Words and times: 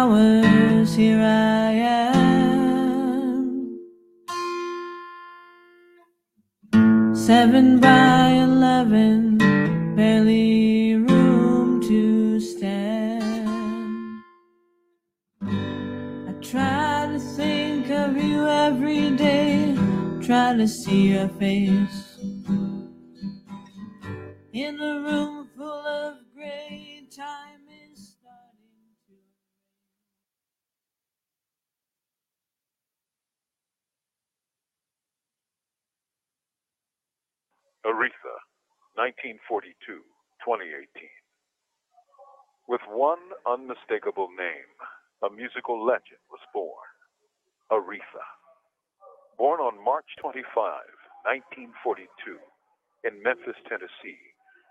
23 0.00 0.42
hours, 0.44 0.94
here 0.94 1.20
I 1.20 1.72
am. 1.72 2.24
Seven 7.14 7.80
by 7.80 8.30
eleven, 8.30 9.38
barely 9.96 10.96
room 10.96 11.80
to 11.82 12.40
stand. 12.40 14.22
I 15.42 16.32
try 16.40 17.08
to 17.12 17.18
think 17.36 17.90
of 17.90 18.16
you 18.16 18.46
every 18.46 19.10
day, 19.10 19.76
try 20.22 20.54
to 20.56 20.66
see 20.66 21.12
your 21.12 21.28
face. 21.28 22.09
Aretha, 37.86 38.36
1942 39.00 40.04
2018. 40.44 40.84
With 42.68 42.84
one 42.92 43.24
unmistakable 43.48 44.28
name, 44.36 44.72
a 45.24 45.32
musical 45.32 45.80
legend 45.80 46.20
was 46.28 46.44
born 46.52 46.88
Aretha. 47.72 48.26
Born 49.38 49.60
on 49.64 49.80
March 49.80 50.08
25, 50.20 50.44
1942, 51.24 52.36
in 53.08 53.16
Memphis, 53.24 53.56
Tennessee, 53.64 54.20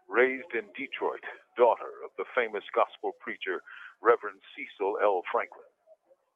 raised 0.05 0.53
in 0.53 0.69
Detroit, 0.77 1.25
daughter 1.57 1.89
of 2.05 2.13
the 2.21 2.29
famous 2.37 2.65
gospel 2.77 3.17
preacher 3.25 3.65
Reverend 4.05 4.37
C.L. 4.53 5.25
Franklin. 5.33 5.73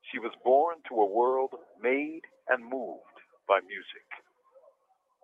She 0.09 0.17
was 0.17 0.33
born 0.41 0.81
to 0.89 0.95
a 0.97 1.05
world 1.05 1.53
made 1.77 2.25
and 2.49 2.65
moved 2.65 3.17
by 3.47 3.61
music. 3.61 4.09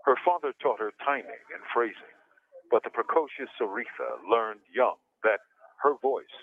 Her 0.10 0.18
father 0.26 0.54
taught 0.58 0.82
her 0.82 0.90
timing 1.06 1.46
and 1.54 1.62
phrasing, 1.72 2.18
but 2.72 2.82
the 2.82 2.90
precocious 2.90 3.54
Aretha 3.62 4.18
learned 4.26 4.62
young 4.74 4.98
that 5.22 5.38
her 5.86 6.02
voice, 6.02 6.34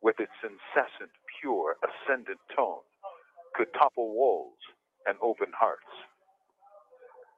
with 0.00 0.16
its 0.20 0.32
incessant, 0.40 1.12
pure, 1.38 1.76
ascendant 1.84 2.40
tone, 2.56 2.80
could 3.54 3.68
topple 3.74 4.16
walls 4.16 4.56
and 5.04 5.18
open 5.20 5.52
hearts. 5.52 5.92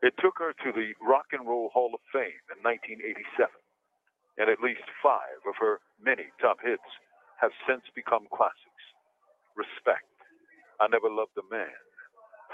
It 0.02 0.14
took 0.22 0.38
her 0.38 0.54
to 0.54 0.70
the 0.70 0.94
Rock 1.02 1.26
and 1.32 1.48
Roll 1.48 1.70
Hall 1.74 1.90
of 1.94 2.00
Fame 2.14 2.46
in 2.54 2.62
1987, 2.62 3.50
and 4.38 4.50
at 4.50 4.62
least 4.62 4.86
five 5.02 5.42
of 5.50 5.58
her 5.58 5.80
many 5.98 6.30
top 6.40 6.58
hits 6.62 6.86
have 7.42 7.50
since 7.66 7.82
become 7.96 8.30
classics. 8.30 8.84
Respect, 9.58 10.06
I 10.78 10.86
Never 10.86 11.10
Loved 11.10 11.34
a 11.38 11.46
Man, 11.50 11.74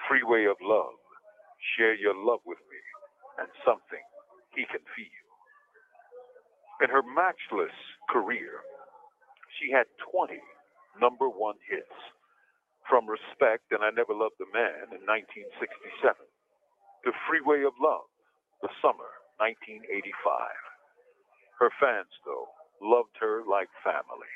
Freeway 0.08 0.46
of 0.46 0.56
Love, 0.64 0.96
Share 1.76 1.94
Your 1.94 2.16
Love 2.16 2.40
with 2.46 2.60
Me, 2.72 2.87
and 3.38 3.48
Something 3.64 4.04
He 4.54 4.66
Can 4.66 4.82
Feel. 4.94 5.24
In 6.82 6.90
her 6.90 7.02
matchless 7.02 7.74
career, 8.10 8.62
she 9.58 9.70
had 9.72 9.86
20 10.12 10.38
number 11.00 11.28
one 11.28 11.58
hits, 11.66 11.94
from 12.88 13.06
Respect 13.06 13.68
and 13.70 13.84
I 13.84 13.90
Never 13.90 14.14
Loved 14.16 14.40
a 14.40 14.48
Man 14.50 14.94
in 14.96 15.04
1967 15.04 16.16
to 17.04 17.10
Freeway 17.28 17.62
of 17.62 17.76
Love, 17.78 18.08
the 18.62 18.72
summer 18.80 19.12
1985. 19.38 20.08
Her 21.60 21.70
fans, 21.78 22.10
though, 22.24 22.48
loved 22.80 23.14
her 23.20 23.42
like 23.46 23.68
family, 23.84 24.32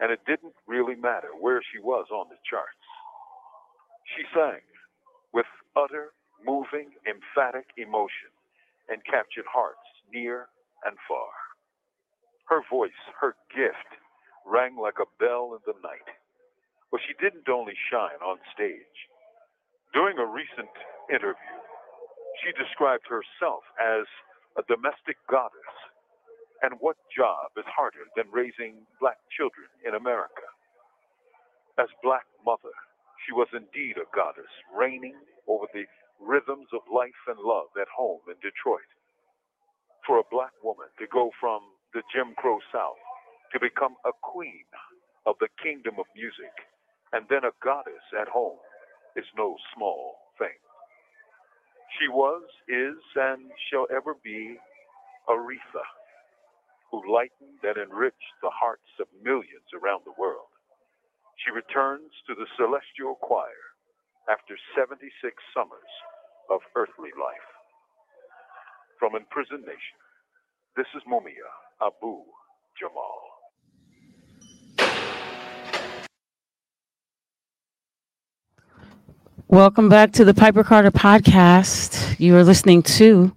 and 0.00 0.10
it 0.10 0.22
didn't 0.26 0.54
really 0.66 0.96
matter 0.96 1.30
where 1.38 1.60
she 1.62 1.78
was 1.78 2.06
on 2.10 2.30
the 2.30 2.40
charts. 2.48 2.86
She 4.16 4.22
sang 4.34 4.62
with 5.34 5.46
utter, 5.76 6.14
moving, 6.46 6.94
emphatic 7.04 7.66
emotion 7.76 8.30
and 8.88 9.04
captured 9.04 9.46
hearts 9.50 9.82
near 10.12 10.48
and 10.86 10.96
far. 11.08 11.34
Her 12.48 12.62
voice, 12.70 13.00
her 13.20 13.34
gift, 13.50 13.90
rang 14.46 14.78
like 14.78 15.02
a 15.02 15.10
bell 15.18 15.58
in 15.58 15.62
the 15.66 15.78
night. 15.82 16.06
But 16.92 17.02
she 17.02 17.18
didn't 17.18 17.48
only 17.50 17.74
shine 17.90 18.22
on 18.22 18.38
stage. 18.54 18.98
During 19.92 20.18
a 20.18 20.26
recent 20.26 20.70
interview, 21.10 21.58
she 22.42 22.52
described 22.54 23.06
herself 23.10 23.64
as 23.80 24.06
a 24.56 24.62
domestic 24.70 25.18
goddess. 25.28 25.72
And 26.62 26.78
what 26.80 26.96
job 27.14 27.52
is 27.58 27.66
harder 27.68 28.06
than 28.16 28.30
raising 28.32 28.86
black 29.00 29.18
children 29.36 29.66
in 29.84 29.94
America? 29.94 30.46
As 31.78 31.88
black 32.02 32.24
mother, 32.46 32.72
she 33.26 33.32
was 33.32 33.48
indeed 33.52 33.98
a 33.98 34.08
goddess, 34.14 34.50
reigning 34.72 35.16
over 35.48 35.66
the 35.74 35.84
rhythms 36.20 36.68
of 36.72 36.82
life 36.92 37.22
and 37.28 37.38
love 37.40 37.70
at 37.80 37.88
home 37.96 38.20
in 38.28 38.36
Detroit. 38.42 38.88
For 40.06 40.18
a 40.18 40.30
black 40.32 40.54
woman 40.62 40.88
to 40.98 41.06
go 41.12 41.30
from 41.40 41.60
the 41.94 42.02
Jim 42.14 42.34
Crow 42.38 42.58
South 42.72 43.00
to 43.52 43.60
become 43.60 43.96
a 44.06 44.12
queen 44.22 44.66
of 45.26 45.36
the 45.40 45.48
kingdom 45.62 45.96
of 45.98 46.06
music 46.16 46.52
and 47.12 47.26
then 47.30 47.44
a 47.44 47.54
goddess 47.64 48.02
at 48.20 48.28
home 48.28 48.58
is 49.16 49.26
no 49.36 49.56
small 49.74 50.16
thing. 50.38 50.58
She 52.00 52.08
was, 52.08 52.42
is, 52.68 52.98
and 53.16 53.50
shall 53.70 53.86
ever 53.94 54.14
be 54.24 54.56
Aretha, 55.28 55.86
who 56.90 57.02
lightened 57.12 57.62
and 57.64 57.78
enriched 57.78 58.36
the 58.42 58.50
hearts 58.52 58.90
of 59.00 59.08
millions 59.22 59.68
around 59.74 60.02
the 60.04 60.16
world. 60.18 60.50
She 61.44 61.52
returns 61.52 62.10
to 62.28 62.34
the 62.34 62.46
celestial 62.56 63.16
choir 63.22 63.65
after 64.28 64.56
76 64.76 65.34
summers 65.54 65.92
of 66.50 66.60
earthly 66.74 67.10
life. 67.18 67.48
From 68.98 69.14
Imprisoned 69.14 69.62
Nation, 69.62 69.98
this 70.76 70.86
is 70.96 71.02
Mumia 71.06 71.46
Abu 71.80 72.22
Jamal. 72.78 73.22
Welcome 79.48 79.88
back 79.88 80.12
to 80.12 80.24
the 80.24 80.34
Piper 80.34 80.64
Carter 80.64 80.90
podcast. 80.90 82.18
You 82.18 82.36
are 82.36 82.42
listening 82.42 82.82
to 82.82 83.32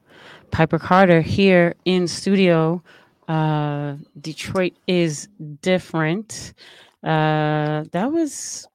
Piper 0.50 0.80
Carter 0.80 1.22
here 1.22 1.76
in 1.86 2.08
studio. 2.08 2.82
Uh, 3.28 3.98
Detroit 4.20 4.74
is 4.88 5.28
different. 5.62 6.54
Uh, 7.04 7.84
that 7.92 8.12
was 8.12 8.69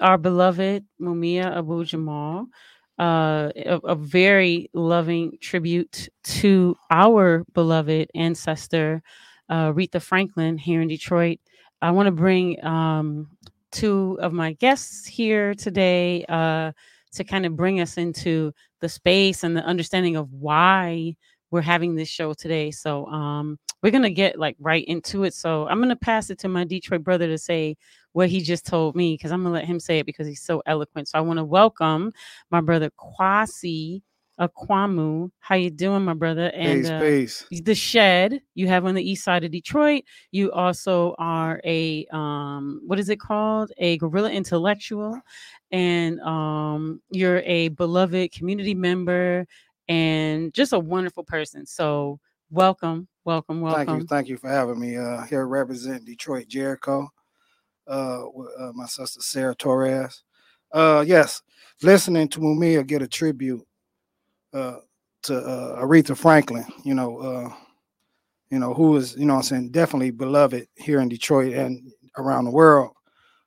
our 0.00 0.18
beloved 0.18 0.84
Mumia 1.00 1.56
Abu 1.56 1.84
Jamal. 1.84 2.46
Uh, 2.98 3.50
a, 3.56 3.80
a 3.84 3.94
very 3.94 4.68
loving 4.74 5.38
tribute 5.40 6.10
to 6.22 6.76
our 6.90 7.44
beloved 7.54 8.10
ancestor, 8.14 9.02
uh, 9.48 9.72
Aretha 9.72 10.02
Franklin, 10.02 10.58
here 10.58 10.82
in 10.82 10.88
Detroit. 10.88 11.38
I 11.80 11.92
want 11.92 12.08
to 12.08 12.12
bring 12.12 12.62
um, 12.62 13.30
two 13.72 14.18
of 14.20 14.34
my 14.34 14.52
guests 14.52 15.06
here 15.06 15.54
today 15.54 16.26
uh, 16.28 16.72
to 17.12 17.24
kind 17.24 17.46
of 17.46 17.56
bring 17.56 17.80
us 17.80 17.96
into 17.96 18.52
the 18.80 18.88
space 18.88 19.44
and 19.44 19.56
the 19.56 19.64
understanding 19.64 20.16
of 20.16 20.30
why 20.32 21.16
we're 21.50 21.62
having 21.62 21.94
this 21.94 22.08
show 22.08 22.32
today. 22.34 22.70
So 22.70 23.06
um, 23.06 23.58
we're 23.82 23.90
gonna 23.92 24.10
get 24.10 24.38
like 24.38 24.56
right 24.60 24.84
into 24.84 25.24
it. 25.24 25.34
So 25.34 25.66
I'm 25.68 25.80
gonna 25.80 25.96
pass 25.96 26.30
it 26.30 26.38
to 26.40 26.48
my 26.48 26.64
Detroit 26.64 27.02
brother 27.02 27.26
to 27.26 27.38
say 27.38 27.76
what 28.12 28.28
he 28.28 28.40
just 28.40 28.66
told 28.66 28.96
me 28.96 29.14
because 29.14 29.32
I'm 29.32 29.42
gonna 29.42 29.54
let 29.54 29.64
him 29.64 29.80
say 29.80 29.98
it 29.98 30.06
because 30.06 30.26
he's 30.26 30.42
so 30.42 30.62
eloquent. 30.66 31.08
So 31.08 31.18
I 31.18 31.22
want 31.22 31.38
to 31.38 31.44
welcome 31.44 32.12
my 32.50 32.60
brother 32.60 32.90
Kwasi 32.98 34.02
Akwamu. 34.40 35.30
How 35.40 35.54
you 35.54 35.70
doing, 35.70 36.04
my 36.04 36.14
brother? 36.14 36.50
And 36.54 36.82
peace, 36.82 36.90
uh, 36.90 37.00
peace. 37.50 37.62
the 37.64 37.74
shed 37.74 38.40
you 38.54 38.68
have 38.68 38.86
on 38.86 38.94
the 38.94 39.08
east 39.08 39.24
side 39.24 39.44
of 39.44 39.50
Detroit. 39.50 40.04
You 40.32 40.50
also 40.52 41.14
are 41.18 41.60
a 41.64 42.06
um, 42.12 42.80
what 42.86 42.98
is 42.98 43.08
it 43.10 43.20
called? 43.20 43.72
A 43.78 43.98
guerrilla 43.98 44.30
intellectual, 44.30 45.20
and 45.70 46.20
um, 46.20 47.00
you're 47.10 47.40
a 47.40 47.68
beloved 47.68 48.32
community 48.32 48.74
member 48.74 49.46
and 49.88 50.54
just 50.54 50.72
a 50.72 50.78
wonderful 50.78 51.24
person. 51.24 51.66
So 51.66 52.18
welcome, 52.50 53.08
welcome, 53.24 53.60
welcome. 53.60 53.86
Thank 53.86 54.00
you, 54.00 54.06
thank 54.06 54.28
you 54.28 54.36
for 54.36 54.48
having 54.48 54.80
me. 54.80 54.96
Uh, 54.96 55.22
here 55.24 55.46
represent 55.46 56.04
Detroit 56.04 56.48
Jericho. 56.48 57.08
Uh, 57.90 58.22
with 58.32 58.48
uh, 58.56 58.70
my 58.72 58.86
sister 58.86 59.20
Sarah 59.20 59.52
Torres. 59.56 60.22
Uh, 60.72 61.02
yes, 61.04 61.42
listening 61.82 62.28
to 62.28 62.38
Mumia 62.38 62.86
get 62.86 63.02
a 63.02 63.08
tribute 63.08 63.66
uh, 64.54 64.76
to 65.24 65.32
Aretha 65.32 66.16
Franklin. 66.16 66.64
You 66.84 66.94
know, 66.94 67.52
you 68.48 68.60
know 68.60 68.74
who 68.74 68.96
is 68.96 69.16
you 69.16 69.26
know 69.26 69.34
I'm 69.34 69.42
saying 69.42 69.70
definitely 69.72 70.12
beloved 70.12 70.68
here 70.76 71.00
in 71.00 71.08
Detroit 71.08 71.52
and 71.52 71.90
around 72.16 72.44
the 72.44 72.52
world. 72.52 72.92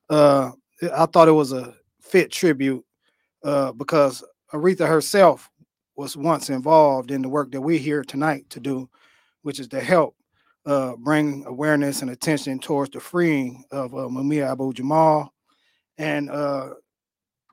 I 0.10 0.52
thought 0.82 1.30
it 1.30 1.32
was 1.32 1.54
a 1.54 1.74
fit 2.02 2.30
tribute 2.30 2.84
because 3.78 4.26
Aretha 4.52 4.86
herself 4.86 5.50
was 5.96 6.18
once 6.18 6.50
involved 6.50 7.12
in 7.12 7.22
the 7.22 7.30
work 7.30 7.50
that 7.54 7.62
we're 7.62 7.80
here 7.80 8.04
tonight 8.04 8.50
to 8.50 8.60
do, 8.60 8.90
which 9.44 9.62
is 9.62 9.70
to 9.70 9.80
help 9.80 10.18
uh, 10.66 10.96
bring 10.98 11.44
awareness 11.46 12.02
and 12.02 12.12
attention 12.12 12.60
towards 12.60 12.92
the 12.92 13.00
freeing 13.00 13.64
of 13.72 13.94
uh, 13.94 14.08
Mumia 14.08 14.52
Abu 14.52 14.74
Jamal. 14.74 15.34
And 15.98 16.30
uh, 16.30 16.70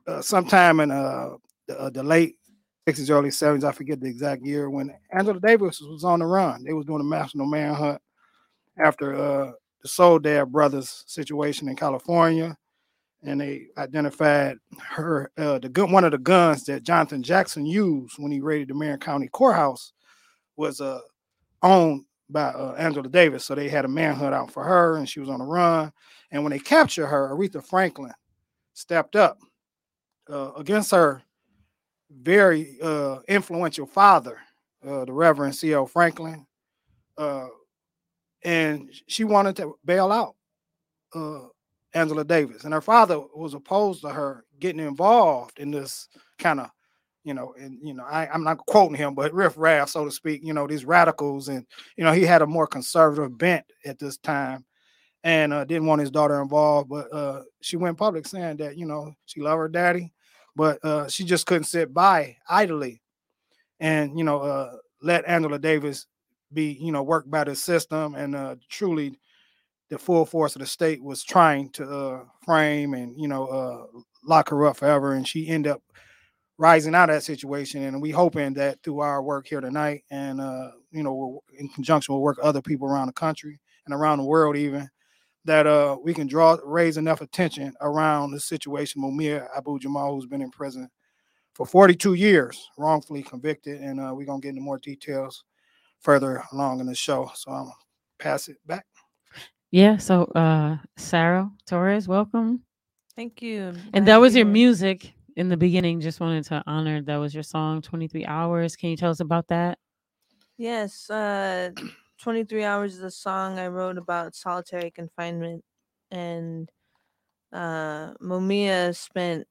uh, 0.07 0.21
sometime 0.21 0.79
in 0.79 0.91
uh, 0.91 1.31
the, 1.67 1.79
uh, 1.79 1.89
the 1.89 2.03
late 2.03 2.37
60s, 2.87 3.09
early 3.09 3.29
70s, 3.29 3.63
I 3.63 3.71
forget 3.71 3.99
the 3.99 4.07
exact 4.07 4.43
year, 4.43 4.69
when 4.69 4.93
Angela 5.11 5.39
Davis 5.39 5.81
was 5.81 6.03
on 6.03 6.19
the 6.19 6.25
run. 6.25 6.63
They 6.63 6.73
was 6.73 6.85
doing 6.85 7.01
a 7.01 7.03
national 7.03 7.45
manhunt 7.45 8.01
after 8.77 9.15
the 9.81 9.87
Soledad 9.87 10.51
brothers 10.51 11.03
situation 11.07 11.67
in 11.67 11.75
California. 11.75 12.57
And 13.23 13.39
they 13.39 13.67
identified 13.77 14.57
her, 14.79 15.31
the 15.35 15.69
gun, 15.71 15.91
one 15.91 16.03
of 16.03 16.11
the 16.11 16.17
guns 16.17 16.63
that 16.63 16.81
Jonathan 16.81 17.21
Jackson 17.21 17.67
used 17.67 18.15
when 18.17 18.31
he 18.31 18.41
raided 18.41 18.69
the 18.69 18.73
Marin 18.73 18.99
County 18.99 19.27
Courthouse 19.27 19.93
was 20.55 20.81
uh, 20.81 20.99
owned 21.61 22.05
by 22.31 22.43
uh, 22.43 22.75
Angela 22.77 23.09
Davis. 23.09 23.45
So 23.45 23.55
they 23.55 23.69
had 23.69 23.85
a 23.85 23.89
manhunt 23.89 24.33
out 24.33 24.51
for 24.51 24.63
her, 24.63 24.97
and 24.97 25.07
she 25.07 25.19
was 25.19 25.29
on 25.29 25.39
the 25.39 25.45
run. 25.45 25.91
And 26.31 26.43
when 26.43 26.51
they 26.51 26.59
captured 26.59 27.07
her, 27.07 27.29
Aretha 27.29 27.63
Franklin 27.63 28.13
stepped 28.73 29.15
up 29.15 29.39
uh, 30.29 30.51
against 30.53 30.91
her 30.91 31.23
very 32.09 32.77
uh, 32.81 33.19
influential 33.27 33.85
father, 33.85 34.39
uh, 34.85 35.05
the 35.05 35.13
Reverend 35.13 35.55
C.L. 35.55 35.85
Franklin, 35.85 36.45
uh, 37.17 37.47
and 38.43 38.89
she 39.07 39.23
wanted 39.23 39.55
to 39.57 39.75
bail 39.85 40.11
out 40.11 40.35
uh, 41.13 41.47
Angela 41.93 42.23
Davis, 42.23 42.63
and 42.63 42.73
her 42.73 42.81
father 42.81 43.19
was 43.35 43.53
opposed 43.53 44.01
to 44.01 44.09
her 44.09 44.45
getting 44.59 44.85
involved 44.85 45.59
in 45.59 45.71
this 45.71 46.07
kind 46.39 46.59
of, 46.59 46.69
you 47.23 47.33
know, 47.33 47.53
and 47.59 47.77
you 47.81 47.93
know, 47.93 48.03
I, 48.03 48.27
I'm 48.27 48.43
not 48.43 48.57
quoting 48.65 48.97
him, 48.97 49.13
but 49.13 49.33
riff 49.33 49.53
raff, 49.57 49.89
so 49.89 50.05
to 50.05 50.11
speak, 50.11 50.41
you 50.43 50.53
know, 50.53 50.67
these 50.67 50.85
radicals, 50.85 51.49
and 51.49 51.65
you 51.95 52.03
know, 52.03 52.11
he 52.11 52.23
had 52.23 52.41
a 52.41 52.47
more 52.47 52.67
conservative 52.67 53.37
bent 53.37 53.65
at 53.85 53.99
this 53.99 54.17
time, 54.17 54.65
and 55.23 55.53
uh, 55.53 55.63
didn't 55.65 55.85
want 55.85 56.01
his 56.01 56.11
daughter 56.11 56.41
involved, 56.41 56.89
but 56.89 57.13
uh, 57.13 57.43
she 57.61 57.77
went 57.77 57.97
public 57.97 58.27
saying 58.27 58.57
that 58.57 58.77
you 58.77 58.85
know 58.85 59.13
she 59.25 59.41
loved 59.41 59.59
her 59.59 59.69
daddy, 59.69 60.11
but 60.55 60.83
uh, 60.83 61.07
she 61.07 61.23
just 61.23 61.45
couldn't 61.45 61.65
sit 61.65 61.93
by 61.93 62.35
idly, 62.49 63.01
and 63.79 64.17
you 64.17 64.23
know, 64.23 64.39
uh, 64.39 64.75
let 65.03 65.27
Angela 65.27 65.59
Davis 65.59 66.07
be, 66.53 66.77
you 66.81 66.91
know, 66.91 67.03
worked 67.03 67.29
by 67.29 67.43
the 67.43 67.55
system, 67.55 68.15
and 68.15 68.35
uh, 68.35 68.55
truly 68.69 69.19
the 69.89 69.99
full 69.99 70.25
force 70.25 70.55
of 70.55 70.61
the 70.61 70.65
state 70.65 71.03
was 71.03 71.23
trying 71.23 71.69
to 71.69 71.83
uh, 71.83 72.23
frame 72.45 72.93
and 72.93 73.13
you 73.19 73.27
know 73.27 73.91
lock 74.25 74.49
her 74.49 74.65
up 74.65 74.77
forever, 74.77 75.13
and 75.13 75.27
she 75.27 75.47
ended 75.47 75.73
up 75.73 75.83
rising 76.61 76.93
out 76.93 77.09
of 77.09 77.15
that 77.15 77.23
situation. 77.23 77.81
And 77.81 77.99
we 77.99 78.11
hoping 78.11 78.53
that 78.53 78.83
through 78.83 78.99
our 78.99 79.23
work 79.23 79.47
here 79.47 79.61
tonight, 79.61 80.03
and 80.11 80.39
uh, 80.39 80.69
you 80.91 81.01
know, 81.01 81.41
in 81.57 81.67
conjunction 81.69 82.13
with 82.13 82.21
work 82.21 82.37
other 82.41 82.61
people 82.61 82.87
around 82.87 83.07
the 83.07 83.13
country 83.13 83.59
and 83.85 83.95
around 83.95 84.19
the 84.19 84.25
world, 84.25 84.55
even 84.55 84.87
that 85.43 85.65
uh, 85.65 85.97
we 86.03 86.13
can 86.13 86.27
draw 86.27 86.55
raise 86.63 86.97
enough 86.97 87.21
attention 87.21 87.73
around 87.81 88.29
the 88.29 88.39
situation. 88.39 89.01
Mumia 89.01 89.47
Abu 89.57 89.79
Jamal, 89.79 90.13
who's 90.13 90.27
been 90.27 90.43
in 90.43 90.51
prison 90.51 90.87
for 91.55 91.65
42 91.65 92.13
years, 92.13 92.69
wrongfully 92.77 93.23
convicted, 93.23 93.81
and 93.81 93.99
uh, 93.99 94.13
we're 94.13 94.27
gonna 94.27 94.39
get 94.39 94.49
into 94.49 94.61
more 94.61 94.77
details 94.77 95.43
further 96.01 96.43
along 96.53 96.79
in 96.79 96.85
the 96.85 96.93
show. 96.93 97.31
So 97.33 97.51
I'm 97.51 97.63
gonna 97.63 97.75
pass 98.19 98.47
it 98.47 98.57
back. 98.67 98.85
Yeah. 99.71 99.97
So, 99.97 100.25
uh, 100.35 100.77
Sarah 100.95 101.49
Torres, 101.65 102.07
welcome. 102.07 102.61
Thank 103.15 103.41
you. 103.41 103.73
And 103.93 104.05
glad 104.05 104.05
that 104.05 104.17
was 104.17 104.33
be 104.33 104.39
your 104.39 104.47
music 104.47 105.15
in 105.35 105.49
the 105.49 105.57
beginning. 105.57 105.99
Just 106.01 106.19
wanted 106.19 106.43
to 106.45 106.63
honor 106.67 107.01
that 107.03 107.17
was 107.17 107.33
your 107.33 107.43
song, 107.43 107.81
23 107.81 108.25
Hours. 108.25 108.75
Can 108.75 108.89
you 108.89 108.97
tell 108.97 109.11
us 109.11 109.19
about 109.19 109.47
that? 109.49 109.77
Yes, 110.57 111.09
uh 111.09 111.71
23 112.21 112.63
hours 112.63 112.95
is 112.95 113.01
a 113.03 113.11
song 113.11 113.57
I 113.59 113.67
wrote 113.67 113.97
about 113.97 114.35
solitary 114.35 114.91
confinement 114.91 115.63
and 116.11 116.69
uh 117.53 118.13
Mumia 118.21 118.95
spent 118.95 119.47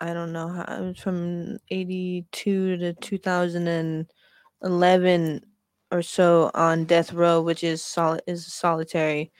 I 0.00 0.12
don't 0.14 0.32
know 0.32 0.48
how 0.48 0.64
it 0.78 0.82
was 0.88 0.98
from 1.00 1.58
82 1.70 2.76
to 2.78 2.92
2011 2.94 5.40
or 5.92 6.02
so 6.02 6.50
on 6.54 6.84
death 6.84 7.12
row 7.12 7.40
which 7.42 7.62
is 7.64 7.82
solid 7.84 8.22
is 8.26 8.52
solitary 8.52 9.32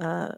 uh 0.00 0.32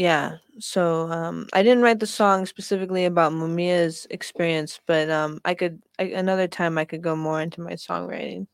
yeah 0.00 0.38
so 0.58 1.10
um 1.10 1.46
i 1.52 1.62
didn't 1.62 1.82
write 1.82 2.00
the 2.00 2.06
song 2.06 2.46
specifically 2.46 3.04
about 3.04 3.34
mumia's 3.34 4.06
experience 4.08 4.80
but 4.86 5.10
um 5.10 5.38
i 5.44 5.52
could 5.52 5.82
I, 5.98 6.04
another 6.04 6.48
time 6.48 6.78
i 6.78 6.86
could 6.86 7.02
go 7.02 7.14
more 7.14 7.38
into 7.42 7.60
my 7.60 7.72
songwriting 7.72 8.46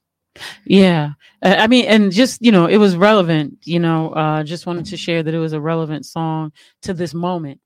Yeah. 0.66 1.12
I 1.43 1.66
mean, 1.66 1.87
and 1.87 2.12
just, 2.12 2.43
you 2.43 2.52
know, 2.52 2.66
it 2.66 2.76
was 2.76 2.94
relevant, 2.96 3.56
you 3.64 3.78
know, 3.78 4.10
uh, 4.10 4.43
just 4.43 4.66
wanted 4.66 4.84
to 4.87 4.96
share 4.96 5.22
that 5.22 5.32
it 5.32 5.38
was 5.38 5.54
a 5.54 5.60
relevant 5.60 6.04
song 6.04 6.52
to 6.82 6.93
this 6.93 7.14
moment, 7.14 7.60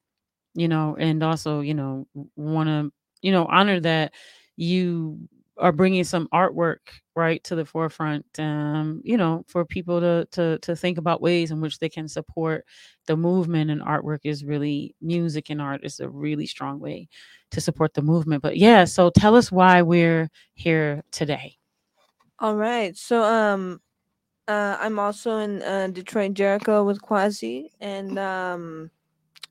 you 0.54 0.68
know, 0.68 0.96
and 0.98 1.22
also, 1.22 1.60
you 1.62 1.74
know, 1.74 2.06
want 2.36 2.68
to, 2.68 2.92
you 3.22 3.32
know, 3.32 3.46
honor 3.46 3.80
that 3.80 4.12
you 4.56 5.18
are 5.58 5.72
bringing 5.72 6.04
some 6.04 6.28
artwork 6.32 6.78
right 7.20 7.44
to 7.44 7.54
the 7.54 7.64
forefront 7.64 8.24
um 8.38 9.00
you 9.04 9.16
know 9.16 9.44
for 9.46 9.64
people 9.64 10.00
to 10.00 10.26
to 10.32 10.58
to 10.60 10.74
think 10.74 10.96
about 10.98 11.20
ways 11.20 11.50
in 11.50 11.60
which 11.60 11.78
they 11.78 11.88
can 11.88 12.08
support 12.08 12.64
the 13.06 13.16
movement 13.16 13.70
and 13.70 13.82
artwork 13.82 14.20
is 14.24 14.44
really 14.44 14.94
music 15.00 15.50
and 15.50 15.60
art 15.60 15.84
is 15.84 16.00
a 16.00 16.08
really 16.08 16.46
strong 16.46 16.80
way 16.80 17.06
to 17.50 17.60
support 17.60 17.92
the 17.92 18.02
movement 18.02 18.42
but 18.42 18.56
yeah 18.56 18.84
so 18.84 19.10
tell 19.10 19.36
us 19.36 19.52
why 19.52 19.82
we're 19.82 20.28
here 20.54 21.02
today. 21.12 21.56
All 22.38 22.56
right 22.56 22.96
so 22.96 23.22
um 23.22 23.80
uh 24.48 24.76
i'm 24.80 24.98
also 24.98 25.38
in 25.38 25.62
uh, 25.62 25.88
detroit 25.92 26.32
jericho 26.32 26.82
with 26.82 27.02
kwasi 27.02 27.68
and 27.80 28.18
um 28.18 28.90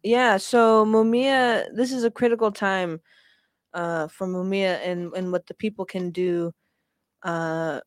yeah 0.04 0.38
so 0.38 0.86
mumia 0.86 1.66
this 1.75 1.92
is 1.92 2.04
a 2.04 2.12
critical 2.12 2.51
time 2.51 3.00
uh 3.75 4.07
for 4.07 4.25
mumia 4.27 4.80
and 4.83 5.13
and 5.13 5.31
what 5.31 5.45
the 5.45 5.54
people 5.54 5.86
can 5.86 6.10
do 6.10 6.51
uh 7.24 7.80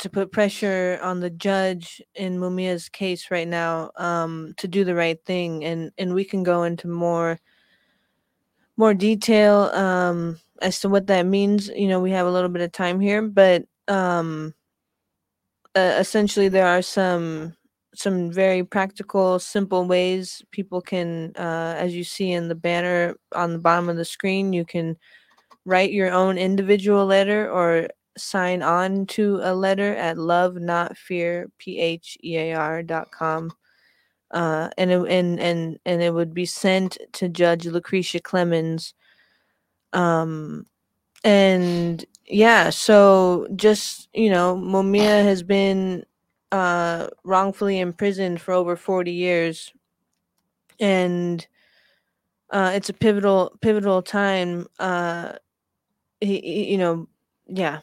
to 0.00 0.08
put 0.08 0.32
pressure 0.32 0.98
on 1.02 1.20
the 1.20 1.28
judge 1.28 2.00
in 2.14 2.40
Mumia's 2.40 2.88
case 2.88 3.30
right 3.30 3.46
now 3.46 3.90
um, 3.96 4.54
to 4.56 4.66
do 4.66 4.82
the 4.82 4.94
right 4.94 5.18
thing, 5.26 5.64
and 5.64 5.92
and 5.98 6.14
we 6.14 6.24
can 6.24 6.42
go 6.42 6.62
into 6.64 6.88
more 6.88 7.38
more 8.76 8.94
detail 8.94 9.64
um, 9.74 10.38
as 10.62 10.80
to 10.80 10.88
what 10.88 11.06
that 11.08 11.26
means. 11.26 11.68
You 11.68 11.88
know, 11.88 12.00
we 12.00 12.10
have 12.12 12.26
a 12.26 12.30
little 12.30 12.48
bit 12.48 12.62
of 12.62 12.72
time 12.72 12.98
here, 12.98 13.20
but 13.22 13.64
um, 13.88 14.54
uh, 15.76 15.96
essentially 15.98 16.48
there 16.48 16.66
are 16.66 16.82
some 16.82 17.54
some 17.94 18.30
very 18.30 18.64
practical, 18.64 19.38
simple 19.38 19.84
ways 19.84 20.42
people 20.52 20.80
can, 20.80 21.32
uh, 21.36 21.74
as 21.76 21.94
you 21.94 22.04
see 22.04 22.30
in 22.32 22.48
the 22.48 22.54
banner 22.54 23.16
on 23.34 23.52
the 23.52 23.58
bottom 23.58 23.88
of 23.88 23.96
the 23.96 24.04
screen, 24.04 24.52
you 24.52 24.64
can 24.64 24.96
write 25.66 25.92
your 25.92 26.10
own 26.10 26.38
individual 26.38 27.04
letter 27.04 27.50
or 27.50 27.88
sign 28.20 28.62
on 28.62 29.06
to 29.06 29.40
a 29.42 29.54
letter 29.54 29.94
at 29.96 30.18
love 30.18 30.56
not 30.56 30.96
fear 30.96 31.50
p-h-e-a-r 31.58 32.82
dot 32.84 33.10
com. 33.12 33.52
Uh 34.32 34.70
and 34.78 34.90
it, 34.92 35.00
and 35.10 35.40
and 35.40 35.78
and 35.86 36.02
it 36.02 36.14
would 36.14 36.34
be 36.34 36.46
sent 36.46 36.98
to 37.14 37.28
judge 37.28 37.66
lucretia 37.66 38.20
clemons. 38.20 38.94
Um 39.92 40.66
and 41.24 42.04
yeah 42.26 42.70
so 42.70 43.48
just 43.56 44.08
you 44.14 44.30
know 44.30 44.56
mumia 44.56 45.24
has 45.24 45.42
been 45.42 46.04
uh 46.52 47.08
wrongfully 47.24 47.80
imprisoned 47.80 48.40
for 48.40 48.52
over 48.54 48.76
40 48.76 49.12
years. 49.12 49.72
And 50.80 51.46
uh 52.50 52.72
it's 52.74 52.88
a 52.88 52.92
pivotal 52.94 53.56
pivotal 53.60 54.02
time 54.02 54.66
uh 54.78 55.32
he, 56.20 56.40
he- 56.40 56.72
you 56.72 56.78
know 56.78 57.08
yeah 57.48 57.80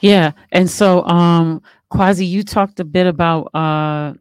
Yeah, 0.00 0.32
and 0.52 0.68
so 0.70 1.04
um 1.06 1.62
Kwasi, 1.92 2.28
you 2.28 2.42
talked 2.42 2.80
a 2.80 2.84
bit 2.84 3.06
about 3.06 3.54
uh 3.54 4.14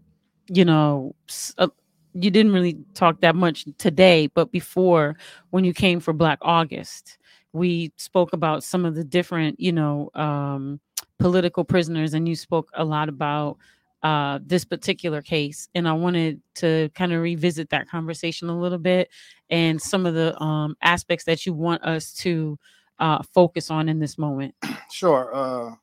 you 0.48 0.66
know 0.66 1.16
uh, 1.58 1.68
you 2.14 2.32
didn't 2.32 2.54
really 2.54 2.78
talk 2.94 3.22
that 3.22 3.36
much 3.36 3.66
today, 3.78 4.28
but 4.28 4.52
before 4.52 5.18
when 5.52 5.64
you 5.64 5.74
came 5.74 6.00
for 6.00 6.14
Black 6.14 6.40
August, 6.42 7.18
we 7.54 7.92
spoke 7.98 8.34
about 8.34 8.64
some 8.64 8.86
of 8.86 8.96
the 8.96 9.04
different 9.04 9.60
you 9.60 9.72
know 9.72 10.10
um 10.16 10.80
political 11.20 11.64
prisoners, 11.64 12.14
and 12.14 12.28
you 12.28 12.36
spoke 12.36 12.70
a 12.76 12.84
lot 12.86 13.10
about 13.10 13.58
uh 14.04 14.40
this 14.46 14.66
particular 14.66 15.22
case, 15.22 15.68
and 15.76 15.88
I 15.88 15.94
wanted 15.94 16.42
to 16.56 16.90
kind 16.96 17.14
of 17.14 17.22
revisit 17.22 17.70
that 17.72 17.90
conversation 17.90 18.50
a 18.50 18.60
little 18.60 18.78
bit 18.78 19.10
and 19.50 19.82
some 19.82 20.06
of 20.06 20.14
the 20.16 20.40
um 20.42 20.76
aspects 20.82 21.26
that 21.26 21.46
you 21.46 21.54
want 21.54 21.84
us 21.84 22.14
to 22.16 22.58
uh 23.00 23.22
focus 23.34 23.72
on 23.72 23.90
in 23.90 24.00
this 24.00 24.18
moment. 24.18 24.56
Sure. 24.92 25.34
Uh, 25.34 25.76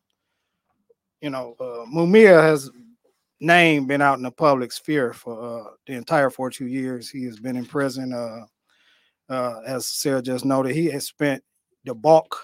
you 1.20 1.30
know, 1.30 1.54
uh, 1.60 1.86
Mumia 1.94 2.42
has 2.42 2.70
name 3.40 3.86
been 3.86 4.00
out 4.00 4.18
in 4.18 4.22
the 4.22 4.30
public 4.30 4.72
sphere 4.72 5.12
for 5.12 5.60
uh, 5.60 5.70
the 5.86 5.94
entire 5.94 6.30
42 6.30 6.66
years 6.66 7.10
he 7.10 7.24
has 7.24 7.38
been 7.38 7.56
in 7.56 7.66
prison. 7.66 8.12
Uh, 8.12 8.46
uh, 9.28 9.60
as 9.66 9.86
Sarah 9.86 10.22
just 10.22 10.44
noted, 10.44 10.74
he 10.74 10.86
has 10.86 11.06
spent 11.06 11.42
the 11.84 11.94
bulk 11.94 12.38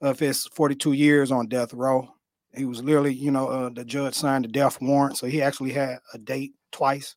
of 0.00 0.18
his 0.18 0.46
42 0.46 0.92
years 0.92 1.30
on 1.30 1.48
death 1.48 1.72
row. 1.74 2.08
He 2.54 2.64
was 2.64 2.82
literally, 2.82 3.14
you 3.14 3.30
know, 3.30 3.48
uh, 3.48 3.70
the 3.70 3.84
judge 3.84 4.14
signed 4.14 4.44
a 4.44 4.48
death 4.48 4.80
warrant, 4.80 5.16
so 5.16 5.26
he 5.26 5.40
actually 5.40 5.72
had 5.72 5.98
a 6.12 6.18
date 6.18 6.52
twice 6.70 7.16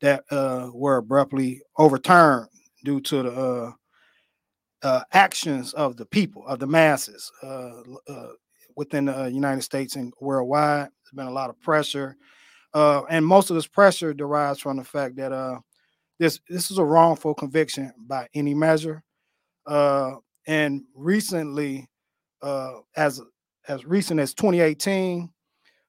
that 0.00 0.24
uh, 0.30 0.70
were 0.72 0.98
abruptly 0.98 1.62
overturned 1.78 2.48
due 2.84 3.00
to 3.00 3.22
the 3.22 3.74
uh, 4.84 4.88
uh, 4.88 5.02
actions 5.12 5.72
of 5.74 5.96
the 5.96 6.06
people, 6.06 6.46
of 6.46 6.58
the 6.58 6.66
masses 6.66 7.30
uh, 7.42 7.80
uh, 8.08 8.28
within 8.76 9.06
the 9.06 9.26
United 9.26 9.62
States 9.62 9.96
and 9.96 10.12
worldwide. 10.20 10.88
There's 10.88 11.14
been 11.14 11.26
a 11.26 11.32
lot 11.32 11.50
of 11.50 11.60
pressure, 11.60 12.16
uh, 12.74 13.02
and 13.08 13.24
most 13.24 13.50
of 13.50 13.56
this 13.56 13.66
pressure 13.66 14.12
derives 14.12 14.60
from 14.60 14.76
the 14.76 14.84
fact 14.84 15.16
that 15.16 15.32
uh, 15.32 15.58
this 16.18 16.40
this 16.48 16.70
is 16.70 16.78
a 16.78 16.84
wrongful 16.84 17.34
conviction 17.34 17.92
by 18.06 18.28
any 18.34 18.54
measure. 18.54 19.02
Uh, 19.66 20.16
and 20.46 20.82
recently, 20.94 21.88
uh, 22.42 22.74
as 22.96 23.20
as 23.68 23.84
recent 23.86 24.20
as 24.20 24.34
2018, 24.34 25.30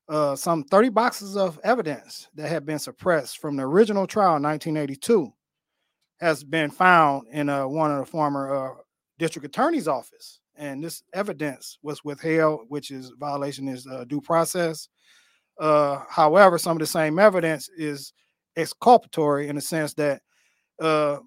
uh, 0.08 0.36
some 0.36 0.64
30 0.64 0.90
boxes 0.90 1.36
of 1.36 1.60
evidence 1.64 2.30
that 2.36 2.48
had 2.48 2.66
been 2.66 2.80
suppressed 2.80 3.40
from 3.40 3.58
the 3.58 3.64
original 3.64 4.08
trial 4.08 4.38
in 4.38 4.44
1982 4.44 5.32
has 6.20 6.44
been 6.44 6.70
found 6.70 7.28
in 7.32 7.50
uh, 7.50 7.68
one 7.68 7.92
of 7.92 8.00
the 8.00 8.06
former 8.06 8.56
uh, 8.56 8.76
district 9.18 9.46
attorney's 9.46 9.88
office. 9.88 10.40
And 10.58 10.84
this 10.84 11.04
evidence 11.14 11.78
was 11.82 12.04
withheld, 12.04 12.62
which 12.70 12.92
is 12.92 13.12
violation 13.20 13.68
is 13.68 13.86
uh, 13.88 14.06
due 14.06 14.22
process. 14.22 14.88
Uh, 15.60 16.00
however, 16.10 16.58
some 16.58 16.78
of 16.78 16.80
the 16.80 16.86
same 16.86 17.20
evidence 17.20 17.70
is 17.78 18.14
exculpatory 18.56 19.48
in 19.48 19.56
the 19.56 19.62
sense 19.62 19.94
that, 19.96 20.22
uh, 20.82 21.18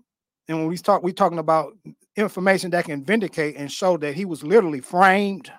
and 0.48 0.58
when 0.58 0.66
we 0.66 0.78
talk, 0.78 1.02
we're 1.02 1.12
talking 1.12 1.38
about 1.38 1.72
information 2.16 2.70
that 2.70 2.86
can 2.86 3.04
vindicate 3.04 3.56
and 3.56 3.70
show 3.70 3.96
that 3.98 4.14
he 4.14 4.24
was 4.24 4.42
literally 4.42 4.80
framed 4.80 5.50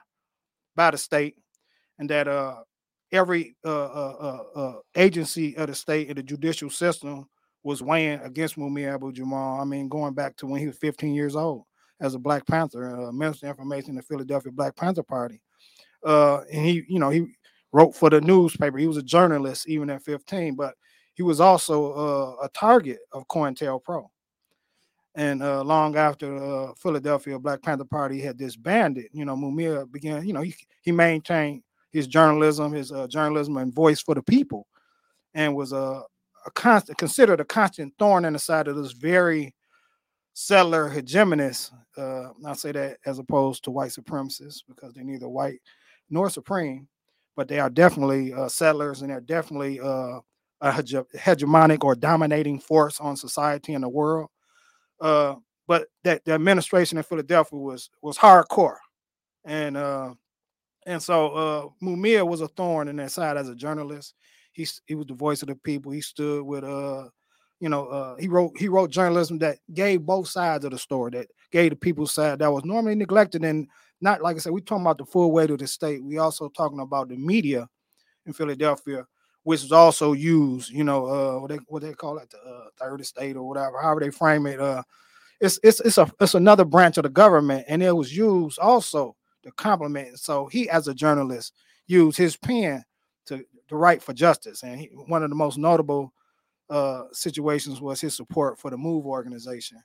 by 0.75 0.91
the 0.91 0.98
state, 0.98 1.36
and 2.00 2.09
that 2.09 2.27
uh, 2.27 2.55
every 3.12 3.55
uh, 3.65 3.86
uh, 3.86 4.43
uh, 4.55 4.74
agency 4.95 5.55
of 5.57 5.67
the 5.67 5.75
state 5.75 6.09
and 6.09 6.17
the 6.17 6.24
judicial 6.24 6.69
system 6.69 7.27
was 7.63 7.83
weighing 7.83 8.19
against 8.21 8.55
Mumia 8.55 8.95
Abu 8.95 9.12
Jamal. 9.12 9.59
I 9.59 9.65
mean, 9.65 9.89
going 9.89 10.13
back 10.13 10.36
to 10.38 10.48
when 10.48 10.59
he 10.59 10.67
was 10.67 10.77
15 10.77 11.13
years 11.13 11.36
old 11.36 11.65
as 12.00 12.15
a 12.15 12.20
Black 12.20 12.46
Panther, 12.46 13.08
uh, 13.08 13.12
Minister 13.12 13.48
of 13.48 13.51
Information 13.51 13.91
in 13.91 13.96
the 13.98 14.01
Philadelphia 14.01 14.51
Black 14.51 14.75
Panther 14.75 15.03
Party. 15.03 15.41
Uh, 16.03 16.41
and 16.51 16.65
he, 16.65 16.84
you 16.88 17.00
know, 17.00 17.10
he 17.10 17.27
wrote 17.72 17.96
for 17.96 18.10
the 18.10 18.22
newspaper. 18.22 18.77
He 18.77 18.88
was 18.88 18.98
a 18.98 19.03
journalist 19.03 19.68
even 19.68 19.89
at 19.89 20.03
15, 20.03 20.56
but 20.56 20.75
he 21.13 21.24
was 21.24 21.39
also 21.39 21.91
uh, 21.94 22.46
a 22.46 22.50
target 22.50 23.00
of 23.12 23.27
COINTELPRO. 23.27 24.08
And 25.15 25.44
uh, 25.44 25.63
long 25.63 25.98
after 25.98 26.38
uh, 26.38 26.74
Philadelphia 26.75 27.38
Black 27.38 27.62
Panther 27.62 27.84
Party 27.84 28.22
had 28.22 28.38
disbanded, 28.38 29.08
you 29.12 29.25
know, 29.25 29.36
Mumia 29.36 29.91
began, 29.91 30.25
you 30.25 30.34
know, 30.34 30.41
he, 30.41 30.56
he 30.82 30.91
maintained 30.91 31.63
his 31.91 32.08
journalism, 32.08 32.72
his 32.72 32.91
uh, 32.91 33.08
journalism 33.08 33.58
and 33.58 33.74
voice 33.74 34.01
for 34.01 34.15
the 34.15 34.22
people, 34.22 34.68
and 35.34 35.56
was 35.56 35.74
a, 35.74 36.03
a 36.46 36.51
constant 36.53 36.98
considered 36.98 37.39
a 37.39 37.46
constant 37.46 37.94
thorn 38.00 38.24
in 38.24 38.34
the 38.34 38.39
side 38.39 38.68
of 38.68 38.77
this 38.77 38.94
very 38.94 39.53
settler 40.39 40.89
hegemonists. 40.89 41.69
Uh, 41.98 42.29
I 42.46 42.53
say 42.53 42.72
that 42.72 42.98
as 43.05 43.19
opposed 43.19 43.62
to 43.65 43.72
white 43.72 43.91
supremacists 43.91 44.62
because 44.65 44.93
they're 44.93 45.03
neither 45.03 45.27
white 45.27 45.60
nor 46.10 46.29
supreme, 46.29 46.88
but 47.36 47.50
they 47.50 47.60
are 47.60 47.69
definitely 47.69 48.34
uh, 48.34 48.48
settlers 48.48 49.01
and 49.01 49.12
they're 49.12 49.19
definitely 49.19 49.81
uh, 49.81 50.19
a 50.62 50.72
hege- 50.72 51.05
hegemonic 51.13 51.84
or 51.84 51.93
dominating 51.93 52.58
force 52.58 53.01
on 53.01 53.17
society 53.17 53.74
and 53.74 53.84
the 53.84 53.89
world. 53.89 54.29
Uh, 55.01 55.36
but 55.67 55.88
that 56.05 56.24
the 56.24 56.31
administration 56.31 56.98
in 56.98 57.03
Philadelphia 57.03 57.60
was 57.60 57.89
was 58.01 58.17
hardcore, 58.17 58.77
and 59.46 59.75
uh, 59.75 60.13
and 60.88 61.03
so 61.03 61.27
uh, 61.31 61.67
Mumia 61.84 62.25
was 62.25 62.39
a 62.41 62.48
thorn 62.48 62.88
in 62.88 62.96
that 62.96 63.12
side 63.12 63.36
as 63.38 63.50
a 63.50 63.55
journalist. 63.55 64.15
He 64.53 64.65
he 64.88 64.96
was 64.96 65.05
the 65.08 65.13
voice 65.13 65.41
of 65.41 65.50
the 65.50 65.55
people. 65.55 65.91
He 65.91 66.01
stood 66.01 66.43
with 66.43 66.63
uh, 66.63 67.10
you 67.59 67.69
know, 67.69 67.87
uh, 67.87 68.15
he 68.15 68.27
wrote 68.27 68.57
he 68.57 68.67
wrote 68.67 68.89
journalism 68.89 69.37
that 69.39 69.57
gave 69.73 70.01
both 70.01 70.27
sides 70.27 70.65
of 70.65 70.71
the 70.71 70.77
story, 70.77 71.11
that 71.11 71.27
gave 71.51 71.71
the 71.71 71.75
people's 71.75 72.13
side 72.13 72.39
that 72.39 72.51
was 72.51 72.63
normally 72.63 72.95
neglected 72.95 73.43
and 73.43 73.67
not 74.01 74.21
like 74.21 74.35
I 74.35 74.39
said. 74.39 74.53
we're 74.53 74.59
talking 74.59 74.85
about 74.85 74.97
the 74.97 75.05
full 75.05 75.31
weight 75.31 75.49
of 75.49 75.59
the 75.59 75.67
state. 75.67 76.03
We 76.03 76.17
also 76.17 76.49
talking 76.49 76.79
about 76.79 77.09
the 77.09 77.17
media 77.17 77.67
in 78.25 78.33
Philadelphia, 78.33 79.05
which 79.43 79.63
is 79.63 79.71
also 79.71 80.13
used. 80.13 80.71
You 80.71 80.85
know, 80.85 81.05
uh, 81.05 81.39
what 81.41 81.49
they 81.49 81.59
what 81.67 81.81
they 81.81 81.93
call 81.93 82.17
it, 82.19 82.29
the 82.29 82.37
uh, 82.37 82.65
third 82.79 83.01
estate 83.01 83.35
or 83.35 83.47
whatever, 83.47 83.81
however 83.81 83.99
they 83.99 84.09
frame 84.09 84.45
it. 84.45 84.59
Uh, 84.59 84.83
it's 85.41 85.59
it's 85.63 85.81
it's 85.81 85.97
a 85.97 86.09
it's 86.21 86.35
another 86.35 86.65
branch 86.65 86.97
of 86.97 87.03
the 87.03 87.09
government, 87.09 87.65
and 87.67 87.83
it 87.83 87.91
was 87.91 88.15
used 88.15 88.59
also 88.59 89.15
to 89.43 89.51
compliment. 89.51 90.19
So 90.19 90.47
he, 90.47 90.69
as 90.69 90.87
a 90.87 90.93
journalist, 90.93 91.53
used 91.87 92.17
his 92.17 92.37
pen 92.37 92.83
to 93.25 93.43
to 93.67 93.75
write 93.75 94.01
for 94.01 94.13
justice, 94.13 94.63
and 94.63 94.79
he, 94.79 94.87
one 95.07 95.23
of 95.23 95.29
the 95.29 95.35
most 95.35 95.57
notable 95.57 96.13
uh, 96.69 97.03
situations 97.11 97.81
was 97.81 97.99
his 97.99 98.15
support 98.15 98.59
for 98.59 98.69
the 98.69 98.77
MOVE 98.77 99.05
organization, 99.05 99.81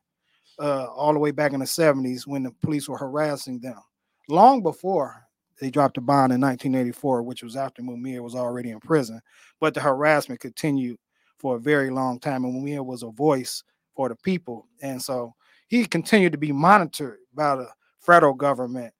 uh, 0.58 0.86
all 0.86 1.12
the 1.12 1.18
way 1.18 1.30
back 1.30 1.52
in 1.52 1.60
the 1.60 1.66
70s 1.66 2.26
when 2.26 2.42
the 2.42 2.50
police 2.62 2.88
were 2.88 2.98
harassing 2.98 3.60
them. 3.60 3.80
Long 4.28 4.62
before 4.62 5.24
they 5.60 5.70
dropped 5.70 5.98
a 5.98 6.00
bond 6.00 6.32
in 6.32 6.40
1984, 6.40 7.22
which 7.22 7.42
was 7.42 7.56
after 7.56 7.82
Mumia 7.82 8.20
was 8.20 8.34
already 8.34 8.70
in 8.70 8.80
prison, 8.80 9.20
but 9.60 9.74
the 9.74 9.80
harassment 9.80 10.40
continued 10.40 10.98
for 11.38 11.56
a 11.56 11.60
very 11.60 11.90
long 11.90 12.18
time, 12.18 12.44
and 12.44 12.54
Mumia 12.54 12.84
was 12.84 13.02
a 13.02 13.10
voice 13.10 13.62
for 13.94 14.08
the 14.08 14.16
people, 14.16 14.66
and 14.82 15.00
so 15.00 15.34
he 15.68 15.86
continued 15.86 16.32
to 16.32 16.38
be 16.38 16.52
monitored 16.52 17.18
by 17.34 17.56
the 17.56 17.68
federal 18.00 18.34
government, 18.34 18.92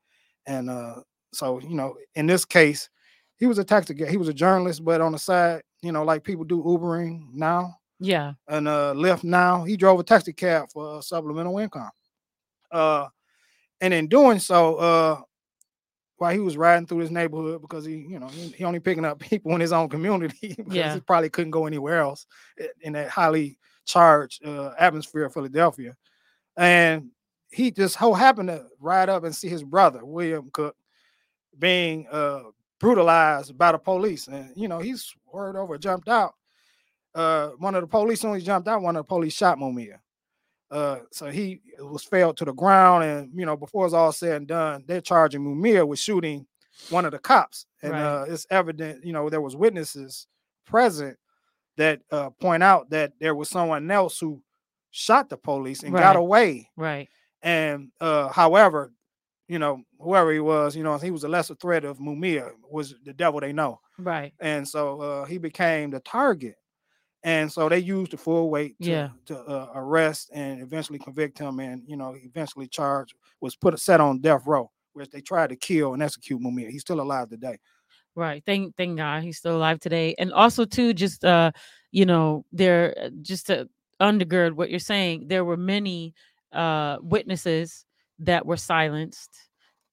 and 0.46 0.70
uh, 0.70 0.96
so 1.32 1.60
you 1.60 1.74
know, 1.74 1.96
in 2.14 2.26
this 2.26 2.44
case, 2.44 2.88
he 3.44 3.46
was 3.46 3.58
a 3.58 3.64
taxi 3.64 3.92
guy. 3.92 4.08
He 4.08 4.16
was 4.16 4.28
a 4.28 4.32
journalist, 4.32 4.82
but 4.82 5.02
on 5.02 5.12
the 5.12 5.18
side, 5.18 5.60
you 5.82 5.92
know, 5.92 6.02
like 6.02 6.24
people 6.24 6.44
do 6.44 6.62
Ubering 6.62 7.26
now 7.34 7.76
Yeah. 8.00 8.32
and 8.48 8.66
uh 8.66 8.94
Lyft 8.96 9.22
now. 9.22 9.64
He 9.64 9.76
drove 9.76 10.00
a 10.00 10.02
taxi 10.02 10.32
cab 10.32 10.70
for 10.72 11.02
supplemental 11.02 11.58
income. 11.58 11.90
Uh 12.70 13.08
and 13.82 13.92
in 13.92 14.08
doing 14.08 14.38
so, 14.38 14.76
uh 14.76 15.20
while 16.16 16.32
he 16.32 16.40
was 16.40 16.56
riding 16.56 16.86
through 16.86 17.00
his 17.00 17.10
neighborhood 17.10 17.60
because 17.60 17.84
he, 17.84 17.96
you 18.08 18.18
know, 18.18 18.28
he, 18.28 18.48
he 18.56 18.64
only 18.64 18.80
picking 18.80 19.04
up 19.04 19.18
people 19.30 19.54
in 19.54 19.60
his 19.60 19.72
own 19.72 19.90
community 19.90 20.54
because 20.56 20.74
Yeah. 20.74 20.94
he 20.94 21.00
probably 21.00 21.28
couldn't 21.28 21.50
go 21.50 21.66
anywhere 21.66 21.98
else 22.00 22.26
in 22.80 22.94
that 22.94 23.10
highly 23.10 23.58
charged 23.84 24.42
uh, 24.46 24.72
atmosphere 24.78 25.24
of 25.26 25.34
Philadelphia. 25.34 25.94
And 26.56 27.10
he 27.50 27.70
just 27.70 27.98
so 27.98 28.14
happened 28.14 28.48
to 28.48 28.64
ride 28.80 29.10
up 29.10 29.24
and 29.24 29.36
see 29.36 29.48
his 29.50 29.62
brother, 29.64 30.02
William 30.02 30.48
Cook, 30.50 30.76
being 31.58 32.06
uh 32.10 32.44
brutalized 32.84 33.56
by 33.56 33.72
the 33.72 33.78
police. 33.78 34.28
And 34.28 34.52
you 34.54 34.68
know, 34.68 34.78
he's 34.78 35.14
swerved 35.30 35.56
over, 35.56 35.78
jumped 35.78 36.08
out. 36.08 36.34
Uh 37.14 37.48
one 37.58 37.74
of 37.74 37.80
the 37.80 37.86
police 37.86 38.22
he 38.22 38.40
jumped 38.40 38.68
out, 38.68 38.82
one 38.82 38.96
of 38.96 39.04
the 39.04 39.08
police 39.08 39.32
shot 39.34 39.58
Mumia. 39.58 39.98
Uh 40.70 40.98
so 41.10 41.30
he 41.30 41.60
was 41.78 42.04
felled 42.04 42.36
to 42.38 42.44
the 42.44 42.52
ground, 42.52 43.04
and 43.04 43.30
you 43.34 43.46
know, 43.46 43.56
before 43.56 43.84
it's 43.86 43.94
all 43.94 44.12
said 44.12 44.36
and 44.36 44.46
done, 44.48 44.84
they're 44.86 45.00
charging 45.00 45.40
Mumia 45.42 45.86
with 45.86 45.98
shooting 45.98 46.46
one 46.90 47.04
of 47.04 47.12
the 47.12 47.18
cops. 47.18 47.66
And 47.82 47.92
Right. 47.92 48.02
uh 48.02 48.24
it's 48.28 48.46
evident, 48.50 49.04
you 49.04 49.12
know, 49.12 49.30
there 49.30 49.40
was 49.40 49.56
witnesses 49.56 50.26
present 50.66 51.16
that 51.76 52.00
uh 52.10 52.30
point 52.30 52.62
out 52.62 52.90
that 52.90 53.12
there 53.20 53.34
was 53.34 53.48
someone 53.48 53.90
else 53.90 54.18
who 54.18 54.42
shot 54.90 55.28
the 55.28 55.36
police 55.36 55.82
and 55.82 55.92
got 55.92 56.16
away. 56.16 56.68
Right. 56.76 57.08
And 57.42 57.90
uh, 58.00 58.28
however, 58.28 58.92
you 59.48 59.58
know, 59.58 59.82
whoever 59.98 60.32
he 60.32 60.40
was, 60.40 60.76
you 60.76 60.82
know, 60.82 60.96
he 60.98 61.10
was 61.10 61.24
a 61.24 61.28
lesser 61.28 61.54
threat 61.54 61.84
of 61.84 61.98
Mumia, 61.98 62.50
was 62.70 62.94
the 63.04 63.12
devil 63.12 63.40
they 63.40 63.52
know. 63.52 63.80
Right. 63.98 64.32
And 64.40 64.66
so 64.66 65.00
uh, 65.00 65.24
he 65.26 65.38
became 65.38 65.90
the 65.90 66.00
target. 66.00 66.56
And 67.22 67.50
so 67.50 67.68
they 67.68 67.78
used 67.78 68.10
the 68.12 68.16
full 68.18 68.50
weight 68.50 68.76
to, 68.82 68.90
Yeah. 68.90 69.08
to 69.26 69.38
uh, 69.38 69.72
arrest 69.74 70.30
and 70.34 70.60
eventually 70.60 70.98
convict 70.98 71.38
him. 71.38 71.58
And, 71.60 71.82
you 71.86 71.96
know, 71.96 72.14
eventually 72.16 72.68
charged, 72.68 73.14
was 73.40 73.56
put 73.56 73.78
set 73.78 74.00
on 74.00 74.20
death 74.20 74.42
row, 74.46 74.70
which 74.92 75.10
they 75.10 75.20
tried 75.20 75.48
to 75.50 75.56
kill 75.56 75.94
and 75.94 76.02
execute 76.02 76.40
Mumia. 76.40 76.68
He's 76.70 76.82
still 76.82 77.00
alive 77.00 77.30
today. 77.30 77.58
Right. 78.14 78.42
Thank 78.46 78.76
thank 78.76 78.96
God 78.98 79.22
he's 79.24 79.38
still 79.38 79.56
alive 79.56 79.80
today. 79.80 80.14
And 80.18 80.32
also 80.32 80.64
too, 80.64 80.92
just 80.94 81.24
uh, 81.24 81.50
you 81.90 82.06
know, 82.06 82.44
there 82.52 83.10
just 83.22 83.46
to 83.48 83.68
undergird 84.00 84.52
what 84.52 84.70
you're 84.70 84.78
saying, 84.78 85.28
there 85.28 85.44
were 85.44 85.56
many 85.56 86.14
uh 86.52 86.98
witnesses 87.02 87.84
that 88.20 88.46
were 88.46 88.56
silenced, 88.56 89.30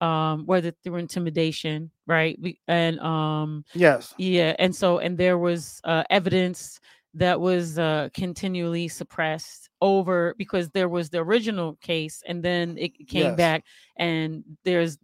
um, 0.01 0.45
whether 0.45 0.71
through 0.83 0.97
intimidation, 0.97 1.91
right? 2.07 2.37
We, 2.41 2.59
and 2.67 2.99
um 2.99 3.65
Yes. 3.73 4.13
yeah, 4.17 4.55
and 4.59 4.75
so 4.75 4.99
and 4.99 5.17
there 5.17 5.37
was 5.37 5.81
uh, 5.83 6.03
evidence 6.09 6.79
that 7.13 7.39
was 7.41 7.77
uh, 7.77 8.07
continually 8.13 8.87
suppressed 8.87 9.69
over 9.81 10.33
because 10.37 10.69
there 10.69 10.87
was 10.89 11.09
the 11.09 11.19
original 11.19 11.75
case, 11.81 12.23
and 12.27 12.41
then 12.43 12.77
it 12.77 12.91
came 13.07 13.35
Yes. 13.35 13.37
back, 13.37 13.65
and 13.97 14.43
there's 14.63 14.97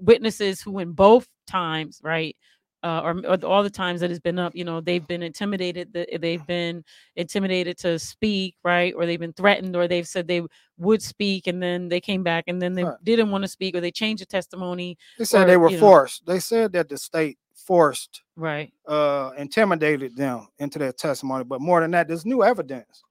witnesses 0.00 0.60
who, 0.60 0.78
in 0.78 0.92
both 0.92 1.26
times, 1.46 2.00
right, 2.02 2.36
uh, 2.82 3.00
or, 3.02 3.18
or 3.26 3.44
all 3.44 3.62
the 3.62 3.70
times 3.70 4.00
that 4.00 4.10
it's 4.10 4.20
been 4.20 4.38
up, 4.38 4.54
you 4.54 4.64
know, 4.64 4.80
they've 4.80 5.06
been 5.06 5.22
intimidated, 5.22 5.92
th- 5.92 6.20
they've 6.20 6.46
been 6.46 6.84
intimidated 7.16 7.76
to 7.78 7.98
speak, 7.98 8.54
right, 8.64 8.94
or 8.96 9.04
they've 9.06 9.18
been 9.20 9.32
threatened, 9.32 9.74
or 9.74 9.88
they've 9.88 10.06
said 10.06 10.28
they 10.28 10.42
would 10.78 11.02
speak, 11.02 11.46
and 11.48 11.62
then 11.62 11.88
they 11.88 12.00
came 12.00 12.22
back, 12.22 12.44
and 12.46 12.62
then 12.62 12.74
they 12.74 12.84
Right. 12.84 12.94
didn't 13.04 13.30
want 13.30 13.42
to 13.42 13.48
speak, 13.48 13.74
or 13.74 13.80
they 13.80 13.90
changed 13.90 14.22
the 14.22 14.26
testimony. 14.26 14.96
They 15.18 15.24
said 15.24 15.42
Or, 15.42 15.46
they 15.46 15.56
were 15.56 15.70
you 15.70 15.76
know- 15.76 15.80
forced. 15.80 16.26
They 16.26 16.38
said 16.38 16.72
that 16.72 16.88
the 16.88 16.98
state 16.98 17.38
forced, 17.54 18.22
Right. 18.36 18.72
uh, 18.86 19.32
intimidated 19.36 20.16
them 20.16 20.46
into 20.58 20.78
their 20.78 20.92
testimony. 20.92 21.44
But 21.44 21.60
more 21.60 21.80
than 21.80 21.90
that, 21.90 22.06
there's 22.08 22.24
new 22.24 22.44
evidence 22.44 23.02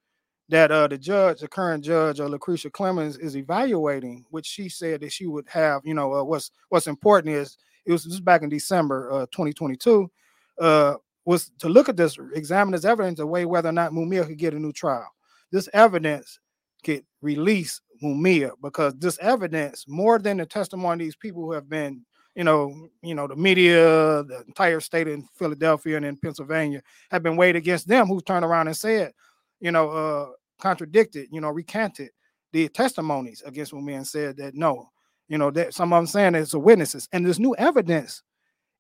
that 0.50 0.72
uh, 0.72 0.88
the 0.88 0.98
judge, 0.98 1.42
the 1.42 1.48
current 1.50 1.84
judge, 1.84 2.22
uh, 2.22 2.26
Lucretia 2.26 2.70
Clemons, 2.70 3.20
is 3.20 3.36
evaluating, 3.36 4.26
which 4.30 4.46
she 4.46 4.70
said 4.70 5.02
that 5.02 5.12
she 5.12 5.28
would 5.28 5.46
have. 5.50 5.82
You 5.84 5.94
know, 5.94 6.14
uh, 6.14 6.24
what's 6.24 6.52
what's 6.70 6.88
important 6.88 7.36
is 7.36 7.58
it 7.88 7.92
was 7.92 8.04
just 8.04 8.26
back 8.26 8.44
in 8.44 8.50
December 8.50 9.12
uh, 9.12 9.26
2022. 9.28 10.12
Uh, 10.60 10.96
was 11.26 11.52
to 11.60 11.70
look 11.70 11.90
at 11.90 11.98
this, 11.98 12.18
examine 12.34 12.72
this 12.72 12.86
evidence, 12.86 13.18
to 13.18 13.26
weigh 13.26 13.46
whether 13.46 13.70
or 13.70 13.74
not 13.74 13.92
Mumia 13.92 14.26
could 14.26 14.38
get 14.38 14.54
a 14.54 14.60
new 14.60 14.72
trial. 14.72 15.08
This 15.52 15.68
evidence 15.74 16.40
could 16.84 17.04
release 17.22 17.82
Mumia 18.04 18.52
because 18.62 18.94
this 18.96 19.18
evidence, 19.20 19.86
more 19.88 20.20
than 20.20 20.38
the 20.38 20.46
testimony 20.46 21.04
of 21.04 21.08
these 21.08 21.16
people 21.16 21.44
who 21.44 21.52
have 21.52 21.70
been, 21.70 22.06
you 22.36 22.44
know, 22.44 22.90
you 23.02 23.16
know, 23.16 23.28
the 23.28 23.36
media, 23.36 24.24
the 24.24 24.44
entire 24.48 24.80
state 24.80 25.08
in 25.08 25.28
Philadelphia 25.36 25.98
and 25.98 26.06
in 26.06 26.18
Pennsylvania 26.18 26.82
have 27.12 27.24
been 27.24 27.36
weighed 27.36 27.56
against 27.56 27.88
them, 27.88 28.08
who 28.08 28.22
turned 28.22 28.46
around 28.46 28.68
and 28.68 28.78
said, 28.78 29.12
you 29.60 29.72
know, 29.72 29.90
uh, 29.90 30.28
contradicted, 30.60 31.28
you 31.32 31.42
know, 31.42 31.50
recanted 31.50 32.10
the 32.54 32.70
testimonies 32.70 33.44
against 33.46 33.74
Mumia 33.74 33.98
and 33.98 34.08
said 34.08 34.38
that 34.38 34.56
no, 34.56 34.90
you 35.28 35.38
know, 35.38 35.52
that 35.52 35.74
some 35.74 35.92
of 35.94 35.98
them 36.00 36.08
saying 36.08 36.36
it's 36.36 36.54
a 36.54 36.60
witnesses, 36.60 37.08
and 37.12 37.26
there's 37.26 37.40
new 37.40 37.56
evidence. 37.56 38.24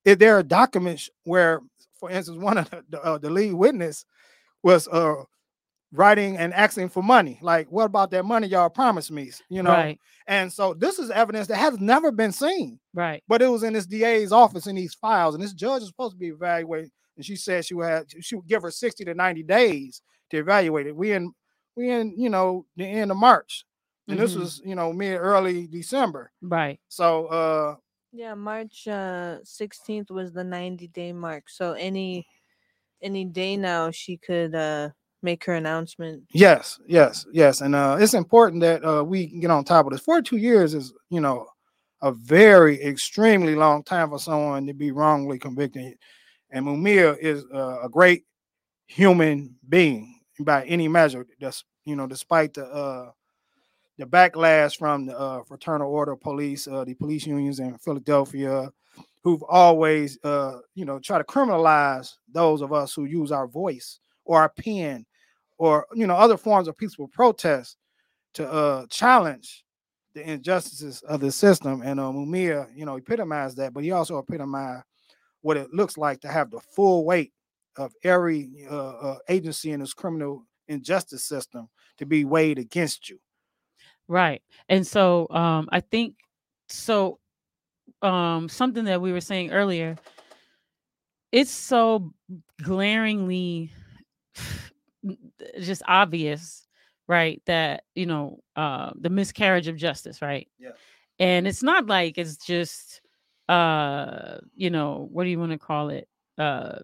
If 0.05 0.19
there 0.19 0.37
are 0.37 0.43
documents 0.43 1.09
where, 1.23 1.61
for 1.99 2.09
instance, 2.09 2.37
one 2.37 2.57
of 2.57 2.69
the, 2.89 3.01
uh, 3.01 3.17
the 3.17 3.29
lead 3.29 3.53
witness 3.53 4.05
was 4.63 4.87
uh 4.87 5.23
writing 5.93 6.37
and 6.37 6.53
asking 6.53 6.89
for 6.89 7.01
money. 7.01 7.39
Like, 7.41 7.71
what 7.71 7.85
about 7.85 8.11
that 8.11 8.25
money 8.25 8.47
y'all 8.47 8.69
promised 8.69 9.09
me? 9.11 9.31
You 9.49 9.63
know, 9.63 9.71
Right. 9.71 9.99
and 10.27 10.51
so 10.51 10.73
this 10.73 10.99
is 10.99 11.09
evidence 11.09 11.47
that 11.47 11.55
has 11.57 11.79
never 11.79 12.11
been 12.11 12.31
seen, 12.33 12.79
Right. 12.93 13.23
but 13.27 13.41
it 13.41 13.47
was 13.47 13.63
in 13.63 13.73
this 13.73 13.85
DA's 13.85 14.31
office 14.33 14.67
in 14.67 14.75
these 14.75 14.93
files, 14.93 15.33
and 15.35 15.43
this 15.43 15.53
judge 15.53 15.81
is 15.83 15.87
supposed 15.87 16.13
to 16.15 16.19
be 16.19 16.27
evaluating. 16.27 16.91
And 17.15 17.25
she 17.25 17.35
said 17.35 17.65
she 17.65 17.73
would 17.73 17.87
have 17.87 18.05
she 18.21 18.35
would 18.35 18.47
give 18.47 18.61
her 18.61 18.69
60 18.71 19.05
to 19.05 19.13
90 19.13 19.43
days 19.43 20.01
to 20.29 20.37
evaluate 20.37 20.87
it. 20.87 20.95
We 20.95 21.13
in 21.13 21.31
we 21.75 21.89
in 21.89 22.13
you 22.17 22.29
know 22.29 22.65
the 22.75 22.85
end 22.85 23.09
of 23.11 23.17
March. 23.17 23.65
And 24.07 24.19
this 24.19 24.35
Mhm. 24.35 24.39
was, 24.39 24.61
you 24.65 24.75
know, 24.75 24.93
mid 24.93 25.19
early 25.19 25.67
December. 25.67 26.31
Right. 26.41 26.79
So 26.89 27.27
uh 27.27 27.75
Yeah, 28.13 28.35
March 28.35 28.87
uh 28.87 29.39
16th 29.43 30.09
was 30.11 30.31
the 30.33 30.43
90 30.43 30.87
day 30.87 31.13
mark. 31.13 31.49
So 31.49 31.73
any 31.73 32.25
any 33.01 33.25
day 33.25 33.57
now 33.57 33.91
she 33.91 34.17
could 34.17 34.55
uh 34.55 34.89
make 35.21 35.43
her 35.45 35.53
announcement. 35.55 36.23
Yes, 36.33 36.79
yes, 36.87 37.25
yes. 37.31 37.61
And 37.61 37.75
uh 37.75 37.97
it's 37.99 38.13
important 38.13 38.61
that 38.61 38.83
uh 38.85 39.03
we 39.03 39.27
get 39.27 39.51
on 39.51 39.63
top 39.63 39.85
of 39.85 39.91
this. 39.91 40.01
42 40.01 40.37
years 40.37 40.73
is, 40.73 40.93
you 41.09 41.21
know, 41.21 41.47
a 42.01 42.11
very 42.11 42.81
extremely 42.81 43.55
long 43.55 43.83
time 43.83 44.09
for 44.09 44.19
someone 44.19 44.65
to 44.67 44.73
be 44.73 44.91
wrongly 44.91 45.39
convicted. 45.39 45.95
And 46.51 46.65
Mumia 46.65 47.17
is 47.19 47.43
uh, 47.53 47.81
a 47.83 47.89
great 47.89 48.23
human 48.87 49.55
being 49.69 50.19
by 50.41 50.65
any 50.65 50.87
measure. 50.87 51.25
That's 51.39 51.63
you 51.85 51.95
know, 51.95 52.07
despite 52.07 52.53
the 52.55 52.65
uh 52.65 53.11
the 53.97 54.05
backlash 54.05 54.77
from 54.77 55.05
the 55.07 55.17
uh, 55.17 55.43
fraternal 55.43 55.91
order 55.91 56.13
of 56.13 56.21
police, 56.21 56.67
uh, 56.67 56.83
the 56.83 56.93
police 56.93 57.25
unions 57.25 57.59
in 57.59 57.77
Philadelphia, 57.77 58.71
who've 59.23 59.43
always, 59.43 60.17
uh, 60.23 60.59
you 60.75 60.85
know, 60.85 60.99
try 60.99 61.17
to 61.17 61.23
criminalize 61.23 62.13
those 62.31 62.61
of 62.61 62.71
us 62.71 62.93
who 62.93 63.05
use 63.05 63.31
our 63.31 63.47
voice 63.47 63.99
or 64.25 64.39
our 64.39 64.49
pen 64.49 65.05
or 65.57 65.87
you 65.93 66.05
know 66.05 66.15
other 66.15 66.37
forms 66.37 66.67
of 66.67 66.77
peaceful 66.77 67.07
protest 67.07 67.77
to 68.33 68.47
uh 68.51 68.85
challenge 68.89 69.63
the 70.13 70.29
injustices 70.31 71.01
of 71.03 71.19
the 71.19 71.31
system. 71.31 71.81
And 71.83 71.99
Mumia, 71.99 72.67
you 72.75 72.85
know, 72.85 72.97
epitomized 72.97 73.57
that, 73.57 73.73
but 73.73 73.83
he 73.83 73.91
also 73.91 74.17
epitomized 74.17 74.83
what 75.41 75.57
it 75.57 75.73
looks 75.73 75.97
like 75.97 76.21
to 76.21 76.27
have 76.27 76.49
the 76.49 76.59
full 76.59 77.05
weight 77.05 77.31
of 77.77 77.93
every 78.03 78.65
uh, 78.69 78.89
uh, 78.89 79.17
agency 79.29 79.71
in 79.71 79.79
this 79.79 79.93
criminal 79.93 80.45
injustice 80.67 81.23
system 81.23 81.69
to 81.97 82.05
be 82.05 82.25
weighed 82.25 82.57
against 82.57 83.09
you. 83.09 83.19
Right. 84.07 84.41
And 84.69 84.85
so 84.85 85.27
um 85.29 85.67
I 85.71 85.81
think 85.81 86.15
so 86.69 87.19
um 88.01 88.49
something 88.49 88.85
that 88.85 89.01
we 89.01 89.11
were 89.11 89.21
saying 89.21 89.51
earlier 89.51 89.97
it's 91.31 91.51
so 91.51 92.13
glaringly 92.61 93.71
just 95.61 95.81
obvious 95.87 96.67
right 97.07 97.41
that 97.45 97.83
you 97.95 98.05
know 98.05 98.39
uh 98.55 98.91
the 98.99 99.09
miscarriage 99.09 99.67
of 99.67 99.75
justice 99.77 100.21
right 100.21 100.47
Yeah. 100.59 100.71
and 101.19 101.47
it's 101.47 101.63
not 101.63 101.87
like 101.87 102.17
it's 102.17 102.37
just 102.37 103.01
uh 103.49 104.37
you 104.55 104.69
know 104.69 105.07
what 105.11 105.23
do 105.23 105.29
you 105.29 105.39
want 105.39 105.51
to 105.53 105.57
call 105.57 105.89
it 105.89 106.07
uh 106.37 106.79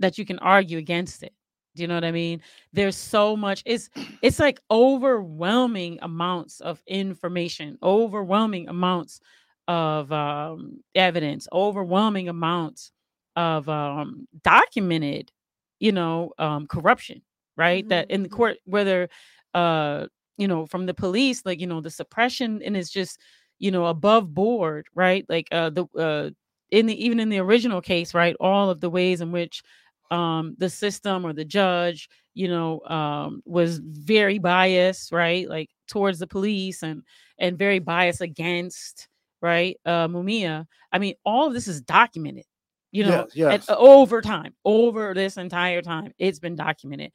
that 0.00 0.18
you 0.18 0.24
can 0.26 0.38
argue 0.40 0.78
against 0.78 1.22
it 1.22 1.32
do 1.74 1.82
you 1.82 1.88
know 1.88 1.94
what 1.94 2.04
i 2.04 2.12
mean? 2.12 2.40
There's 2.72 2.96
so 2.96 3.36
much 3.36 3.62
it's 3.66 3.88
it's 4.22 4.38
like 4.38 4.60
overwhelming 4.70 5.98
amounts 6.02 6.60
of 6.60 6.82
information 6.86 7.78
overwhelming 7.82 8.68
amounts 8.68 9.20
of 9.68 10.12
um 10.12 10.80
evidence 10.94 11.48
overwhelming 11.52 12.28
amounts 12.28 12.92
of 13.36 13.68
um 13.68 14.26
documented 14.42 15.32
you 15.80 15.92
know 15.92 16.32
um 16.38 16.66
corruption 16.66 17.22
right? 17.56 17.88
That 17.88 18.10
in 18.10 18.22
the 18.22 18.28
Mhm. 18.28 18.32
court 18.32 18.56
whether 18.64 19.08
uh 19.54 20.06
you 20.38 20.48
know 20.48 20.66
from 20.66 20.86
the 20.86 20.94
police 20.94 21.42
like 21.44 21.60
you 21.60 21.66
know 21.66 21.80
the 21.80 21.90
suppression 21.90 22.60
and 22.64 22.76
it's 22.76 22.90
just 22.90 23.18
you 23.58 23.70
know 23.70 23.86
above 23.86 24.34
board 24.34 24.86
right? 24.94 25.24
Like 25.28 25.48
uh 25.52 25.70
the 25.70 25.86
uh 25.98 26.30
in 26.70 26.86
the 26.86 27.04
even 27.04 27.20
in 27.20 27.28
the 27.28 27.38
original 27.38 27.80
case 27.80 28.14
right? 28.14 28.36
All 28.40 28.70
of 28.70 28.80
the 28.80 28.90
ways 28.90 29.20
in 29.20 29.32
which 29.32 29.62
um 30.10 30.54
the 30.58 30.68
system 30.68 31.24
or 31.24 31.32
the 31.32 31.44
judge 31.44 32.08
you 32.34 32.48
know 32.48 32.80
um 32.86 33.42
was 33.44 33.78
very 33.78 34.38
biased 34.38 35.12
right 35.12 35.48
like 35.48 35.70
towards 35.88 36.18
the 36.18 36.26
police 36.26 36.82
and 36.82 37.02
and 37.38 37.58
very 37.58 37.78
biased 37.78 38.20
against 38.20 39.08
right 39.40 39.78
uh 39.86 40.08
mumia. 40.08 40.66
I 40.92 40.98
mean 40.98 41.14
all 41.24 41.46
of 41.46 41.54
this 41.54 41.68
is 41.68 41.80
documented 41.80 42.44
you 42.92 43.04
know 43.04 43.26
yes, 43.28 43.30
yes. 43.34 43.52
and 43.68 43.76
uh, 43.76 43.80
over 43.80 44.20
time 44.20 44.54
over 44.64 45.14
this 45.14 45.36
entire 45.36 45.82
time 45.82 46.12
it's 46.18 46.38
been 46.38 46.56
documented. 46.56 47.12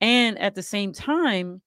And 0.00 0.38
at 0.38 0.54
the 0.54 0.62
same 0.62 0.92
time 0.92 1.60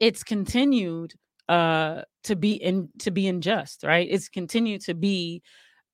it's 0.00 0.22
continued 0.22 1.14
uh 1.48 2.02
to 2.24 2.36
be 2.36 2.52
in 2.52 2.88
to 2.98 3.10
be 3.10 3.26
unjust 3.26 3.84
right? 3.84 4.06
It's 4.10 4.28
continued 4.28 4.82
to 4.82 4.94
be 4.94 5.42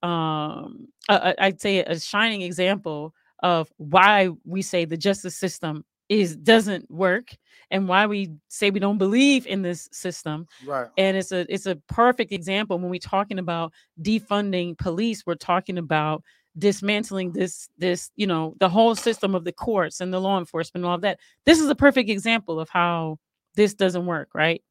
um 0.02 0.88
i'd 1.10 1.60
say 1.60 1.80
a 1.80 2.00
shining 2.00 2.40
example 2.40 3.14
of 3.42 3.72
why 3.76 4.30
we 4.44 4.62
say 4.62 4.84
the 4.84 4.96
justice 4.96 5.36
system 5.36 5.84
is 6.08 6.36
doesn't 6.36 6.90
work 6.90 7.36
and 7.70 7.88
why 7.88 8.04
we 8.04 8.32
say 8.48 8.70
we 8.70 8.80
don't 8.80 8.98
believe 8.98 9.46
in 9.46 9.62
this 9.62 9.88
system. 9.92 10.46
Right. 10.66 10.88
and 10.98 11.16
it's 11.16 11.32
a 11.32 11.46
it's 11.52 11.66
a 11.66 11.76
perfect 11.88 12.32
example 12.32 12.78
when 12.78 12.90
we're 12.90 12.98
talking 12.98 13.38
about 13.38 13.72
defunding 14.02 14.76
police 14.76 15.24
we're 15.24 15.36
talking 15.36 15.78
about 15.78 16.22
dismantling 16.58 17.30
this 17.32 17.68
this 17.78 18.10
you 18.16 18.26
know 18.26 18.54
the 18.58 18.68
whole 18.68 18.96
system 18.96 19.36
of 19.36 19.44
the 19.44 19.52
courts 19.52 20.00
and 20.00 20.12
the 20.12 20.20
law 20.20 20.38
enforcement 20.38 20.84
and 20.84 20.90
all 20.90 20.96
of 20.96 21.02
that. 21.02 21.18
This 21.46 21.60
is 21.60 21.70
a 21.70 21.76
perfect 21.76 22.10
example 22.10 22.58
of 22.58 22.68
how 22.68 23.18
this 23.54 23.74
doesn't 23.74 24.06
work 24.06 24.30
right? 24.34 24.62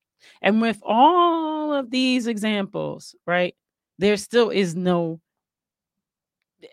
And 0.42 0.62
with 0.62 0.80
all 0.84 1.74
of 1.74 1.90
these 1.90 2.28
examples 2.28 3.16
right 3.26 3.56
there 3.98 4.18
still 4.18 4.50
is 4.50 4.76
no 4.76 5.20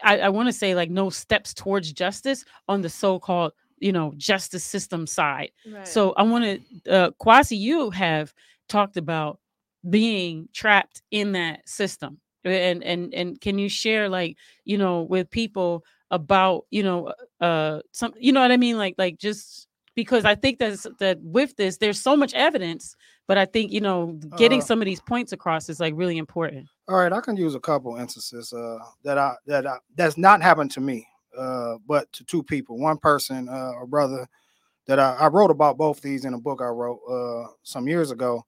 i, 0.03 0.19
I 0.21 0.29
want 0.29 0.49
to 0.49 0.53
say 0.53 0.75
like 0.75 0.91
no 0.91 1.11
steps 1.11 1.55
towards 1.55 1.93
justice 1.93 2.45
on 2.69 2.81
the 2.83 2.89
so-called 2.89 3.53
you 3.79 3.93
know 3.93 4.13
justice 4.17 4.65
system 4.65 5.07
side 5.07 5.51
Right. 5.71 5.87
so 5.87 6.13
I 6.17 6.23
want 6.23 6.45
to, 6.45 6.91
uh, 6.91 7.11
Kwasi, 7.21 7.59
you 7.59 7.91
have 7.91 8.33
talked 8.69 8.97
about 8.97 9.39
being 9.89 10.49
trapped 10.53 11.03
in 11.11 11.33
that 11.33 11.69
system, 11.69 12.19
and 12.45 12.83
and 12.83 13.13
and 13.15 13.41
can 13.41 13.59
you 13.59 13.69
share 13.69 14.09
like 14.09 14.37
you 14.65 14.79
know 14.79 15.03
with 15.03 15.31
people 15.31 15.85
about 16.11 16.65
you 16.71 16.83
know 16.83 17.13
uh 17.41 17.81
some 17.93 18.13
you 18.19 18.33
know 18.33 18.41
what 18.41 18.53
I 18.53 18.57
mean 18.57 18.79
like 18.79 18.95
like 18.99 19.19
just 19.19 19.69
because 19.95 20.25
I 20.25 20.35
think 20.35 20.59
that's 20.59 20.87
that 20.99 21.19
with 21.23 21.57
this 21.57 21.77
there's 21.79 22.01
so 22.01 22.17
much 22.17 22.33
evidence, 22.35 22.97
but 23.27 23.39
I 23.39 23.45
think 23.45 23.73
you 23.73 23.81
know 23.81 24.19
getting 24.37 24.61
Uh, 24.61 24.65
some 24.65 24.81
of 24.81 24.87
these 24.87 25.01
points 25.01 25.33
across 25.33 25.69
is 25.69 25.81
like 25.81 25.95
really 25.97 26.19
important. 26.19 26.67
All 26.89 26.97
right, 26.97 27.13
I 27.13 27.21
can 27.21 27.37
use 27.37 27.55
a 27.55 27.61
couple 27.61 27.97
instances 27.97 28.53
uh, 28.53 28.79
that 29.03 29.19
I 29.19 29.35
that 29.47 29.67
I, 29.67 29.79
that's 29.97 30.17
not 30.17 30.43
happened 30.43 30.71
to 30.73 30.81
me, 30.81 31.07
uh, 31.37 31.77
but 31.87 32.11
to 32.13 32.25
two 32.25 32.43
people. 32.43 32.79
One 32.79 32.99
person, 32.99 33.49
uh, 33.49 33.73
a 33.83 33.87
brother, 33.87 34.29
that 34.87 34.99
I, 34.99 35.15
I 35.15 35.27
wrote 35.29 35.51
about 35.51 35.79
both 35.79 36.01
these 36.01 36.25
in 36.25 36.35
a 36.35 36.39
book 36.39 36.61
I 36.63 36.67
wrote 36.69 37.01
uh, 37.09 37.53
some 37.63 37.89
years 37.89 38.11
ago. 38.11 38.45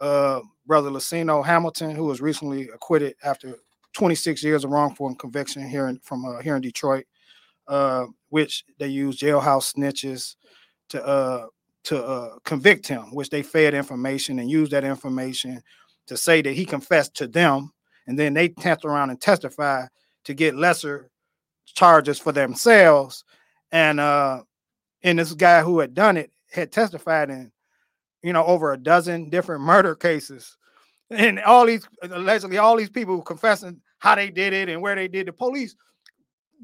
Uh, 0.00 0.40
brother 0.66 0.90
Lacino 0.90 1.44
Hamilton, 1.44 1.94
who 1.94 2.04
was 2.04 2.20
recently 2.20 2.68
acquitted 2.68 3.14
after 3.24 3.56
26 3.94 4.42
years 4.42 4.64
of 4.64 4.70
wrongful 4.70 5.14
conviction 5.14 5.68
here 5.68 5.86
in, 5.86 5.98
from 6.00 6.24
uh, 6.24 6.40
here 6.40 6.56
in 6.56 6.62
Detroit, 6.62 7.06
uh, 7.68 8.06
which 8.28 8.64
they 8.78 8.88
used 8.88 9.20
jailhouse 9.20 9.74
snitches 9.74 10.36
to 10.88 11.04
uh, 11.04 11.46
to 11.84 12.02
uh, 12.02 12.38
convict 12.44 12.86
him, 12.88 13.14
which 13.14 13.30
they 13.30 13.42
fed 13.42 13.74
information 13.74 14.38
and 14.38 14.50
used 14.50 14.72
that 14.72 14.84
information 14.84 15.62
to 16.06 16.16
say 16.16 16.42
that 16.42 16.54
he 16.54 16.64
confessed 16.64 17.14
to 17.16 17.26
them, 17.26 17.70
and 18.06 18.18
then 18.18 18.34
they 18.34 18.48
turned 18.48 18.84
around 18.84 19.10
and 19.10 19.20
testified 19.20 19.88
to 20.24 20.34
get 20.34 20.56
lesser 20.56 21.10
charges 21.66 22.18
for 22.18 22.32
themselves. 22.32 23.24
And 23.72 24.00
uh 24.00 24.42
and 25.02 25.18
this 25.18 25.34
guy 25.34 25.62
who 25.62 25.78
had 25.78 25.94
done 25.94 26.16
it 26.16 26.30
had 26.50 26.72
testified 26.72 27.30
in, 27.30 27.52
you 28.22 28.32
know, 28.32 28.44
over 28.44 28.72
a 28.72 28.78
dozen 28.78 29.28
different 29.28 29.62
murder 29.62 29.94
cases. 29.94 30.56
And 31.10 31.38
all 31.40 31.66
these 31.66 31.86
allegedly 32.02 32.58
all 32.58 32.76
these 32.76 32.90
people 32.90 33.20
confessing 33.22 33.80
how 33.98 34.14
they 34.14 34.30
did 34.30 34.52
it 34.52 34.68
and 34.68 34.80
where 34.80 34.94
they 34.94 35.08
did 35.08 35.26
the 35.26 35.32
police 35.32 35.76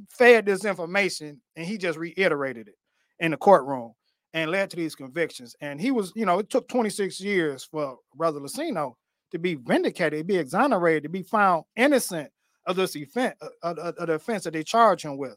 fed 0.08 0.46
this 0.46 0.64
information 0.64 1.40
and 1.56 1.66
he 1.66 1.76
just 1.76 1.98
reiterated 1.98 2.68
it 2.68 2.74
in 3.18 3.32
the 3.32 3.36
courtroom 3.36 3.92
and 4.34 4.50
led 4.50 4.70
to 4.70 4.76
these 4.76 4.94
convictions. 4.94 5.56
And 5.60 5.80
he 5.80 5.90
was, 5.90 6.12
you 6.14 6.24
know, 6.24 6.38
it 6.38 6.50
took 6.50 6.68
26 6.68 7.20
years 7.20 7.64
for 7.64 7.98
Brother 8.14 8.40
Lacino 8.40 8.94
to 9.32 9.38
be 9.38 9.54
vindicated, 9.56 10.20
to 10.20 10.24
be 10.24 10.36
exonerated, 10.36 11.04
to 11.04 11.08
be 11.08 11.22
found 11.22 11.64
innocent 11.76 12.30
of 12.66 12.76
this 12.76 12.94
offense, 12.96 13.34
uh, 13.42 13.48
of, 13.62 13.78
of 13.78 14.06
the 14.06 14.14
offense 14.14 14.44
that 14.44 14.52
they 14.52 14.62
charge 14.62 15.04
him 15.04 15.16
with. 15.16 15.36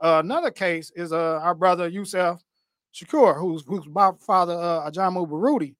Uh, 0.00 0.20
another 0.24 0.50
case 0.50 0.92
is 0.94 1.12
uh, 1.12 1.40
our 1.42 1.54
brother 1.54 1.88
Yusef 1.88 2.38
Shakur, 2.94 3.38
whose 3.38 3.64
whose 3.66 3.86
father 4.24 4.54
uh, 4.54 4.90
Ajamu 4.90 5.28
Baruti 5.28 5.74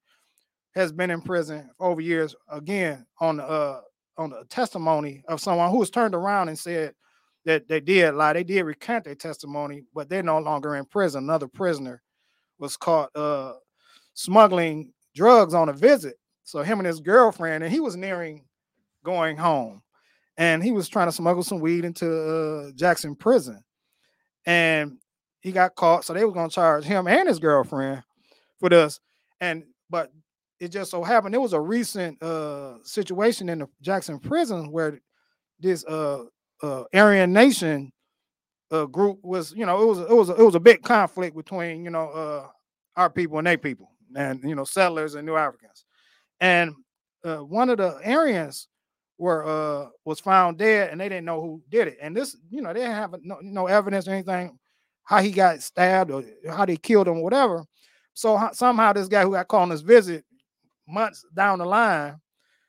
has 0.74 0.92
been 0.92 1.10
in 1.10 1.20
prison 1.20 1.70
over 1.80 2.00
years 2.00 2.34
again 2.48 3.06
on 3.20 3.40
uh 3.40 3.80
on 4.16 4.30
the 4.30 4.44
testimony 4.50 5.22
of 5.28 5.40
someone 5.40 5.70
who 5.70 5.78
was 5.78 5.90
turned 5.90 6.14
around 6.14 6.48
and 6.48 6.58
said 6.58 6.92
that 7.44 7.68
they 7.68 7.80
did 7.80 8.14
lie. 8.14 8.32
They 8.32 8.44
did 8.44 8.62
recant 8.64 9.04
their 9.04 9.14
testimony, 9.14 9.84
but 9.94 10.08
they're 10.08 10.24
no 10.24 10.38
longer 10.38 10.74
in 10.74 10.84
prison. 10.84 11.24
Another 11.24 11.46
prisoner 11.46 12.02
was 12.58 12.76
caught 12.76 13.14
uh 13.14 13.54
smuggling 14.14 14.92
drugs 15.14 15.54
on 15.54 15.68
a 15.68 15.72
visit. 15.72 16.16
So 16.44 16.62
him 16.62 16.78
and 16.78 16.86
his 16.86 17.00
girlfriend, 17.00 17.62
and 17.62 17.72
he 17.72 17.80
was 17.80 17.96
nearing 17.96 18.44
going 19.04 19.36
home, 19.36 19.82
and 20.36 20.62
he 20.62 20.72
was 20.72 20.88
trying 20.88 21.08
to 21.08 21.12
smuggle 21.12 21.42
some 21.42 21.60
weed 21.60 21.84
into 21.84 22.10
uh, 22.10 22.70
Jackson 22.74 23.14
prison, 23.14 23.62
and 24.46 24.98
he 25.40 25.52
got 25.52 25.74
caught. 25.74 26.04
So 26.04 26.14
they 26.14 26.24
were 26.24 26.32
going 26.32 26.48
to 26.48 26.54
charge 26.54 26.84
him 26.84 27.06
and 27.06 27.28
his 27.28 27.38
girlfriend 27.38 28.02
for 28.58 28.68
this, 28.68 28.98
and 29.40 29.64
but 29.90 30.10
it 30.60 30.68
just 30.68 30.90
so 30.90 31.04
happened 31.04 31.34
it 31.34 31.40
was 31.40 31.52
a 31.52 31.60
recent 31.60 32.20
uh 32.22 32.82
situation 32.82 33.48
in 33.48 33.60
the 33.60 33.68
Jackson 33.80 34.18
prison 34.18 34.72
where 34.72 34.98
this 35.60 35.84
uh 35.84 36.24
uh 36.62 36.84
Aryan 36.94 37.32
Nation 37.32 37.92
uh 38.70 38.86
group 38.86 39.18
was, 39.22 39.52
you 39.52 39.66
know, 39.66 39.82
it 39.82 39.86
was 39.86 39.98
it 39.98 40.10
was 40.10 40.28
it 40.30 40.38
was 40.38 40.54
a 40.54 40.60
big 40.60 40.82
conflict 40.82 41.36
between, 41.36 41.84
you 41.84 41.90
know, 41.90 42.08
uh 42.10 42.46
our 42.96 43.10
people 43.10 43.38
and 43.38 43.46
their 43.46 43.58
people 43.58 43.90
and 44.16 44.42
you 44.42 44.54
know 44.54 44.64
settlers 44.64 45.14
and 45.14 45.26
new 45.26 45.36
Africans. 45.36 45.84
And 46.40 46.74
uh 47.24 47.38
one 47.38 47.70
of 47.70 47.78
the 47.78 48.00
Aryans 48.04 48.68
were 49.18 49.44
uh 49.44 49.88
was 50.04 50.20
found 50.20 50.58
dead 50.58 50.90
and 50.90 51.00
they 51.00 51.08
didn't 51.08 51.24
know 51.24 51.40
who 51.40 51.62
did 51.70 51.88
it. 51.88 51.98
And 52.00 52.16
this, 52.16 52.36
you 52.50 52.62
know, 52.62 52.72
they 52.72 52.80
didn't 52.80 52.94
have 52.94 53.14
no, 53.22 53.38
no 53.42 53.66
evidence 53.66 54.06
or 54.08 54.12
anything 54.12 54.58
how 55.08 55.22
he 55.22 55.30
got 55.30 55.62
stabbed 55.62 56.10
or 56.10 56.22
how 56.50 56.66
they 56.66 56.76
killed 56.76 57.08
him 57.08 57.22
whatever. 57.22 57.64
So 58.12 58.50
somehow 58.52 58.92
this 58.92 59.08
guy 59.08 59.22
who 59.22 59.32
got 59.32 59.48
called 59.48 59.62
on 59.62 59.70
his 59.70 59.80
visit 59.80 60.22
months 60.86 61.24
down 61.34 61.60
the 61.60 61.64
line 61.64 62.16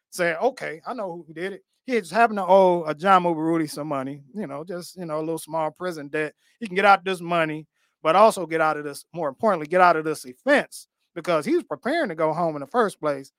said, 0.10 0.38
okay, 0.42 0.82
I 0.88 0.94
know 0.94 1.26
who 1.28 1.34
did 1.34 1.54
it. 1.54 1.64
He 1.90 2.00
just 2.00 2.12
happened 2.12 2.38
to 2.38 2.46
owe 2.46 2.86
Ajamu 2.88 3.36
Baruti 3.36 3.68
some 3.68 3.88
money, 3.88 4.22
you 4.36 4.46
know, 4.46 4.64
just, 4.64 4.96
you 4.96 5.06
know, 5.06 5.18
a 5.18 5.22
little 5.22 5.40
small 5.40 5.72
prison 5.72 6.08
debt. 6.08 6.36
He 6.60 6.68
can 6.68 6.76
get 6.76 6.86
out 6.86 7.04
this 7.04 7.20
money, 7.20 7.66
but 8.04 8.16
also 8.16 8.46
get 8.46 8.62
out 8.62 8.78
of 8.78 8.84
this, 8.84 9.06
more 9.12 9.28
importantly, 9.28 9.66
get 9.66 9.82
out 9.82 9.96
of 9.96 10.06
this 10.06 10.24
offense 10.24 10.88
because 11.16 11.46
he 11.46 11.56
was 11.56 11.64
preparing 11.64 12.10
to 12.10 12.16
go 12.16 12.32
home 12.32 12.56
in 12.56 12.60
the 12.60 12.68
first 12.68 13.00
place. 13.00 13.32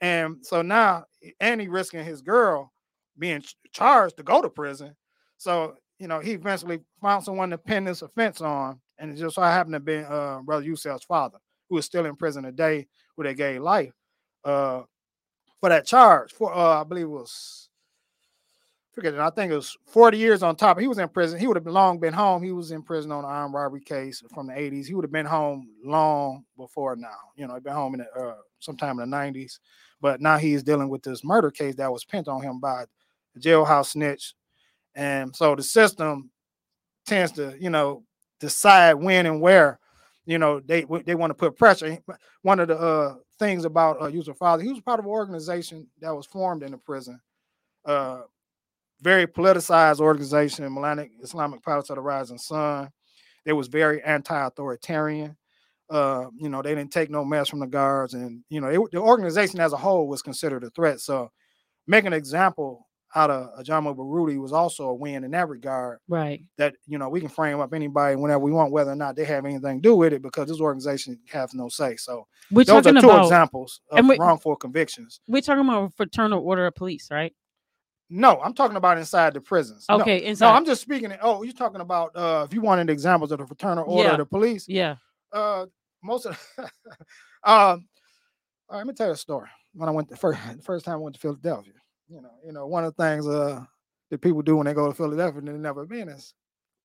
And 0.00 0.36
so 0.42 0.62
now, 0.62 1.06
and 1.40 1.60
he 1.60 1.66
risking 1.66 2.04
his 2.04 2.22
girl 2.22 2.72
being 3.18 3.42
charged 3.72 4.16
to 4.18 4.22
go 4.22 4.40
to 4.42 4.48
prison. 4.48 4.94
So, 5.36 5.74
you 5.98 6.06
know, 6.06 6.20
he 6.20 6.34
eventually 6.34 6.78
found 7.02 7.24
someone 7.24 7.50
to 7.50 7.58
pin 7.58 7.82
this 7.82 8.02
offense 8.02 8.40
on. 8.40 8.80
And 8.98 9.10
it 9.10 9.16
just 9.16 9.34
so 9.34 9.42
happened 9.42 9.74
to 9.74 9.80
be 9.80 9.96
uh, 9.96 10.38
Brother 10.42 10.64
Yusef's 10.64 11.04
father, 11.04 11.38
who 11.68 11.78
is 11.78 11.84
still 11.84 12.06
in 12.06 12.14
prison 12.14 12.44
today, 12.44 12.86
who 13.16 13.24
they 13.24 13.34
gave 13.34 13.60
life 13.60 13.92
uh, 14.44 14.82
for 15.60 15.68
that 15.68 15.84
charge. 15.84 16.32
For 16.32 16.54
uh, 16.54 16.80
I 16.80 16.84
believe 16.84 17.06
it 17.06 17.10
was 17.10 17.67
forget 18.98 19.14
it. 19.14 19.20
I 19.20 19.30
think 19.30 19.52
it 19.52 19.56
was 19.56 19.76
40 19.86 20.18
years 20.18 20.42
on 20.42 20.56
top. 20.56 20.78
He 20.78 20.88
was 20.88 20.98
in 20.98 21.08
prison. 21.08 21.38
He 21.38 21.46
would 21.46 21.56
have 21.56 21.66
long 21.66 21.98
been 21.98 22.12
home. 22.12 22.42
He 22.42 22.52
was 22.52 22.72
in 22.72 22.82
prison 22.82 23.12
on 23.12 23.24
an 23.24 23.30
armed 23.30 23.54
robbery 23.54 23.80
case 23.80 24.22
from 24.34 24.48
the 24.48 24.52
80s. 24.52 24.86
He 24.86 24.94
would 24.94 25.04
have 25.04 25.12
been 25.12 25.26
home 25.26 25.68
long 25.84 26.44
before 26.56 26.96
now. 26.96 27.16
You 27.36 27.46
know, 27.46 27.54
he'd 27.54 27.62
been 27.62 27.74
home 27.74 27.94
in 27.94 28.00
the, 28.00 28.20
uh, 28.20 28.34
sometime 28.58 28.98
in 28.98 29.08
the 29.08 29.16
90s. 29.16 29.60
But 30.00 30.20
now 30.20 30.36
he's 30.36 30.62
dealing 30.62 30.88
with 30.88 31.02
this 31.02 31.24
murder 31.24 31.50
case 31.50 31.76
that 31.76 31.92
was 31.92 32.04
pinned 32.04 32.28
on 32.28 32.42
him 32.42 32.60
by 32.60 32.84
the 33.34 33.40
jailhouse 33.40 33.92
snitch. 33.92 34.34
And 34.94 35.34
so 35.34 35.54
the 35.54 35.62
system 35.62 36.30
tends 37.06 37.32
to, 37.32 37.56
you 37.60 37.70
know, 37.70 38.02
decide 38.40 38.94
when 38.94 39.26
and 39.26 39.40
where, 39.40 39.78
you 40.26 40.38
know, 40.38 40.60
they 40.60 40.84
they 41.04 41.14
want 41.14 41.30
to 41.30 41.34
put 41.34 41.56
pressure. 41.56 41.98
One 42.42 42.60
of 42.60 42.68
the 42.68 42.78
uh, 42.78 43.14
things 43.38 43.64
about 43.64 44.02
uh, 44.02 44.06
Yusef 44.06 44.36
Father. 44.36 44.62
He 44.62 44.70
was 44.70 44.80
part 44.80 44.98
of 44.98 45.06
an 45.06 45.10
organization 45.10 45.86
that 46.00 46.14
was 46.14 46.26
formed 46.26 46.62
in 46.62 46.72
the 46.72 46.78
prison, 46.78 47.20
uh, 47.84 48.22
very 49.00 49.26
politicized 49.26 50.00
organization, 50.00 50.72
Melanic 50.72 51.10
Islamic 51.22 51.62
Palace 51.62 51.90
of 51.90 51.96
the 51.96 52.02
Rising 52.02 52.38
Sun. 52.38 52.90
They 53.44 53.52
was 53.52 53.68
very 53.68 54.02
anti-authoritarian. 54.02 55.36
Uh, 55.88 56.26
you 56.36 56.48
know, 56.48 56.60
they 56.60 56.74
didn't 56.74 56.92
take 56.92 57.08
no 57.08 57.24
mess 57.24 57.48
from 57.48 57.60
the 57.60 57.66
guards, 57.66 58.12
and 58.14 58.42
you 58.50 58.60
know, 58.60 58.68
it, 58.68 58.90
the 58.92 58.98
organization 58.98 59.58
as 59.60 59.72
a 59.72 59.76
whole 59.76 60.06
was 60.06 60.20
considered 60.20 60.62
a 60.64 60.70
threat. 60.70 61.00
So, 61.00 61.30
make 61.86 62.04
an 62.04 62.12
example 62.12 62.86
out 63.14 63.30
of 63.30 63.64
Ajamu 63.64 63.96
Baruti 63.96 64.38
was 64.38 64.52
also 64.52 64.88
a 64.88 64.94
win 64.94 65.24
in 65.24 65.30
that 65.30 65.48
regard. 65.48 65.98
Right. 66.08 66.42
That 66.58 66.74
you 66.86 66.98
know 66.98 67.08
we 67.08 67.20
can 67.20 67.30
frame 67.30 67.60
up 67.60 67.72
anybody 67.72 68.16
whenever 68.16 68.40
we 68.40 68.52
want, 68.52 68.70
whether 68.70 68.90
or 68.90 68.96
not 68.96 69.16
they 69.16 69.24
have 69.24 69.46
anything 69.46 69.80
to 69.80 69.88
do 69.88 69.96
with 69.96 70.12
it, 70.12 70.20
because 70.20 70.48
this 70.48 70.60
organization 70.60 71.18
has 71.30 71.54
no 71.54 71.70
say. 71.70 71.96
So 71.96 72.26
we're 72.50 72.64
those 72.64 72.86
are 72.86 72.92
two 72.92 72.98
about, 72.98 73.24
examples 73.24 73.80
of 73.90 74.06
we, 74.06 74.18
wrongful 74.18 74.56
convictions. 74.56 75.20
We're 75.26 75.40
talking 75.40 75.64
about 75.66 75.94
fraternal 75.94 76.44
order 76.44 76.66
of 76.66 76.74
police, 76.74 77.08
right? 77.10 77.34
No, 78.10 78.40
I'm 78.40 78.54
talking 78.54 78.76
about 78.76 78.98
inside 78.98 79.34
the 79.34 79.40
prisons. 79.40 79.84
Okay, 79.90 80.20
no, 80.20 80.26
inside. 80.26 80.46
No, 80.46 80.52
I'm 80.54 80.64
just 80.64 80.80
speaking. 80.80 81.12
Oh, 81.20 81.42
you're 81.42 81.52
talking 81.52 81.80
about 81.80 82.16
uh 82.16 82.46
if 82.48 82.54
you 82.54 82.60
wanted 82.60 82.88
examples 82.88 83.32
of 83.32 83.38
the 83.38 83.46
fraternal 83.46 83.84
order 83.86 84.08
yeah. 84.08 84.12
of 84.12 84.18
the 84.18 84.26
police. 84.26 84.66
Yeah. 84.68 84.96
Uh, 85.32 85.66
most 86.02 86.26
of. 86.26 86.40
um, 86.58 86.68
all 87.44 87.76
right, 88.70 88.78
let 88.78 88.86
me 88.86 88.94
tell 88.94 89.08
you 89.08 89.12
a 89.12 89.16
story. 89.16 89.48
When 89.74 89.88
I 89.88 89.92
went 89.92 90.08
the 90.08 90.16
first 90.16 90.40
the 90.56 90.62
first 90.62 90.84
time 90.84 90.94
I 90.94 90.98
went 90.98 91.14
to 91.16 91.20
Philadelphia, 91.20 91.74
you 92.08 92.22
know, 92.22 92.30
you 92.44 92.52
know, 92.52 92.66
one 92.66 92.84
of 92.84 92.94
the 92.96 93.02
things 93.02 93.26
uh 93.26 93.62
that 94.10 94.20
people 94.22 94.42
do 94.42 94.56
when 94.56 94.66
they 94.66 94.74
go 94.74 94.88
to 94.88 94.94
Philadelphia 94.94 95.38
and 95.38 95.48
they've 95.48 95.54
never 95.56 95.84
been 95.84 96.08
is 96.08 96.32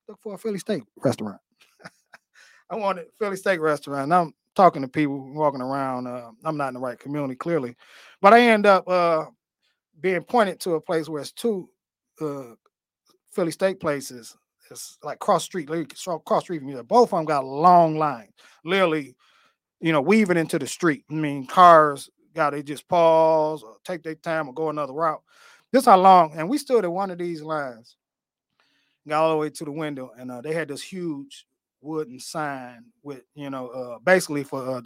look 0.07 0.19
for 0.21 0.33
a 0.33 0.37
Philly 0.37 0.59
steak 0.59 0.83
restaurant. 0.97 1.39
I 2.69 2.75
wanted 2.75 3.05
Philly 3.17 3.37
steak 3.37 3.61
restaurant. 3.61 4.03
And 4.03 4.13
I'm 4.13 4.33
talking 4.55 4.81
to 4.81 4.87
people 4.87 5.33
walking 5.33 5.61
around. 5.61 6.07
Uh, 6.07 6.31
I'm 6.43 6.57
not 6.57 6.69
in 6.69 6.73
the 6.73 6.79
right 6.79 6.99
community, 6.99 7.35
clearly, 7.35 7.75
but 8.21 8.33
I 8.33 8.41
end 8.41 8.65
up 8.65 8.87
uh, 8.87 9.25
being 10.03 10.21
pointed 10.21 10.59
to 10.59 10.73
a 10.73 10.81
place 10.81 11.07
where 11.07 11.21
it's 11.21 11.31
two 11.31 11.69
uh, 12.21 12.53
Philly 13.31 13.51
steak 13.51 13.79
places. 13.79 14.35
It's 14.69 14.97
like 15.01 15.17
cross 15.19 15.45
street, 15.45 15.69
cross 16.25 16.43
street 16.43 16.61
from. 16.61 16.83
Both 16.83 17.13
of 17.13 17.17
them 17.17 17.25
got 17.25 17.45
long 17.45 17.97
line, 17.97 18.29
literally, 18.65 19.15
you 19.79 19.91
know, 19.91 20.01
weaving 20.01 20.37
into 20.37 20.59
the 20.59 20.67
street. 20.67 21.05
I 21.09 21.13
mean, 21.13 21.47
cars 21.47 22.09
got 22.35 22.51
they 22.51 22.63
just 22.63 22.87
pause 22.87 23.63
or 23.63 23.77
take 23.85 24.03
their 24.03 24.15
time 24.15 24.49
or 24.49 24.53
go 24.53 24.69
another 24.69 24.93
route. 24.93 25.21
This 25.71 25.85
how 25.85 25.97
long, 25.97 26.33
and 26.35 26.49
we 26.49 26.57
stood 26.57 26.83
at 26.83 26.91
one 26.91 27.09
of 27.09 27.17
these 27.17 27.41
lines, 27.41 27.95
got 29.07 29.23
all 29.23 29.31
the 29.31 29.37
way 29.37 29.49
to 29.51 29.65
the 29.65 29.71
window, 29.71 30.11
and 30.17 30.29
uh, 30.29 30.41
they 30.41 30.53
had 30.53 30.67
this 30.67 30.83
huge 30.83 31.45
wooden 31.81 32.19
sign 32.19 32.85
with, 33.03 33.23
you 33.35 33.49
know, 33.49 33.69
uh, 33.69 33.99
basically 33.99 34.43
for 34.43 34.77
uh, 34.77 34.81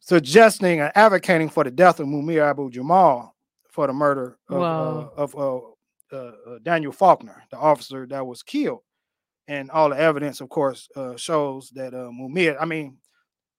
suggesting 0.00 0.80
and 0.80 0.92
advocating 0.94 1.48
for 1.48 1.64
the 1.64 1.70
death 1.70 2.00
of 2.00 2.06
Mumia 2.06 2.50
Abu 2.50 2.70
Jamal 2.70 3.34
for 3.78 3.86
the 3.86 3.92
murder 3.92 4.36
of, 4.48 4.58
wow. 4.58 5.12
of 5.16 5.36
uh, 5.36 6.16
uh, 6.16 6.58
Daniel 6.64 6.90
Faulkner, 6.90 7.44
the 7.52 7.56
officer 7.56 8.08
that 8.08 8.26
was 8.26 8.42
killed. 8.42 8.80
And 9.46 9.70
all 9.70 9.90
the 9.90 9.96
evidence, 9.96 10.40
of 10.40 10.48
course, 10.48 10.88
shows 11.14 11.70
that 11.76 11.92
Mumia, 11.92 12.56
I 12.60 12.64
mean, 12.64 12.96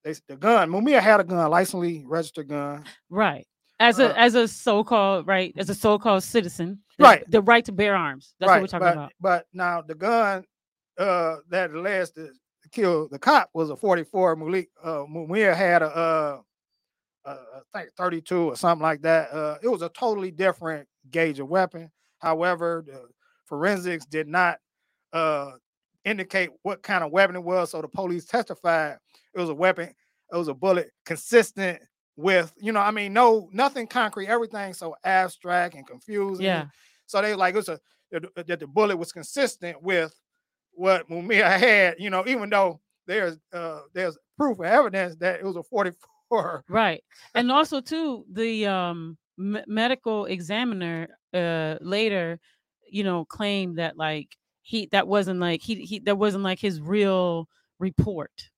they, 0.03 0.15
the 0.27 0.35
gun, 0.35 0.69
Mumia 0.69 0.99
had 0.99 1.21
a 1.21 1.23
gun, 1.23 1.49
licensed 1.49 2.03
registered 2.05 2.49
gun. 2.49 2.83
Right 3.09 3.47
as 3.79 3.99
a 3.99 4.09
uh, 4.09 4.13
as 4.17 4.35
a 4.35 4.45
so-called 4.45 5.25
right 5.25 5.53
as 5.55 5.69
a 5.69 5.73
so-called 5.73 6.21
citizen 6.21 6.77
the, 6.97 7.03
right 7.05 7.31
the 7.31 7.41
right 7.41 7.63
to 7.63 7.71
bear 7.71 7.95
arms 7.95 8.33
that's 8.37 8.49
right, 8.49 8.55
what 8.55 8.63
we're 8.63 8.67
talking 8.67 8.85
but, 8.85 8.93
about 8.93 9.11
but 9.21 9.45
now 9.53 9.81
the 9.81 9.95
gun 9.95 10.43
uh 10.97 11.37
that 11.49 11.71
alleged 11.71 12.13
to 12.13 12.29
kill 12.73 13.07
the 13.07 13.17
cop 13.17 13.49
was 13.53 13.69
a 13.69 13.77
44 13.77 14.35
Malik 14.35 14.67
uh 14.83 15.05
Mumia 15.09 15.55
had 15.55 15.81
a 15.81 15.85
uh 15.85 15.89
uh, 15.89 16.41
I 17.33 17.79
think 17.79 17.93
32 17.95 18.37
or 18.37 18.55
something 18.55 18.83
like 18.83 19.01
that. 19.01 19.31
Uh, 19.31 19.57
it 19.61 19.67
was 19.67 19.81
a 19.81 19.89
totally 19.89 20.31
different 20.31 20.87
gauge 21.11 21.39
of 21.39 21.47
weapon. 21.47 21.91
However, 22.19 22.83
the 22.85 23.07
forensics 23.45 24.05
did 24.05 24.27
not 24.27 24.59
uh, 25.13 25.51
indicate 26.05 26.49
what 26.63 26.81
kind 26.81 27.03
of 27.03 27.11
weapon 27.11 27.35
it 27.35 27.43
was. 27.43 27.71
So 27.71 27.81
the 27.81 27.87
police 27.87 28.25
testified 28.25 28.97
it 29.33 29.39
was 29.39 29.49
a 29.49 29.55
weapon, 29.55 29.89
it 30.31 30.37
was 30.37 30.47
a 30.47 30.53
bullet 30.53 30.91
consistent 31.05 31.81
with 32.15 32.51
you 32.59 32.73
know 32.73 32.81
i 32.81 32.91
mean 32.91 33.13
no 33.13 33.47
nothing 33.53 33.87
concrete 33.87 34.27
everything 34.27 34.73
so 34.73 34.93
abstract 35.05 35.73
and 35.73 35.87
confusing 35.87 36.45
yeah 36.45 36.65
so 37.05 37.21
they 37.21 37.33
like 37.33 37.55
it's 37.55 37.69
a 37.69 37.79
that, 38.11 38.59
the- 38.59 38.67
bullet 38.67 38.97
was 38.97 39.11
consistent 39.11 39.81
with 39.81 40.13
what 40.71 41.09
Mumia 41.09 41.43
had. 41.59 41.95
You 41.99 42.09
know, 42.09 42.23
even 42.27 42.49
though 42.49 42.79
there's 43.05 43.37
uh 43.53 43.81
there's 43.93 44.17
proof 44.37 44.59
or 44.59 44.65
evidence 44.65 45.15
that 45.17 45.39
it 45.39 45.45
was 45.45 45.55
a 45.55 45.63
44. 45.63 45.97
Right. 46.67 47.03
And 47.33 47.51
also 47.51 47.81
too 47.81 48.25
the 48.31 48.67
um 48.67 49.17
me- 49.37 49.63
medical 49.67 50.25
examiner 50.25 51.07
uh 51.33 51.77
later, 51.81 52.39
you 52.89 53.03
know, 53.03 53.25
claimed 53.25 53.77
that 53.79 53.97
like 53.97 54.37
he 54.61 54.87
that 54.91 55.07
wasn't 55.07 55.39
like 55.39 55.61
he 55.61 55.75
he 55.85 55.99
that 55.99 56.17
wasn't 56.17 56.43
like 56.43 56.59
his 56.59 56.79
real 56.81 57.47
report. 57.79 58.51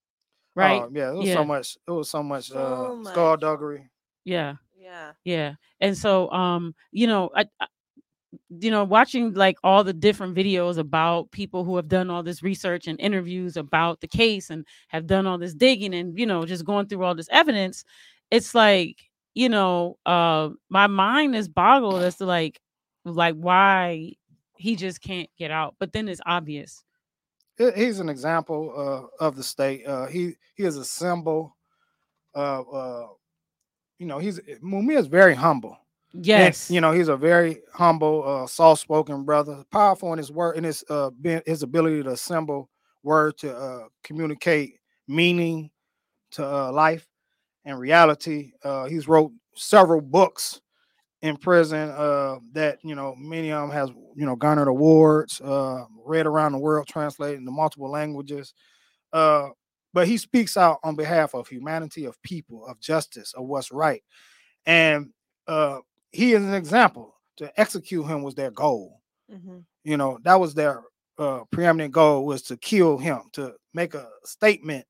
Right? 0.55 0.83
Uh, 0.83 0.89
yeah, 0.91 1.11
it 1.11 1.15
was 1.15 1.27
Yeah. 1.27 1.33
so 1.33 1.45
much. 1.45 1.77
It 1.87 1.91
was 1.91 2.09
so 2.09 2.23
much 2.23 2.49
So 2.49 2.57
uh 2.57 2.91
much. 2.95 3.07
skullduggery. 3.09 3.89
yeah. 4.25 4.55
Yeah. 4.77 5.13
Yeah. 5.23 5.55
And 5.79 5.97
so 5.97 6.29
um 6.31 6.75
you 6.91 7.07
know, 7.07 7.29
I, 7.35 7.45
I 7.59 7.67
you 8.59 8.69
know, 8.69 8.83
watching 8.83 9.33
like 9.33 9.57
all 9.63 9.83
the 9.83 9.93
different 9.93 10.35
videos 10.35 10.77
about 10.77 11.31
people 11.31 11.63
who 11.63 11.77
have 11.77 11.87
done 11.87 12.09
all 12.09 12.21
this 12.21 12.43
research 12.43 12.87
and 12.87 12.99
interviews 12.99 13.55
about 13.55 14.01
the 14.01 14.07
case 14.07 14.49
and 14.49 14.65
have 14.89 15.07
done 15.07 15.25
all 15.25 15.37
this 15.37 15.53
digging 15.53 15.93
and 15.93 16.19
you 16.19 16.25
know, 16.25 16.45
just 16.45 16.65
going 16.65 16.87
through 16.87 17.03
all 17.03 17.15
this 17.15 17.29
evidence, 17.31 17.85
it's 18.29 18.53
like, 18.53 18.97
you 19.33 19.47
know, 19.47 19.97
uh 20.05 20.49
my 20.69 20.87
mind 20.87 21.35
is 21.35 21.47
boggled 21.47 22.01
as 22.03 22.17
to 22.17 22.25
like 22.25 22.59
like 23.05 23.35
why 23.35 24.13
he 24.57 24.75
just 24.75 25.01
can't 25.01 25.29
get 25.37 25.49
out. 25.49 25.75
But 25.79 25.93
then 25.93 26.09
it's 26.09 26.21
obvious. 26.25 26.83
He's 27.57 27.99
an 27.99 28.09
example 28.09 28.73
uh, 28.75 29.23
of 29.23 29.35
the 29.35 29.43
state. 29.43 29.85
Uh, 29.85 30.07
he 30.07 30.33
he 30.55 30.63
is 30.63 30.77
a 30.77 30.85
symbol 30.85 31.55
of 32.33 32.65
uh, 32.73 33.07
you 33.99 34.07
know 34.07 34.17
he's 34.17 34.39
Mumia 34.63 34.97
is 34.97 35.07
very 35.07 35.35
humble. 35.35 35.77
And, 36.13 36.23
Yes. 36.25 36.69
you 36.69 36.81
know, 36.81 36.91
he's 36.91 37.07
a 37.07 37.17
very 37.17 37.61
humble, 37.73 38.23
uh, 38.27 38.47
soft-spoken 38.47 39.23
brother, 39.23 39.63
powerful 39.71 40.11
in 40.13 40.17
his 40.17 40.31
word, 40.31 40.57
in 40.57 40.63
his 40.63 40.83
uh, 40.89 41.09
his 41.45 41.63
ability 41.63 42.03
to 42.03 42.11
assemble 42.11 42.69
word 43.03 43.37
to 43.39 43.55
uh, 43.55 43.87
communicate 44.03 44.75
meaning 45.07 45.69
to 46.31 46.45
uh, 46.45 46.71
life 46.71 47.07
and 47.65 47.79
reality. 47.79 48.51
Uh, 48.63 48.85
he's 48.85 49.07
wrote 49.07 49.31
several 49.55 50.01
books 50.01 50.61
in 51.21 51.37
prison 51.37 51.89
uh, 51.91 52.37
that 52.53 52.79
you 52.83 52.95
know 52.95 53.15
many 53.17 53.51
of 53.51 53.61
them 53.61 53.71
has 53.71 53.89
you 54.15 54.25
know 54.25 54.35
garnered 54.35 54.67
awards, 54.67 55.41
uh, 55.41 55.85
read 56.05 56.27
around 56.27 56.53
the 56.53 56.57
world, 56.59 56.87
translated 56.87 57.39
into 57.39 57.51
multiple 57.51 57.89
languages. 57.91 58.53
Uh, 59.13 59.49
but 59.93 60.07
he 60.07 60.17
speaks 60.17 60.57
out 60.57 60.79
on 60.83 60.95
behalf 60.95 61.33
of 61.35 61.47
humanity, 61.47 62.05
of 62.05 62.21
people, 62.23 62.65
of 62.67 62.79
justice, 62.79 63.33
of 63.33 63.45
what's 63.45 63.71
right, 63.71 64.03
and 64.65 65.09
uh, 65.47 65.79
he 66.11 66.33
is 66.33 66.43
an 66.43 66.53
example. 66.53 67.15
To 67.37 67.51
execute 67.59 68.05
him 68.05 68.23
was 68.23 68.35
their 68.35 68.51
goal. 68.51 69.01
hmm 69.29 69.59
You 69.83 69.97
know, 69.97 70.19
that 70.23 70.39
was 70.39 70.53
their 70.53 70.83
uh, 71.17 71.41
preeminent 71.51 71.93
goal 71.93 72.25
was 72.25 72.43
to 72.43 72.57
kill 72.57 72.97
him, 72.97 73.21
to 73.33 73.53
make 73.73 73.93
a 73.95 74.07
statement 74.25 74.85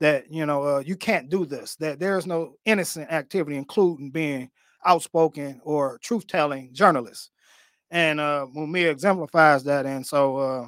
that 0.00 0.30
you 0.30 0.46
know 0.46 0.62
uh, 0.62 0.78
you 0.80 0.96
can't 0.96 1.30
do 1.30 1.44
this. 1.46 1.76
That 1.76 1.98
there 2.00 2.18
is 2.18 2.26
no 2.26 2.54
innocent 2.64 3.10
activity, 3.12 3.56
including 3.56 4.10
being 4.10 4.50
outspoken 4.84 5.60
or 5.64 5.98
truth-telling 6.02 6.72
journalists. 6.72 7.30
And 7.90 8.20
uh, 8.20 8.46
Mumia 8.54 8.90
exemplifies 8.90 9.64
that. 9.64 9.86
And 9.86 10.06
so 10.06 10.36
uh, 10.38 10.66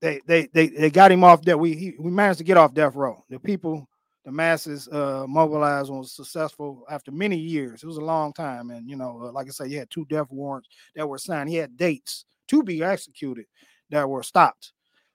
they 0.00 0.20
they 0.26 0.48
they 0.52 0.68
they 0.68 0.90
got 0.90 1.12
him 1.12 1.24
off 1.24 1.42
that 1.42 1.58
we 1.58 1.74
he, 1.74 1.94
we 1.98 2.10
managed 2.10 2.38
to 2.38 2.44
get 2.44 2.56
off 2.56 2.74
death 2.74 2.94
row. 2.94 3.24
The 3.30 3.38
people, 3.40 3.88
the 4.26 4.32
masses 4.32 4.88
uh 4.88 5.24
mobilized 5.28 5.90
and 5.90 6.00
was 6.00 6.12
successful 6.12 6.84
after 6.90 7.12
many 7.12 7.38
years. 7.38 7.82
It 7.84 7.86
was 7.86 7.98
a 7.98 8.02
long 8.02 8.34
time, 8.34 8.70
and 8.70 8.90
you 8.90 8.96
know, 8.96 9.22
uh, 9.24 9.32
like 9.32 9.48
I 9.48 9.50
said, 9.50 9.68
he 9.68 9.76
had 9.76 9.90
two 9.90 10.06
death 10.06 10.28
warrants 10.30 10.68
that 10.96 11.08
were 11.08 11.18
signed. 11.18 11.50
He 11.50 11.56
had 11.56 11.76
dates 11.78 12.26
to 12.48 12.62
be 12.64 12.84
executed 12.84 13.46
that 13.90 14.08
were 14.08 14.24
stopped. 14.24 14.72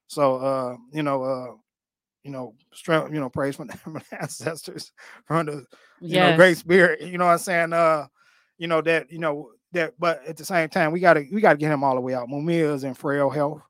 So 0.08 0.38
uh, 0.38 0.78
you 0.94 1.04
know, 1.04 1.24
uh, 1.24 1.54
you 2.24 2.32
know, 2.32 2.56
strength, 2.74 3.14
you 3.14 3.20
know, 3.20 3.30
praise 3.30 3.56
from 3.56 3.68
the 3.86 4.04
ancestors, 4.20 4.92
from 5.26 5.48
the 5.48 5.66
you 6.08 6.20
know, 6.20 6.34
great 6.34 6.58
spirit. 6.58 7.02
You 7.02 7.18
know 7.18 7.26
what 7.26 7.34
I'm 7.34 7.38
saying? 7.40 7.74
Uh, 7.74 8.08
you 8.58 8.68
know 8.68 8.82
that, 8.82 9.12
you 9.12 9.20
know, 9.20 9.52
that 9.74 9.94
but 10.00 10.26
at 10.28 10.38
the 10.38 10.46
same 10.46 10.70
time, 10.70 10.92
we 10.92 11.00
gotta 11.00 11.26
we 11.32 11.42
gotta 11.42 11.58
get 11.58 11.72
him 11.72 11.84
all 11.84 11.96
the 11.96 12.02
way 12.02 12.14
out. 12.16 12.30
Mumia 12.30 12.74
is 12.74 12.84
in 12.84 12.94
frail 12.94 13.30
health. 13.30 13.62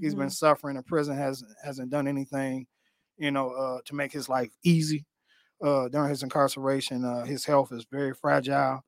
He's 0.00 0.14
Mm-hmm. 0.14 0.16
been 0.16 0.30
suffering 0.30 0.76
in 0.76 0.82
prison, 0.84 1.16
has 1.16 1.44
hasn't 1.64 1.90
done 1.90 2.08
anything, 2.08 2.66
you 3.20 3.30
know, 3.30 3.50
uh, 3.50 3.78
to 3.84 3.94
make 3.94 4.10
his 4.10 4.28
life 4.28 4.50
easy. 4.64 5.04
Uh, 5.62 5.88
during 5.88 6.08
his 6.08 6.22
incarceration, 6.22 7.04
uh, 7.04 7.22
his 7.22 7.44
health 7.44 7.70
is 7.70 7.84
very 7.92 8.14
fragile. 8.14 8.82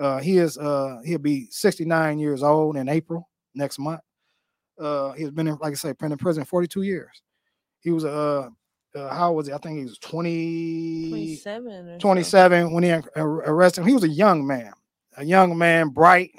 Uh, 0.00 0.18
he 0.18 0.38
is 0.38 0.56
uh, 0.58 0.98
he'll 1.04 1.18
be 1.18 1.46
69 1.50 2.18
years 2.18 2.42
old 2.42 2.76
in 2.76 2.88
April 2.88 3.28
next 3.54 3.78
month. 3.78 4.00
Uh, 4.80 5.12
he's 5.12 5.30
been 5.30 5.46
in, 5.46 5.58
like 5.60 5.72
I 5.72 5.74
say, 5.74 5.92
been 5.92 6.12
in 6.12 6.18
prison 6.18 6.44
42 6.44 6.82
years. 6.82 7.22
He 7.80 7.90
was 7.90 8.04
uh, 8.04 8.48
uh 8.96 9.14
how 9.14 9.32
was 9.34 9.46
he? 9.46 9.52
I 9.52 9.58
think 9.58 9.78
he 9.78 9.84
was 9.84 9.98
20, 9.98 11.10
27 11.10 11.88
or 11.90 11.94
so. 11.94 11.98
27 12.00 12.72
when 12.72 12.82
he 12.82 12.90
ar- 12.90 13.04
ar- 13.14 13.50
arrested 13.52 13.82
him. 13.82 13.88
He 13.88 13.94
was 13.94 14.04
a 14.04 14.08
young 14.08 14.46
man, 14.46 14.72
a 15.18 15.24
young 15.24 15.56
man, 15.58 15.90
bright, 15.90 16.30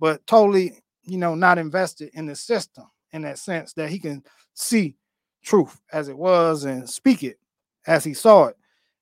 but 0.00 0.26
totally, 0.26 0.82
you 1.04 1.18
know, 1.18 1.36
not 1.36 1.58
invested 1.58 2.10
in 2.14 2.26
the 2.26 2.34
system 2.34 2.84
in 3.12 3.22
that 3.22 3.38
sense 3.38 3.72
that 3.74 3.90
he 3.90 4.00
can 4.00 4.24
see 4.54 4.96
truth 5.44 5.80
as 5.92 6.08
it 6.08 6.16
was 6.18 6.64
and 6.64 6.88
speak 6.88 7.22
it 7.22 7.38
as 7.86 8.02
he 8.02 8.14
saw 8.14 8.46
it. 8.46 8.56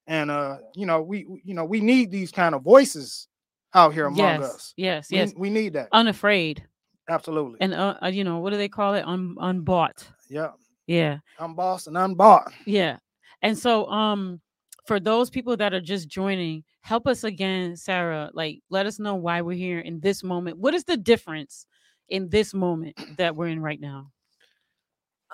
And 0.06 0.30
uh, 0.30 0.58
you 0.74 0.84
know, 0.84 1.00
we 1.00 1.24
we- 1.26 1.42
you 1.44 1.54
know, 1.54 1.64
we 1.64 1.80
need 1.80 2.10
these 2.10 2.30
kind 2.32 2.54
of 2.54 2.62
voices 2.62 3.28
out 3.74 3.94
here 3.94 4.06
among 4.06 4.18
Yes. 4.18 4.42
us. 4.42 4.74
Yes. 4.76 5.10
We, 5.10 5.16
Yes. 5.16 5.32
we 5.36 5.48
need 5.50 5.72
that. 5.74 5.88
Unafraid. 5.92 6.66
Absolutely. 7.08 7.58
And 7.60 7.72
uh, 7.72 7.94
uh, 8.02 8.08
you 8.08 8.24
know, 8.24 8.38
what 8.38 8.50
do 8.50 8.56
they 8.56 8.68
call 8.68 8.94
it? 8.94 9.02
Un- 9.06 9.36
unbought. 9.40 10.06
yeah. 10.28 10.50
Yeah. 10.86 11.18
Unbossed 11.38 11.86
and 11.86 11.96
unbought. 11.96 12.52
Yeah. 12.66 12.98
And 13.40 13.56
so 13.56 13.86
um 13.86 14.40
for 14.86 14.98
those 14.98 15.30
people 15.30 15.56
that 15.56 15.72
are 15.72 15.80
just 15.80 16.08
joining, 16.08 16.64
help 16.80 17.06
us 17.06 17.22
again, 17.24 17.76
Sarah. 17.76 18.30
Like 18.34 18.60
let 18.68 18.84
us 18.86 18.98
know 18.98 19.14
why 19.14 19.40
we're 19.42 19.56
here 19.56 19.78
in 19.78 20.00
this 20.00 20.22
moment. 20.24 20.58
What 20.58 20.74
is 20.74 20.84
the 20.84 20.96
difference 20.96 21.66
in 22.08 22.28
this 22.28 22.52
moment 22.52 23.00
that 23.16 23.34
we're 23.36 23.46
in 23.46 23.60
right 23.62 23.80
now? 23.80 24.10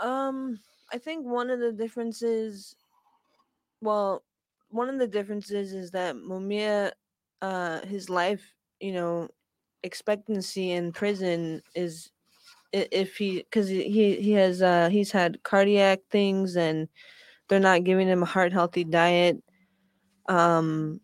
Um, 0.00 0.58
I 0.92 0.98
think 0.98 1.26
one 1.26 1.50
of 1.50 1.60
the 1.60 1.72
differences, 1.72 2.76
well, 3.80 4.22
one 4.70 4.88
of 4.88 4.98
the 4.98 5.06
differences 5.08 5.72
is 5.72 5.90
that 5.92 6.16
Mumia, 6.16 6.92
uh, 7.42 7.80
his 7.86 8.10
life, 8.10 8.54
you 8.80 8.92
know, 8.92 9.28
expectancy 9.82 10.72
in 10.72 10.92
prison 10.92 11.62
is 11.74 12.10
if 12.72 13.16
he 13.16 13.38
because 13.38 13.68
he 13.68 14.16
he 14.16 14.32
has 14.32 14.60
uh 14.62 14.88
he's 14.90 15.12
had 15.12 15.42
cardiac 15.42 16.00
things 16.10 16.56
and 16.56 16.88
they're 17.48 17.60
not 17.60 17.84
giving 17.84 18.08
him 18.08 18.22
a 18.22 18.26
heart 18.26 18.52
healthy 18.52 18.84
diet 18.84 19.42
um 20.28 21.00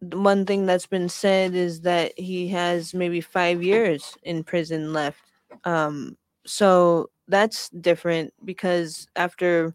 one 0.00 0.46
thing 0.46 0.66
that's 0.66 0.86
been 0.86 1.08
said 1.08 1.54
is 1.54 1.80
that 1.82 2.12
he 2.18 2.48
has 2.48 2.94
maybe 2.94 3.20
five 3.20 3.62
years 3.62 4.16
in 4.22 4.44
prison 4.44 4.92
left 4.92 5.20
um 5.64 6.16
so 6.46 7.10
that's 7.28 7.68
different 7.70 8.32
because 8.44 9.06
after 9.16 9.74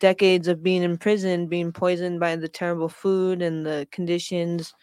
decades 0.00 0.48
of 0.48 0.62
being 0.62 0.82
in 0.82 0.96
prison 0.98 1.46
being 1.46 1.72
poisoned 1.72 2.20
by 2.20 2.36
the 2.36 2.48
terrible 2.48 2.88
food 2.88 3.40
and 3.40 3.64
the 3.64 3.86
conditions 3.90 4.74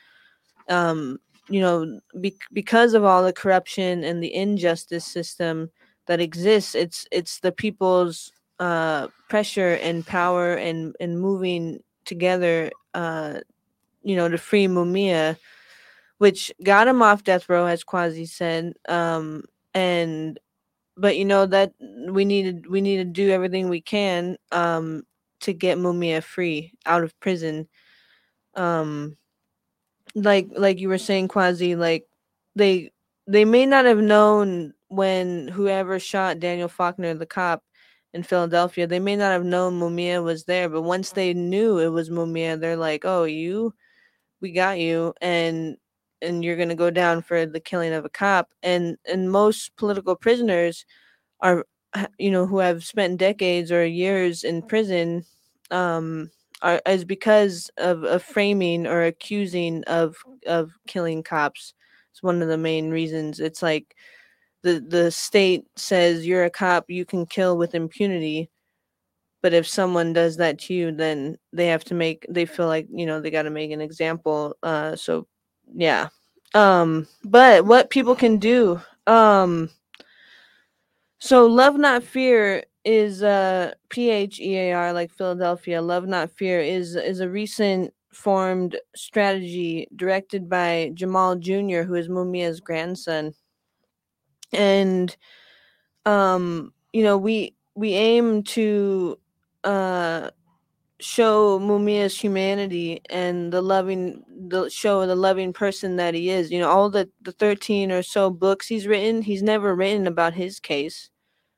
um 0.70 1.20
you 1.50 1.60
know 1.60 2.00
be- 2.20 2.38
because 2.52 2.94
of 2.94 3.04
all 3.04 3.24
the 3.24 3.34
corruption 3.34 4.04
and 4.04 4.24
the 4.24 4.34
injustice 4.34 5.06
system 5.06 5.70
that 6.08 6.20
exists 6.20 6.74
it's 6.76 7.06
it's 7.12 7.40
the 7.40 7.52
people's 7.52 8.32
uh 8.60 9.08
pressure 9.30 9.76
and 9.82 10.06
power 10.06 10.56
and 10.56 10.96
and 11.00 11.20
moving 11.20 11.80
together 12.06 12.72
uh 12.94 13.40
you 14.04 14.16
know 14.16 14.30
to 14.30 14.38
free 14.38 14.68
mumia 14.68 15.38
which 16.18 16.52
got 16.64 16.88
him 16.88 17.02
off 17.02 17.24
death 17.24 17.50
row 17.50 17.66
as 17.66 17.84
kwasi 17.84 18.28
said 18.28 18.74
um 18.88 19.44
and 19.74 20.40
but 20.98 21.18
you 21.18 21.26
know 21.26 21.46
that 21.46 21.74
we 22.10 22.26
needed 22.26 22.68
we 22.68 22.82
need 22.82 22.98
to 22.98 23.06
do 23.06 23.32
everything 23.32 23.70
we 23.70 23.82
can 23.82 24.38
um 24.52 25.04
to 25.42 25.54
get 25.54 25.78
mumia 25.78 26.24
free 26.24 26.74
out 26.86 27.04
of 27.04 27.20
prison. 27.20 27.68
Um 28.56 29.18
like 30.16 30.48
like 30.56 30.80
you 30.80 30.90
were 30.90 30.98
saying 30.98 31.28
kwasi 31.28 31.76
like 31.78 32.06
they 32.56 32.92
they 33.28 33.46
may 33.46 33.66
not 33.66 33.86
have 33.86 33.98
known 33.98 34.74
when 34.90 35.48
whoever 35.48 36.00
shot 36.00 36.40
daniel 36.40 36.68
faulkner 36.68 37.14
the 37.14 37.26
cop 37.26 37.64
in 38.14 38.22
philadelphia 38.22 38.86
they 38.86 39.00
may 39.00 39.16
not 39.16 39.32
have 39.32 39.44
known 39.44 39.80
mumia 39.80 40.24
was 40.24 40.44
there 40.46 40.70
but 40.70 40.84
once 40.84 41.12
they 41.12 41.34
knew 41.34 41.80
it 41.80 41.88
was 41.88 42.10
mumia 42.10 42.60
they're 42.60 42.78
like 42.78 43.06
oh 43.06 43.24
you 43.24 43.74
we 44.42 44.52
got 44.52 44.78
you 44.80 45.14
and 45.22 45.78
and 46.24 46.44
you're 46.44 46.58
going 46.58 46.70
to 46.70 46.76
go 46.76 46.90
down 46.92 47.22
for 47.22 47.46
the 47.46 47.60
killing 47.60 47.94
of 47.94 48.06
a 48.06 48.10
cop 48.10 48.50
and 48.64 48.98
and 49.08 49.32
most 49.32 49.76
political 49.78 50.16
prisoners 50.16 50.86
are 51.42 51.66
you 52.20 52.32
know 52.32 52.46
who 52.48 52.60
have 52.60 52.84
spent 52.84 53.20
decades 53.20 53.72
or 53.72 53.86
years 53.86 54.44
in 54.44 54.62
prison 54.62 55.26
um 55.72 56.30
are 56.62 56.82
is 56.88 57.06
because 57.06 57.70
of, 57.78 58.04
of 58.04 58.24
framing 58.24 58.88
or 58.88 59.04
accusing 59.06 59.84
of 59.86 60.16
of 60.48 60.72
killing 60.88 61.24
cops 61.24 61.74
it's 62.12 62.24
one 62.24 62.42
of 62.42 62.48
the 62.50 62.58
main 62.58 62.92
reasons 62.92 63.40
it's 63.40 63.62
like 63.62 63.96
the 64.64 64.80
the 64.88 65.12
state 65.12 65.66
says 65.76 66.26
you're 66.26 66.46
a 66.46 66.50
cop, 66.50 66.90
you 66.90 67.06
can 67.06 67.26
kill 67.26 67.58
with 67.58 67.76
impunity. 67.76 68.50
But 69.42 69.54
if 69.54 69.68
someone 69.68 70.14
does 70.14 70.38
that 70.38 70.60
to 70.62 70.74
you, 70.74 70.92
then 70.92 71.38
they 71.54 71.68
have 71.68 71.84
to 71.86 71.94
make 71.96 72.26
they 72.30 72.46
feel 72.46 72.68
like, 72.68 72.88
you 72.92 73.06
know, 73.06 73.22
they 73.22 73.32
got 73.32 73.44
to 73.44 73.50
make 73.52 73.72
an 73.72 73.82
example. 73.82 74.58
Uh 74.64 74.96
so 74.96 75.28
yeah. 75.74 76.10
Um 76.54 77.08
but 77.24 77.66
what 77.66 77.90
people 77.90 78.16
can 78.16 78.38
do 78.38 78.80
um 79.08 79.70
so 81.20 81.46
love 81.46 81.76
not 81.76 82.04
fear 82.04 82.64
is 82.86 83.24
uh 83.24 83.74
P 83.90 84.10
H 84.10 84.40
E 84.40 84.58
A 84.58 84.74
R 84.74 84.94
like 84.94 85.12
Philadelphia. 85.12 85.82
Love 85.82 86.06
not 86.06 86.30
fear 86.32 86.60
is 86.60 86.96
is 86.96 87.20
a 87.20 87.30
recent 87.30 87.94
formed 88.12 88.80
strategy 88.96 89.88
directed 89.96 90.50
by 90.50 90.92
Jamal 90.94 91.36
Jr., 91.36 91.82
who 91.82 91.96
is 91.96 92.10
Mumia's 92.10 92.60
grandson. 92.60 93.34
And 94.52 95.16
um, 96.06 96.74
you 96.92 97.04
know, 97.04 97.18
we 97.18 97.56
we 97.76 97.94
aim 97.94 98.44
to 98.44 99.18
uh 99.64 100.30
show 101.04 101.60
Mumia's 101.60 102.18
humanity 102.20 103.02
and 103.10 103.52
the 103.54 103.62
loving 103.62 104.24
the 104.50 104.70
show 104.70 105.06
the 105.06 105.16
loving 105.16 105.54
person 105.54 105.98
that 105.98 106.14
he 106.14 106.30
is. 106.30 106.52
You 106.52 106.60
know, 106.60 106.70
all 106.70 106.90
the 106.90 107.10
the 107.22 107.34
13 107.34 107.92
or 107.92 108.04
so 108.04 108.30
books 108.30 108.68
he's 108.68 108.88
written, 108.88 109.22
he's 109.22 109.44
never 109.44 109.76
written 109.76 110.08
about 110.08 110.34
his 110.34 110.60
case 110.60 111.10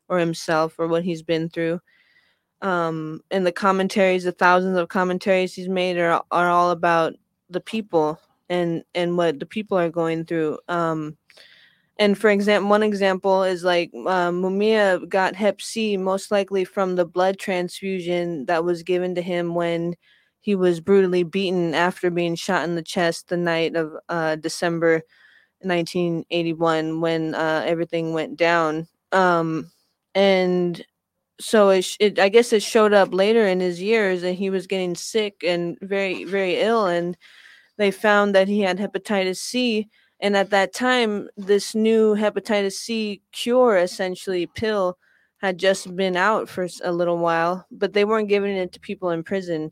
or 0.09 0.19
himself 0.19 0.75
or 0.79 0.87
what 0.87 1.03
he's 1.03 1.23
been 1.23 1.49
through 1.49 1.79
um 2.61 3.21
and 3.31 3.45
the 3.45 3.51
commentaries 3.51 4.23
the 4.23 4.31
thousands 4.31 4.77
of 4.77 4.87
commentaries 4.87 5.53
he's 5.53 5.67
made 5.69 5.97
are 5.97 6.23
are 6.31 6.49
all 6.49 6.71
about 6.71 7.13
the 7.49 7.59
people 7.59 8.19
and 8.49 8.83
and 8.95 9.17
what 9.17 9.39
the 9.39 9.45
people 9.45 9.77
are 9.77 9.89
going 9.89 10.25
through 10.25 10.57
um 10.69 11.17
and 11.97 12.17
for 12.17 12.29
example 12.29 12.69
one 12.69 12.83
example 12.83 13.43
is 13.43 13.63
like 13.63 13.91
uh, 13.95 14.29
mumia 14.31 15.07
got 15.09 15.35
hep 15.35 15.61
c 15.61 15.97
most 15.97 16.31
likely 16.31 16.65
from 16.65 16.95
the 16.95 17.05
blood 17.05 17.37
transfusion 17.39 18.45
that 18.45 18.63
was 18.63 18.83
given 18.83 19.15
to 19.15 19.21
him 19.21 19.55
when 19.55 19.95
he 20.41 20.55
was 20.55 20.79
brutally 20.79 21.23
beaten 21.23 21.73
after 21.73 22.11
being 22.11 22.35
shot 22.35 22.63
in 22.67 22.75
the 22.75 22.83
chest 22.83 23.29
the 23.29 23.37
night 23.37 23.75
of 23.75 23.93
uh, 24.09 24.35
december 24.35 25.01
1981 25.61 27.01
when 27.01 27.33
uh, 27.33 27.63
everything 27.65 28.13
went 28.13 28.37
down. 28.37 28.87
Um 29.11 29.71
and 30.13 30.83
so 31.39 31.69
it, 31.69 31.87
it 31.99 32.19
i 32.19 32.29
guess 32.29 32.53
it 32.53 32.63
showed 32.63 32.93
up 32.93 33.13
later 33.13 33.45
in 33.47 33.59
his 33.59 33.81
years 33.81 34.23
and 34.23 34.35
he 34.37 34.49
was 34.49 34.67
getting 34.67 34.95
sick 34.95 35.43
and 35.45 35.77
very 35.81 36.23
very 36.25 36.57
ill 36.61 36.85
and 36.87 37.17
they 37.77 37.91
found 37.91 38.35
that 38.35 38.47
he 38.47 38.61
had 38.61 38.77
hepatitis 38.79 39.37
c 39.37 39.89
and 40.25 40.35
at 40.35 40.49
that 40.49 40.73
time 40.73 41.29
this 41.37 41.75
new 41.75 42.15
hepatitis 42.15 42.73
c 42.73 43.21
cure 43.31 43.77
essentially 43.77 44.47
pill 44.47 44.97
had 45.37 45.59
just 45.59 45.95
been 45.95 46.17
out 46.17 46.49
for 46.49 46.67
a 46.83 46.91
little 46.91 47.19
while 47.19 47.67
but 47.69 47.93
they 47.93 48.05
weren't 48.05 48.27
giving 48.27 48.57
it 48.57 48.71
to 48.71 48.79
people 48.79 49.11
in 49.11 49.23
prison. 49.23 49.71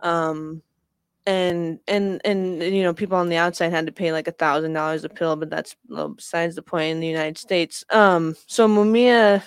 Um 0.00 0.62
and 1.26 1.78
and 1.88 2.22
and 2.24 2.62
you 2.62 2.82
know 2.82 2.94
people 2.94 3.18
on 3.18 3.28
the 3.28 3.36
outside 3.36 3.70
had 3.70 3.84
to 3.84 3.92
pay 3.92 4.12
like 4.12 4.28
a 4.28 4.32
thousand 4.32 4.72
dollars 4.72 5.04
a 5.04 5.10
pill 5.10 5.36
but 5.36 5.50
that's 5.50 5.76
besides 6.14 6.54
the 6.54 6.62
point 6.62 6.92
in 6.92 7.00
the 7.00 7.06
united 7.06 7.36
states. 7.36 7.84
Um 7.90 8.34
so 8.46 8.66
mumia 8.66 9.42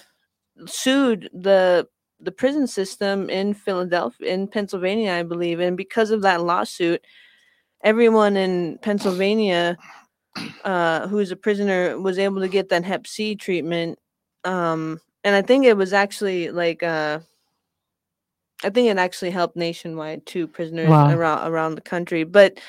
sued 0.68 1.28
the 1.34 1.88
the 2.20 2.32
prison 2.32 2.68
system 2.68 3.32
in 3.32 3.56
Philadelphia 3.56 4.28
in 4.32 4.48
Pennsylvania, 4.48 5.14
I 5.14 5.24
believe, 5.24 5.60
and 5.60 5.76
because 5.76 6.12
of 6.12 6.22
that 6.22 6.44
lawsuit, 6.44 7.04
everyone 7.82 8.36
in 8.38 8.78
Pennsylvania 8.84 9.78
uh, 10.64 11.08
who's 11.08 11.32
a 11.32 11.36
prisoner 11.36 12.00
was 12.00 12.20
able 12.20 12.40
to 12.42 12.48
get 12.48 12.70
that 12.70 12.84
Hep 12.84 13.08
C 13.08 13.36
treatment. 13.36 14.00
Um, 14.44 15.00
and 15.24 15.36
I 15.36 15.42
think 15.42 15.66
it 15.66 15.76
was 15.78 15.94
actually 15.94 16.52
like 16.52 16.84
uh, 16.84 17.20
I 18.64 18.70
think 18.70 18.90
it 18.90 18.98
actually 18.98 19.32
helped 19.32 19.56
nationwide 19.56 20.26
too, 20.26 20.48
prisoners 20.48 20.90
Wow. 20.90 21.10
around 21.12 21.48
around 21.48 21.76
the 21.76 21.82
country. 21.82 22.24
But 22.24 22.60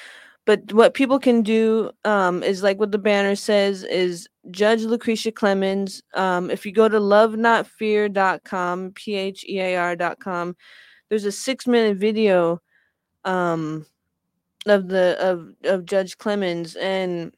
but 0.46 0.72
what 0.72 0.94
people 0.94 1.18
can 1.18 1.42
do 1.42 1.90
um, 2.04 2.42
is 2.42 2.62
like 2.62 2.78
what 2.78 2.92
the 2.92 2.98
banner 2.98 3.36
says 3.36 3.84
is 3.84 4.28
Judge 4.50 4.82
Lucretia 4.82 5.30
Clemons. 5.32 6.00
Um, 6.14 6.50
if 6.50 6.64
you 6.64 6.72
go 6.72 6.88
to 6.88 6.98
lovenotphear.com, 6.98 8.92
P 8.94 9.14
H 9.14 9.44
E 9.48 9.60
A 9.60 9.76
R.com, 9.76 10.56
there's 11.08 11.24
a 11.24 11.32
six 11.32 11.66
minute 11.66 11.98
video 11.98 12.60
um, 13.24 13.86
of 14.66 14.88
the 14.88 15.16
of 15.20 15.54
of 15.64 15.84
Judge 15.84 16.18
Clemons 16.18 16.76
and 16.80 17.32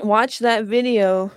watch 0.00 0.38
that 0.40 0.64
video. 0.64 1.30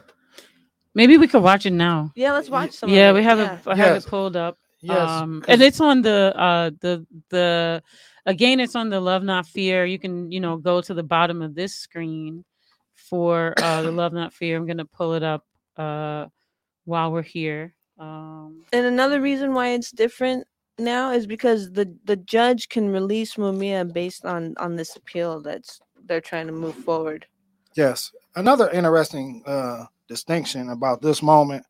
Maybe 0.94 1.18
we 1.18 1.28
could 1.28 1.44
watch 1.44 1.66
it 1.66 1.72
now. 1.74 2.12
Yeah, 2.16 2.34
let's 2.34 2.50
watch 2.50 2.72
some. 2.72 2.90
yeah, 2.90 3.10
of 3.10 3.16
we 3.16 3.22
it. 3.22 3.24
have 3.26 3.40
yeah. 3.40 3.54
it. 3.56 3.68
I 3.68 3.76
have 3.76 3.96
it 3.98 4.06
pulled 4.06 4.36
up. 4.36 4.58
Yes, 4.82 5.10
um, 5.10 5.42
'cause- 5.42 5.50
and 5.54 5.62
it's 5.62 5.80
on 5.82 6.02
the 6.02 6.34
uh 6.38 6.70
the 6.82 7.06
the 7.30 7.82
again 8.28 8.60
it's 8.60 8.76
on 8.76 8.90
the 8.90 9.00
love 9.00 9.24
not 9.24 9.48
fear 9.48 9.86
you 9.86 9.98
can 9.98 10.32
you 10.32 10.40
know 10.40 10.58
go 10.58 10.82
to 10.82 10.94
the 10.94 11.02
bottom 11.04 11.42
of 11.42 11.56
this 11.56 11.74
screen 11.74 12.46
for 12.94 13.54
uh 13.58 13.82
the 13.82 13.92
love 14.02 14.14
not 14.14 14.34
fear 14.34 14.56
i'm 14.56 14.68
gonna 14.68 14.86
pull 14.86 15.14
it 15.16 15.24
up 15.24 15.44
uh 15.78 16.28
while 16.86 17.12
we're 17.12 17.24
here 17.24 17.74
um 18.00 18.64
And 18.72 18.86
another 18.86 19.20
reason 19.20 19.54
why 19.54 19.70
it's 19.70 19.90
different 19.92 20.46
now 20.78 21.12
is 21.12 21.26
because 21.26 21.72
the 21.72 21.92
the 22.06 22.18
judge 22.18 22.70
can 22.70 22.90
release 22.90 23.34
Mumia 23.36 23.92
based 23.92 24.26
on 24.26 24.54
on 24.58 24.76
this 24.76 24.96
appeal 24.96 25.42
that's 25.42 25.80
they're 26.06 26.22
trying 26.22 26.46
to 26.48 26.54
move 26.54 26.76
forward. 26.76 27.26
Yes. 27.78 28.12
Another 28.36 28.72
interesting 28.72 29.44
uh, 29.46 29.86
distinction 30.08 30.70
about 30.70 31.00
this 31.04 31.22
moment 31.22 31.64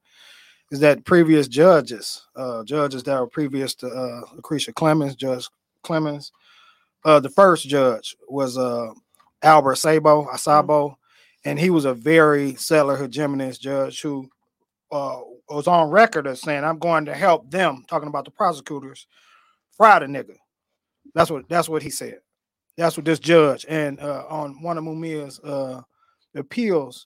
is 0.72 0.80
that 0.80 1.04
previous 1.04 1.50
judges, 1.50 2.26
uh, 2.38 2.64
judges 2.64 3.04
that 3.04 3.20
were 3.20 3.28
previous 3.28 3.76
to 3.76 3.88
uh, 3.88 4.22
Lucretia 4.34 4.72
Clemons, 4.72 5.18
Judge 5.18 5.50
Clemons, 5.84 6.32
uh, 7.04 7.20
the 7.20 7.30
first 7.30 7.68
judge 7.68 8.16
was 8.30 8.58
uh, 8.58 8.88
Albert 9.44 9.76
Sabo, 9.76 10.26
Asabo, 10.32 10.96
and 11.44 11.60
he 11.60 11.70
was 11.70 11.84
a 11.84 11.94
very 11.94 12.56
settler 12.56 12.98
hegemonist 12.98 13.60
judge 13.60 14.02
who 14.02 14.30
uh, 14.94 15.20
was 15.50 15.68
on 15.68 15.90
record 15.90 16.26
as 16.26 16.42
saying, 16.42 16.64
"I'm 16.64 16.80
going 16.80 17.06
to 17.06 17.14
help 17.14 17.52
them," 17.52 17.84
talking 17.90 18.08
about 18.08 18.24
the 18.26 18.32
prosecutors, 18.32 19.08
fry 19.76 20.00
the 20.00 20.06
nigga. 20.06 20.36
That's 21.14 21.30
what 21.30 21.48
that's 21.50 21.70
what 21.70 21.84
he 21.84 21.90
said. 21.90 22.20
That's 22.78 22.96
what 22.96 23.06
this 23.06 23.20
judge 23.20 23.66
and 23.68 24.00
uh, 24.00 24.24
on 24.30 24.62
one 24.62 24.78
of 24.78 24.84
Mumia's 24.84 25.40
uh, 25.40 25.82
appeals, 26.36 27.06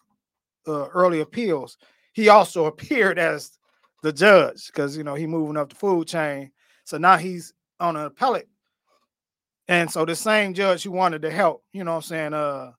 uh, 0.67 0.87
early 0.89 1.21
appeals, 1.21 1.77
he 2.13 2.29
also 2.29 2.65
appeared 2.71 3.19
as 3.19 3.57
the 4.03 4.11
judge 4.11 4.67
because 4.67 4.97
you 4.97 5.03
know 5.03 5.15
he 5.15 5.27
moving 5.27 5.57
up 5.57 5.69
the 5.69 5.75
food 5.75 6.07
chain. 6.07 6.51
So 6.83 6.97
now 6.97 7.17
he's 7.17 7.53
on 7.79 7.95
an 7.95 8.05
appellate, 8.05 8.49
and 9.67 9.89
so 9.89 10.05
the 10.05 10.15
same 10.15 10.53
judge 10.53 10.83
who 10.83 10.91
wanted 10.91 11.21
to 11.21 11.31
help, 11.31 11.63
you 11.71 11.83
know, 11.83 11.91
what 11.91 11.97
I'm 11.97 12.03
saying, 12.03 12.33
uh, 12.33 12.71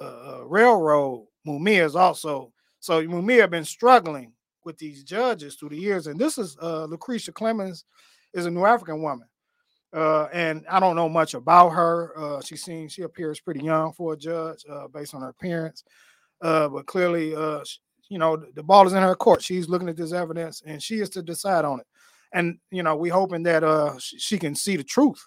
uh, 0.00 0.44
railroad 0.46 1.26
Mumia 1.46 1.84
is 1.84 1.96
also 1.96 2.52
so 2.80 3.02
Mumia 3.02 3.50
been 3.50 3.64
struggling 3.64 4.32
with 4.64 4.78
these 4.78 5.04
judges 5.04 5.56
through 5.56 5.70
the 5.70 5.76
years, 5.76 6.06
and 6.06 6.18
this 6.18 6.38
is 6.38 6.56
uh, 6.62 6.84
Lucretia 6.84 7.32
Clemons 7.32 7.84
is 8.32 8.46
a 8.46 8.50
New 8.50 8.64
African 8.64 9.02
woman. 9.02 9.26
Uh, 9.92 10.26
and 10.32 10.64
I 10.68 10.80
don't 10.80 10.96
know 10.96 11.08
much 11.08 11.34
about 11.34 11.70
her. 11.70 12.12
Uh, 12.16 12.40
she 12.42 12.56
seems 12.56 12.92
she 12.92 13.02
appears 13.02 13.40
pretty 13.40 13.64
young 13.64 13.92
for 13.92 14.12
a 14.12 14.16
judge, 14.16 14.64
uh, 14.70 14.88
based 14.88 15.14
on 15.14 15.22
her 15.22 15.28
appearance. 15.28 15.84
Uh, 16.40 16.68
but 16.68 16.86
clearly, 16.86 17.34
uh, 17.34 17.60
you 18.08 18.18
know, 18.18 18.36
the, 18.36 18.62
ball 18.62 18.86
is 18.86 18.92
in 18.92 19.02
her 19.02 19.14
court. 19.14 19.42
She's 19.42 19.68
looking 19.68 19.88
at 19.88 19.96
this 19.96 20.12
evidence, 20.12 20.62
and 20.66 20.82
she 20.82 20.96
is 20.96 21.08
to 21.10 21.22
decide 21.22 21.64
on 21.64 21.80
it. 21.80 21.86
And 22.32 22.58
you 22.70 22.82
know, 22.82 22.96
we 22.96 23.08
hoping 23.08 23.42
that 23.44 23.64
uh, 23.64 23.94
she 23.98 24.38
can 24.38 24.54
see 24.54 24.76
the 24.76 24.84
truth 24.84 25.24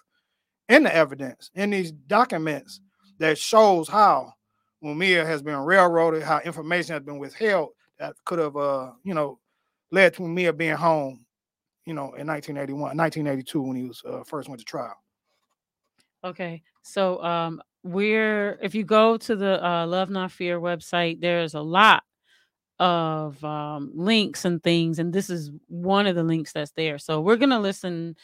in 0.68 0.84
the 0.84 0.94
evidence 0.94 1.50
in 1.54 1.70
these 1.70 1.90
documents 1.90 2.80
that 3.18 3.38
shows 3.38 3.88
how 3.88 4.32
Mumia 4.82 5.26
has 5.26 5.42
been 5.42 5.56
railroaded, 5.56 6.22
how 6.22 6.38
information 6.40 6.94
has 6.94 7.02
been 7.02 7.18
withheld 7.18 7.70
that 7.98 8.14
could 8.24 8.38
have, 8.38 8.56
uh, 8.56 8.92
you 9.02 9.14
know, 9.14 9.38
led 9.90 10.14
to 10.14 10.22
Mumia 10.22 10.56
being 10.56 10.76
home 10.76 11.26
you 11.86 11.94
know, 11.94 12.12
in 12.14 12.26
1981, 12.26 12.96
1982 12.96 13.62
when 13.62 13.76
he 13.76 13.84
was 13.84 14.02
uh, 14.04 14.22
first 14.24 14.48
went 14.48 14.58
to 14.60 14.64
trial. 14.64 14.96
Okay, 16.22 16.62
so 16.82 17.22
um, 17.22 17.62
we're 17.82 18.58
if 18.62 18.74
you 18.74 18.84
go 18.84 19.16
to 19.16 19.36
the 19.36 19.64
uh, 19.64 19.86
Love 19.86 20.10
Not 20.10 20.30
Fear 20.30 20.60
website, 20.60 21.20
there's 21.20 21.54
a 21.54 21.60
lot 21.60 22.02
of 22.78 23.42
um, 23.44 23.90
links 23.94 24.44
and 24.44 24.62
things, 24.62 24.98
and 24.98 25.12
this 25.12 25.30
is 25.30 25.50
one 25.68 26.06
of 26.06 26.16
the 26.16 26.22
links 26.22 26.52
that's 26.52 26.72
there. 26.72 26.98
So 26.98 27.20
we're 27.20 27.36
gonna 27.36 27.60
listen 27.60 28.16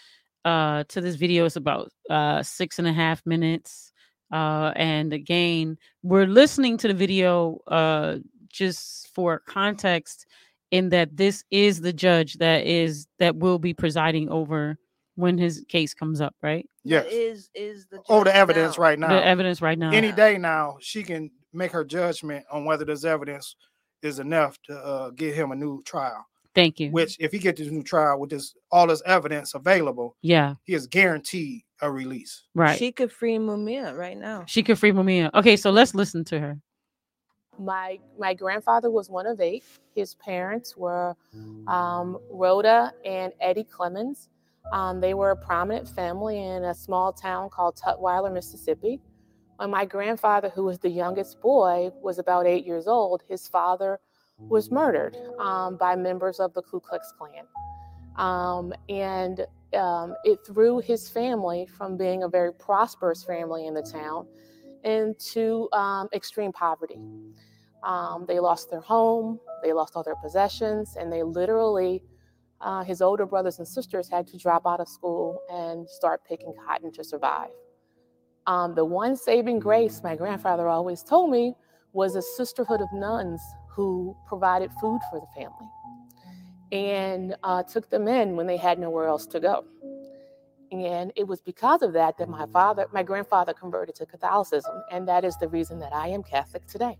uh, 0.44 0.84
to 0.88 1.00
this 1.00 1.16
video. 1.16 1.46
It's 1.46 1.56
about 1.56 1.90
uh, 2.10 2.42
six 2.42 2.78
and 2.78 2.86
a 2.86 2.92
half 2.92 3.24
minutes, 3.24 3.92
uh, 4.30 4.72
and 4.76 5.12
again, 5.14 5.78
we're 6.02 6.26
listening 6.26 6.76
to 6.78 6.88
the 6.88 6.94
video 6.94 7.60
uh, 7.66 8.16
just 8.50 9.08
for 9.14 9.40
context. 9.46 10.26
In 10.72 10.88
that 10.90 11.16
this 11.16 11.44
is 11.50 11.80
the 11.80 11.92
judge 11.92 12.34
that 12.34 12.66
is 12.66 13.06
that 13.18 13.36
will 13.36 13.58
be 13.58 13.72
presiding 13.72 14.28
over 14.28 14.76
when 15.14 15.38
his 15.38 15.64
case 15.68 15.94
comes 15.94 16.20
up, 16.20 16.34
right? 16.42 16.68
Yes. 16.84 17.06
Is 17.10 17.50
is 17.54 17.86
the 17.86 18.00
Oh, 18.08 18.24
the 18.24 18.34
evidence 18.34 18.76
now. 18.76 18.82
right 18.82 18.98
now. 18.98 19.08
The 19.08 19.24
evidence 19.24 19.62
right 19.62 19.78
now. 19.78 19.90
Any 19.92 20.12
day 20.12 20.38
now, 20.38 20.76
she 20.80 21.02
can 21.02 21.30
make 21.52 21.72
her 21.72 21.84
judgment 21.84 22.44
on 22.50 22.64
whether 22.64 22.84
this 22.84 23.04
evidence 23.04 23.56
is 24.02 24.18
enough 24.18 24.58
to 24.66 24.76
uh, 24.76 25.10
get 25.10 25.34
him 25.34 25.52
a 25.52 25.54
new 25.56 25.82
trial. 25.84 26.26
Thank 26.54 26.80
you. 26.80 26.90
Which, 26.90 27.16
if 27.20 27.32
he 27.32 27.38
gets 27.38 27.60
this 27.60 27.70
new 27.70 27.82
trial 27.82 28.18
with 28.18 28.30
this 28.30 28.54
all 28.72 28.86
this 28.86 29.02
evidence 29.06 29.54
available, 29.54 30.16
yeah, 30.22 30.54
he 30.64 30.74
is 30.74 30.86
guaranteed 30.86 31.62
a 31.82 31.90
release. 31.92 32.44
right. 32.54 32.78
She 32.78 32.90
could 32.92 33.12
free 33.12 33.36
Mumia 33.36 33.94
right 33.96 34.16
now. 34.16 34.44
She 34.46 34.62
could 34.62 34.78
free 34.78 34.92
Mumia. 34.92 35.30
Okay, 35.34 35.56
so 35.56 35.70
let's 35.70 35.94
listen 35.94 36.24
to 36.24 36.40
her. 36.40 36.58
My 37.58 37.98
my 38.18 38.34
grandfather 38.34 38.90
was 38.90 39.08
one 39.08 39.26
of 39.26 39.40
eight. 39.40 39.64
His 39.94 40.14
parents 40.14 40.76
were 40.76 41.16
um, 41.66 42.18
Rhoda 42.30 42.92
and 43.04 43.32
Eddie 43.40 43.64
Clemons. 43.64 44.28
Um, 44.72 45.00
they 45.00 45.14
were 45.14 45.30
a 45.30 45.36
prominent 45.36 45.88
family 45.88 46.42
in 46.42 46.64
a 46.64 46.74
small 46.74 47.12
town 47.12 47.50
called 47.50 47.76
Tutwiler, 47.76 48.32
Mississippi. 48.32 49.00
When 49.56 49.70
my 49.70 49.84
grandfather, 49.84 50.50
who 50.50 50.64
was 50.64 50.78
the 50.78 50.90
youngest 50.90 51.40
boy, 51.40 51.90
was 52.02 52.18
about 52.18 52.46
eight 52.46 52.66
years 52.66 52.86
old, 52.86 53.22
his 53.28 53.48
father 53.48 54.00
was 54.38 54.70
murdered 54.70 55.16
um, 55.38 55.76
by 55.76 55.96
members 55.96 56.40
of 56.40 56.52
the 56.52 56.62
Ku 56.62 56.80
Klux 56.80 57.12
Klan. 57.16 57.46
Um, 58.16 58.74
and 58.88 59.46
um, 59.74 60.14
it 60.24 60.40
threw 60.46 60.80
his 60.80 61.08
family 61.08 61.66
from 61.66 61.96
being 61.96 62.22
a 62.22 62.28
very 62.28 62.52
prosperous 62.52 63.22
family 63.22 63.66
in 63.66 63.74
the 63.74 63.82
town 63.82 64.26
into 64.86 65.68
um, 65.72 66.08
extreme 66.14 66.52
poverty. 66.52 66.98
Um, 67.82 68.24
they 68.26 68.40
lost 68.40 68.70
their 68.70 68.80
home, 68.80 69.38
they 69.62 69.72
lost 69.72 69.94
all 69.96 70.02
their 70.02 70.16
possessions, 70.16 70.96
and 70.98 71.12
they 71.12 71.22
literally, 71.22 72.02
uh, 72.60 72.82
his 72.84 73.02
older 73.02 73.26
brothers 73.26 73.58
and 73.58 73.68
sisters 73.68 74.08
had 74.08 74.26
to 74.28 74.38
drop 74.38 74.66
out 74.66 74.80
of 74.80 74.88
school 74.88 75.38
and 75.50 75.88
start 75.88 76.22
picking 76.26 76.54
cotton 76.66 76.90
to 76.92 77.04
survive. 77.04 77.50
Um, 78.46 78.74
the 78.74 78.84
one 78.84 79.16
saving 79.16 79.58
grace 79.58 80.00
my 80.02 80.16
grandfather 80.16 80.68
always 80.68 81.02
told 81.02 81.30
me 81.30 81.54
was 81.92 82.14
a 82.14 82.22
sisterhood 82.22 82.80
of 82.80 82.88
nuns 82.92 83.40
who 83.68 84.16
provided 84.26 84.70
food 84.80 85.00
for 85.10 85.20
the 85.20 85.26
family 85.34 85.68
and 86.72 87.36
uh, 87.42 87.62
took 87.62 87.90
them 87.90 88.08
in 88.08 88.36
when 88.36 88.46
they 88.46 88.56
had 88.56 88.78
nowhere 88.78 89.06
else 89.06 89.26
to 89.26 89.40
go. 89.40 89.64
And 90.72 91.12
it 91.16 91.26
was 91.26 91.40
because 91.40 91.82
of 91.82 91.92
that 91.92 92.18
that 92.18 92.28
my 92.28 92.46
father, 92.46 92.86
my 92.92 93.02
grandfather 93.02 93.54
converted 93.54 93.94
to 93.96 94.06
Catholicism, 94.06 94.82
and 94.90 95.06
that 95.08 95.24
is 95.24 95.36
the 95.36 95.48
reason 95.48 95.78
that 95.80 95.92
I 95.92 96.08
am 96.08 96.22
Catholic 96.22 96.66
today. 96.66 96.98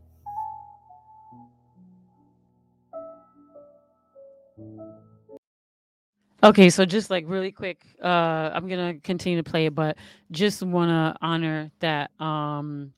Okay, 6.42 6.70
so 6.70 6.84
just 6.84 7.10
like 7.10 7.24
really 7.26 7.50
quick, 7.50 7.84
uh, 8.02 8.50
I'm 8.54 8.68
gonna 8.68 8.94
continue 9.02 9.42
to 9.42 9.50
play 9.50 9.66
it, 9.66 9.74
but 9.74 9.96
just 10.30 10.62
wanna 10.62 11.16
honor 11.20 11.72
that 11.80 12.10
um 12.20 12.92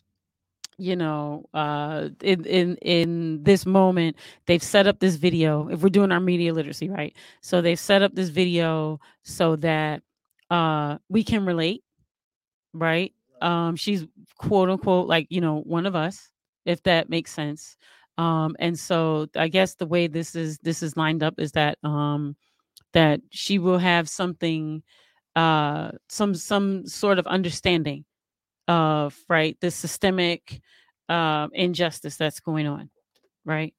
you 0.78 0.94
know 0.94 1.44
uh 1.54 2.08
in 2.22 2.44
in 2.44 2.76
in 2.76 3.42
this 3.42 3.66
moment 3.66 4.16
they've 4.46 4.62
set 4.62 4.86
up 4.86 5.00
this 5.00 5.16
video 5.16 5.68
if 5.68 5.82
we're 5.82 5.88
doing 5.88 6.12
our 6.12 6.20
media 6.20 6.54
literacy 6.54 6.88
right 6.88 7.16
so 7.40 7.60
they've 7.60 7.80
set 7.80 8.00
up 8.00 8.14
this 8.14 8.28
video 8.28 9.00
so 9.24 9.56
that 9.56 10.02
uh 10.50 10.98
we 11.08 11.24
can 11.24 11.44
relate 11.46 11.82
right? 12.74 13.12
Um 13.42 13.76
she's 13.76 14.06
quote 14.38 14.70
unquote 14.70 15.08
like 15.08 15.26
you 15.30 15.40
know 15.40 15.60
one 15.62 15.86
of 15.86 15.94
us 15.96 16.30
if 16.66 16.82
that 16.84 17.08
makes 17.10 17.32
sense. 17.32 17.76
Um 18.18 18.56
and 18.58 18.78
so 18.78 19.28
i 19.36 19.48
guess 19.48 19.74
the 19.76 19.86
way 19.86 20.06
this 20.08 20.34
is 20.34 20.58
this 20.58 20.82
is 20.82 20.96
lined 20.96 21.22
up 21.22 21.34
is 21.38 21.52
that 21.52 21.78
um 21.84 22.36
that 22.94 23.20
she 23.30 23.58
will 23.58 23.78
have 23.78 24.08
something 24.08 24.82
uh 25.36 25.92
some 26.08 26.34
some 26.34 26.86
sort 26.86 27.18
of 27.18 27.26
understanding 27.28 28.04
of 28.68 29.16
right 29.28 29.56
the 29.60 29.70
systemic 29.70 30.60
uh, 31.08 31.48
injustice 31.54 32.16
that's 32.16 32.40
going 32.40 32.66
on 32.66 32.90
right? 33.44 33.74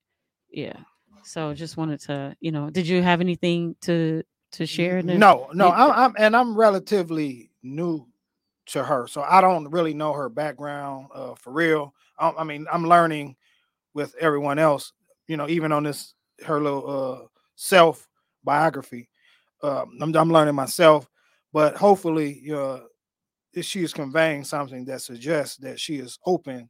Yeah. 0.52 0.78
So 1.24 1.54
just 1.54 1.78
wanted 1.78 2.00
to 2.02 2.36
you 2.40 2.52
know 2.52 2.70
did 2.70 2.88
you 2.88 3.02
have 3.04 3.22
anything 3.22 3.76
to 3.82 4.24
to 4.52 4.66
share? 4.66 5.02
No, 5.02 5.50
no, 5.54 5.70
I'm, 5.70 5.92
I'm 5.92 6.16
and 6.18 6.36
I'm 6.36 6.56
relatively 6.56 7.52
new 7.64 8.08
to 8.68 8.84
her, 8.84 9.08
so 9.08 9.22
I 9.22 9.42
don't 9.42 9.70
really 9.70 9.94
know 9.94 10.14
her 10.14 10.30
background 10.30 11.08
uh, 11.14 11.36
for 11.36 11.52
real. 11.52 11.94
I, 12.18 12.32
I 12.38 12.44
mean, 12.44 12.66
I'm 12.72 12.88
learning 12.88 13.36
with 13.94 14.16
everyone 14.20 14.60
else, 14.60 14.94
you 15.28 15.38
know, 15.38 15.48
even 15.48 15.72
on 15.72 15.84
this 15.84 16.14
her 16.46 16.62
little 16.62 16.90
uh, 16.90 17.28
self 17.56 18.08
biography. 18.44 19.10
Um, 19.62 19.98
I'm, 20.02 20.16
I'm 20.16 20.32
learning 20.32 20.56
myself, 20.56 21.10
but 21.52 21.76
hopefully, 21.76 22.50
uh, 22.54 22.80
she 23.62 23.84
is 23.84 23.94
conveying 23.94 24.44
something 24.44 24.86
that 24.86 25.02
suggests 25.02 25.58
that 25.58 25.80
she 25.80 25.98
is 25.98 26.18
open 26.26 26.70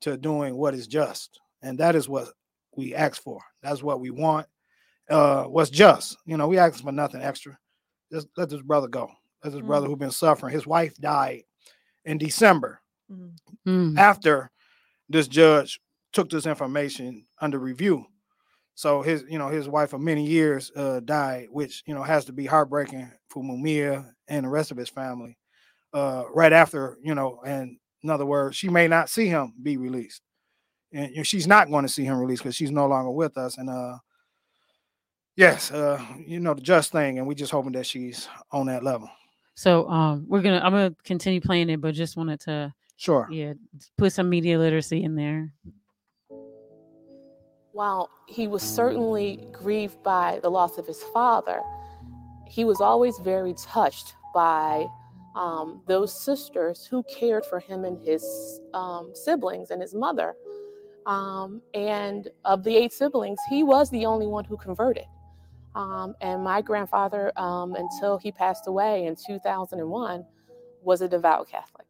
to 0.00 0.16
doing 0.16 0.56
what 0.56 0.74
is 0.74 0.86
just, 0.86 1.40
and 1.62 1.78
that 1.78 1.96
is 1.96 2.08
what 2.08 2.28
we 2.76 2.94
ask 2.94 3.22
for. 3.22 3.40
That's 3.62 3.82
what 3.82 4.00
we 4.00 4.10
want. 4.10 4.46
Uh, 5.10 5.44
what's 5.44 5.70
just? 5.70 6.18
You 6.26 6.36
know, 6.36 6.48
we 6.48 6.58
ask 6.58 6.82
for 6.82 6.92
nothing 6.92 7.22
extra. 7.22 7.56
Just 8.12 8.28
let 8.36 8.48
this 8.50 8.62
brother 8.62 8.88
go. 8.88 9.10
Let 9.44 9.52
this 9.52 9.62
brother 9.62 9.86
Mm. 9.86 9.90
who 9.90 9.96
been 9.96 10.10
suffering. 10.10 10.52
His 10.52 10.66
wife 10.66 10.94
died 10.96 11.42
in 12.04 12.18
December 12.18 12.80
Mhm. 13.10 13.36
Mm, 13.66 13.98
after 13.98 14.50
this 15.08 15.28
judge 15.28 15.80
took 16.12 16.28
this 16.30 16.46
information 16.46 17.26
under 17.40 17.58
review. 17.58 18.04
So 18.74 19.02
his, 19.02 19.24
you 19.28 19.38
know, 19.38 19.48
his 19.48 19.68
wife 19.68 19.92
of 19.92 20.00
many 20.00 20.26
years 20.26 20.70
uh, 20.76 21.00
died, 21.00 21.48
which 21.50 21.82
you 21.86 21.94
know 21.94 22.02
has 22.02 22.24
to 22.26 22.32
be 22.32 22.46
heartbreaking 22.46 23.10
for 23.28 23.42
Mumia 23.42 24.12
and 24.28 24.44
the 24.44 24.48
rest 24.50 24.70
of 24.70 24.76
his 24.76 24.88
family. 24.88 25.36
Uh, 25.92 26.24
right 26.34 26.52
after, 26.52 26.98
you 27.02 27.14
know, 27.14 27.40
and 27.46 27.78
in 28.02 28.10
other 28.10 28.26
words, 28.26 28.56
she 28.56 28.68
may 28.68 28.86
not 28.86 29.08
see 29.10 29.26
him 29.26 29.54
be 29.62 29.76
released, 29.78 30.22
and 30.92 31.10
you 31.10 31.16
know, 31.16 31.22
she's 31.22 31.46
not 31.46 31.70
going 31.70 31.84
to 31.84 31.88
see 31.88 32.04
him 32.04 32.18
released 32.18 32.42
because 32.42 32.54
she's 32.54 32.70
no 32.70 32.86
longer 32.86 33.10
with 33.10 33.36
us. 33.38 33.56
And 33.58 33.68
uh, 33.70 33.98
yes, 35.38 35.70
uh, 35.70 36.04
you 36.26 36.40
know, 36.40 36.52
the 36.52 36.60
just 36.60 36.92
thing, 36.92 37.18
and 37.18 37.26
we're 37.26 37.32
just 37.34 37.52
hoping 37.52 37.72
that 37.72 37.86
she's 37.86 38.28
on 38.52 38.66
that 38.66 38.82
level. 38.84 39.08
so 39.54 39.88
um 39.88 40.24
we're 40.28 40.40
gonna 40.42 40.60
i'm 40.62 40.70
gonna 40.72 40.94
continue 41.02 41.40
playing 41.40 41.68
it 41.70 41.80
but 41.80 41.92
just 41.94 42.16
wanted 42.16 42.38
to 42.38 42.72
Sure. 42.96 43.26
yeah 43.30 43.54
put 43.96 44.12
some 44.12 44.28
media 44.28 44.56
literacy 44.58 45.02
in 45.04 45.14
there 45.16 45.52
While 47.72 48.10
he 48.26 48.48
was 48.48 48.62
certainly 48.62 49.46
grieved 49.52 50.02
by 50.02 50.40
the 50.42 50.50
loss 50.50 50.78
of 50.78 50.86
his 50.86 51.00
father, 51.14 51.60
he 52.46 52.64
was 52.64 52.80
always 52.80 53.16
very 53.18 53.54
touched 53.54 54.14
by 54.34 54.84
um, 55.36 55.80
those 55.86 56.12
sisters 56.12 56.84
who 56.90 57.04
cared 57.04 57.44
for 57.46 57.60
him 57.60 57.84
and 57.84 57.96
his 58.04 58.24
um, 58.74 59.12
siblings 59.14 59.70
and 59.70 59.80
his 59.80 59.94
mother. 59.94 60.34
Um, 61.06 61.62
and 61.72 62.26
of 62.44 62.64
the 62.64 62.74
eight 62.76 62.92
siblings, 62.92 63.38
he 63.48 63.62
was 63.62 63.90
the 63.90 64.04
only 64.06 64.26
one 64.26 64.44
who 64.44 64.56
converted. 64.56 65.06
Um, 65.74 66.14
and 66.20 66.42
my 66.42 66.60
grandfather, 66.60 67.32
um, 67.36 67.74
until 67.74 68.18
he 68.18 68.32
passed 68.32 68.66
away 68.66 69.06
in 69.06 69.16
2001, 69.16 70.24
was 70.82 71.00
a 71.02 71.08
devout 71.08 71.48
Catholic. 71.48 71.86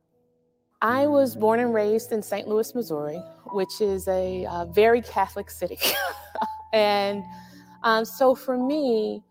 I 0.80 1.06
was 1.06 1.34
born 1.34 1.58
and 1.60 1.74
raised 1.74 2.12
in 2.12 2.22
St. 2.22 2.46
Louis, 2.46 2.74
Missouri, 2.74 3.20
which 3.52 3.80
is 3.80 4.06
a 4.06 4.46
uh, 4.46 4.64
very 4.66 5.02
Catholic 5.02 5.50
city. 5.50 5.78
and 6.72 7.24
um, 7.82 8.04
so 8.04 8.34
for 8.34 8.56
me, 8.56 9.22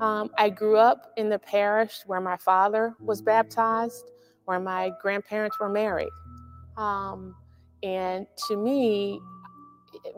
um, 0.00 0.30
I 0.38 0.48
grew 0.48 0.76
up 0.76 1.12
in 1.16 1.28
the 1.28 1.38
parish 1.38 2.00
where 2.06 2.20
my 2.20 2.36
father 2.36 2.94
was 3.00 3.20
baptized, 3.20 4.10
where 4.46 4.58
my 4.58 4.90
grandparents 5.00 5.58
were 5.60 5.68
married. 5.68 6.08
Um, 6.76 7.34
and 7.82 8.26
to 8.48 8.56
me, 8.56 9.20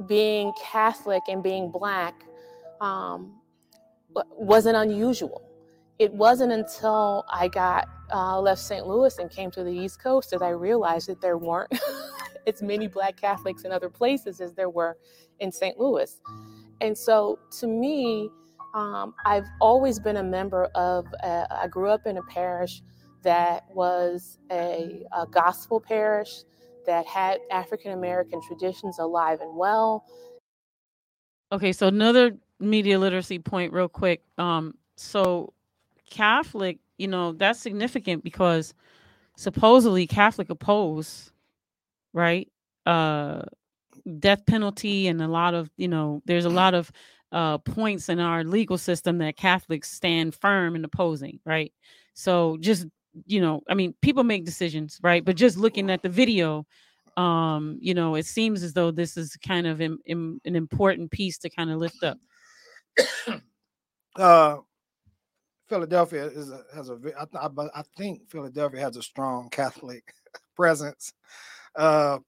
being 0.07 0.53
Catholic 0.63 1.23
and 1.29 1.43
being 1.43 1.71
Black 1.71 2.15
um, 2.81 3.35
wasn't 4.37 4.77
unusual. 4.77 5.43
It 5.99 6.13
wasn't 6.13 6.53
until 6.53 7.25
I 7.31 7.49
got 7.49 7.89
uh, 8.13 8.41
left 8.41 8.61
St. 8.61 8.87
Louis 8.87 9.19
and 9.19 9.31
came 9.31 9.51
to 9.53 9.65
the 9.65 9.73
East 9.73 10.03
Coast 10.03 10.31
that 10.31 10.43
I 10.43 10.51
realized 10.51 11.09
that 11.09 11.21
there 11.21 11.39
weren't 11.39 11.73
as 12.47 12.63
many 12.63 12.87
Black 12.87 13.17
Catholics 13.17 13.65
in 13.65 13.73
other 13.73 13.89
places 13.89 14.41
as 14.41 14.53
there 14.53 14.71
were 14.71 14.97
in 15.41 15.51
St. 15.51 15.79
Louis. 15.79 16.21
And 16.81 16.97
so 16.97 17.39
to 17.61 17.67
me, 17.67 18.31
um, 18.75 19.15
I've 19.25 19.47
always 19.61 19.99
been 19.99 20.19
a 20.19 20.23
member 20.23 20.67
of, 20.75 21.07
uh, 21.23 21.47
I 21.51 21.67
grew 21.69 21.89
up 21.89 22.07
in 22.07 22.19
a 22.19 22.23
parish 22.25 22.83
that 23.23 23.65
was 23.75 24.39
a, 24.53 25.03
a 25.17 25.27
gospel 25.27 25.81
parish 25.81 26.45
that 26.87 27.07
had 27.07 27.41
African 27.51 27.93
American 27.93 28.41
traditions 28.47 28.99
alive 28.99 29.41
and 29.41 29.57
well. 29.57 30.05
Okay, 31.53 31.73
so 31.73 31.89
another 31.89 32.37
media 32.61 32.99
literacy 32.99 33.39
point, 33.39 33.73
real 33.73 33.89
quick. 33.89 34.23
Um, 34.39 34.75
so 34.97 35.53
Catholic, 36.11 36.79
you 36.99 37.09
know, 37.09 37.33
that's 37.33 37.61
significant 37.61 38.25
because 38.25 38.75
supposedly 39.37 40.07
Catholic 40.07 40.51
oppose, 40.51 41.33
right? 42.13 42.49
Uh, 42.87 43.43
death 44.19 44.47
penalty 44.47 45.09
and 45.09 45.21
a 45.23 45.29
lot 45.29 45.55
of, 45.55 45.71
you 45.77 45.89
know, 45.89 46.23
there's 46.27 46.45
a 46.45 46.51
lot 46.51 46.75
of 46.75 46.91
uh 47.33 47.59
points 47.59 48.09
in 48.09 48.21
our 48.21 48.45
legal 48.45 48.79
system 48.79 49.19
that 49.19 49.37
Catholics 49.37 49.91
stand 49.91 50.35
firm 50.35 50.77
in 50.77 50.85
opposing, 50.85 51.41
right? 51.45 51.73
So 52.15 52.57
just, 52.61 52.87
you 53.27 53.41
know, 53.41 53.63
I 53.69 53.75
mean, 53.75 53.95
people 54.03 54.25
make 54.25 54.45
decisions, 54.45 55.01
right? 55.03 55.25
But 55.25 55.37
just 55.37 55.59
looking 55.59 55.91
at 55.91 56.03
the 56.03 56.09
video, 56.09 56.67
um 57.17 57.79
you 57.81 57.95
know 57.95 58.15
it 58.15 58.27
seems 58.27 58.63
as 58.63 58.75
though 58.75 58.91
this 58.91 59.17
is 59.17 59.37
kind 59.39 59.67
of 59.67 59.81
an 59.81 59.99
important 60.45 61.11
piece 61.11 61.39
to 61.39 61.51
kind 61.51 61.71
of 61.71 61.79
lift 61.79 62.03
up 62.05 62.19
uh 64.17 64.57
Philadelphia 65.69 66.27
is 66.27 66.51
a, 66.51 66.63
has 66.75 66.91
a 66.91 66.99
I, 67.19 67.47
I, 67.47 67.49
I 67.75 67.83
think 67.97 68.31
Philadelphia 68.31 68.81
has 68.81 68.97
a 68.97 69.03
strong 69.03 69.49
Catholic 69.51 70.15
presence. 70.57 71.13
Uh, 71.75 72.19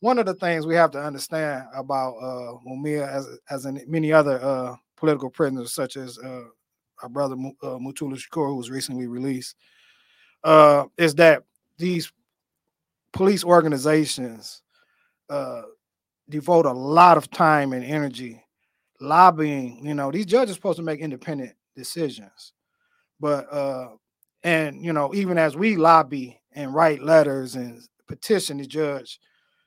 one 0.00 0.18
of 0.18 0.26
the 0.26 0.34
things 0.34 0.66
we 0.66 0.74
have 0.74 0.90
to 0.92 1.02
understand 1.02 1.64
about 1.74 2.14
uh, 2.16 2.58
Mumia, 2.66 3.08
as 3.08 3.26
as 3.50 3.66
in 3.66 3.82
many 3.86 4.12
other 4.12 4.42
uh, 4.42 4.76
political 4.96 5.30
prisoners, 5.30 5.72
such 5.72 5.96
as 5.96 6.18
uh, 6.18 6.44
our 7.02 7.08
brother 7.08 7.34
uh, 7.62 7.78
Mutulu 7.78 8.16
Shakur, 8.16 8.48
who 8.48 8.56
was 8.56 8.70
recently 8.70 9.06
released, 9.06 9.56
uh, 10.44 10.84
is 10.96 11.14
that 11.16 11.44
these 11.78 12.12
police 13.12 13.44
organizations 13.44 14.62
uh, 15.30 15.62
devote 16.28 16.66
a 16.66 16.72
lot 16.72 17.16
of 17.16 17.30
time 17.30 17.72
and 17.72 17.84
energy 17.84 18.42
lobbying. 19.00 19.84
You 19.84 19.94
know, 19.94 20.10
these 20.10 20.26
judges 20.26 20.54
supposed 20.54 20.78
to 20.78 20.82
make 20.82 21.00
independent 21.00 21.54
decisions, 21.76 22.52
but 23.20 23.52
uh, 23.52 23.88
and 24.42 24.84
you 24.84 24.92
know, 24.92 25.14
even 25.14 25.38
as 25.38 25.56
we 25.56 25.76
lobby 25.76 26.40
and 26.52 26.74
write 26.74 27.02
letters 27.02 27.54
and 27.54 27.82
petition 28.06 28.58
the 28.58 28.66
judge 28.66 29.20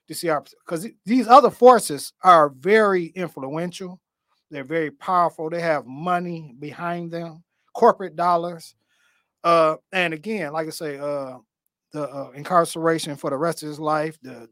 to 0.07 0.15
see 0.15 0.29
our 0.29 0.43
because 0.65 0.87
these 1.05 1.27
other 1.27 1.49
forces 1.49 2.13
are 2.23 2.49
very 2.49 3.07
influential. 3.15 3.99
They're 4.49 4.63
very 4.65 4.91
powerful. 4.91 5.49
They 5.49 5.61
have 5.61 5.85
money 5.85 6.53
behind 6.59 7.11
them, 7.11 7.43
corporate 7.73 8.17
dollars. 8.17 8.75
Uh, 9.43 9.77
and 9.93 10.13
again, 10.13 10.51
like 10.51 10.67
I 10.67 10.71
say, 10.71 10.99
uh, 10.99 11.37
the 11.93 12.09
uh, 12.09 12.31
incarceration 12.35 13.15
for 13.15 13.29
the 13.29 13.37
rest 13.37 13.63
of 13.63 13.69
his 13.69 13.79
life, 13.79 14.17
the 14.21 14.49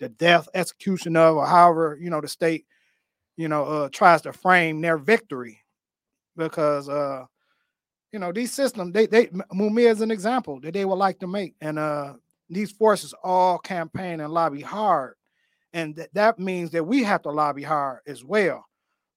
the 0.00 0.08
death, 0.08 0.48
execution 0.54 1.16
of, 1.16 1.36
or 1.36 1.46
however 1.46 1.98
you 2.00 2.10
know 2.10 2.20
the 2.20 2.28
state, 2.28 2.64
you 3.36 3.48
know, 3.48 3.64
uh, 3.64 3.88
tries 3.92 4.22
to 4.22 4.32
frame 4.32 4.80
their 4.80 4.98
victory, 4.98 5.60
because 6.36 6.88
uh, 6.88 7.24
you 8.12 8.18
know 8.18 8.32
these 8.32 8.52
systems, 8.52 8.92
they 8.92 9.06
they 9.06 9.26
Mumia 9.52 9.90
is 9.90 10.00
an 10.00 10.10
example 10.10 10.60
that 10.60 10.74
they 10.74 10.84
would 10.84 10.94
like 10.96 11.18
to 11.20 11.26
make, 11.26 11.54
and 11.60 11.78
uh, 11.78 12.14
these 12.48 12.72
forces 12.72 13.14
all 13.22 13.58
campaign 13.58 14.20
and 14.20 14.32
lobby 14.32 14.60
hard, 14.60 15.14
and 15.72 15.96
th- 15.96 16.10
that 16.12 16.38
means 16.38 16.70
that 16.70 16.84
we 16.84 17.02
have 17.02 17.22
to 17.22 17.30
lobby 17.30 17.62
hard 17.62 18.00
as 18.06 18.24
well, 18.24 18.64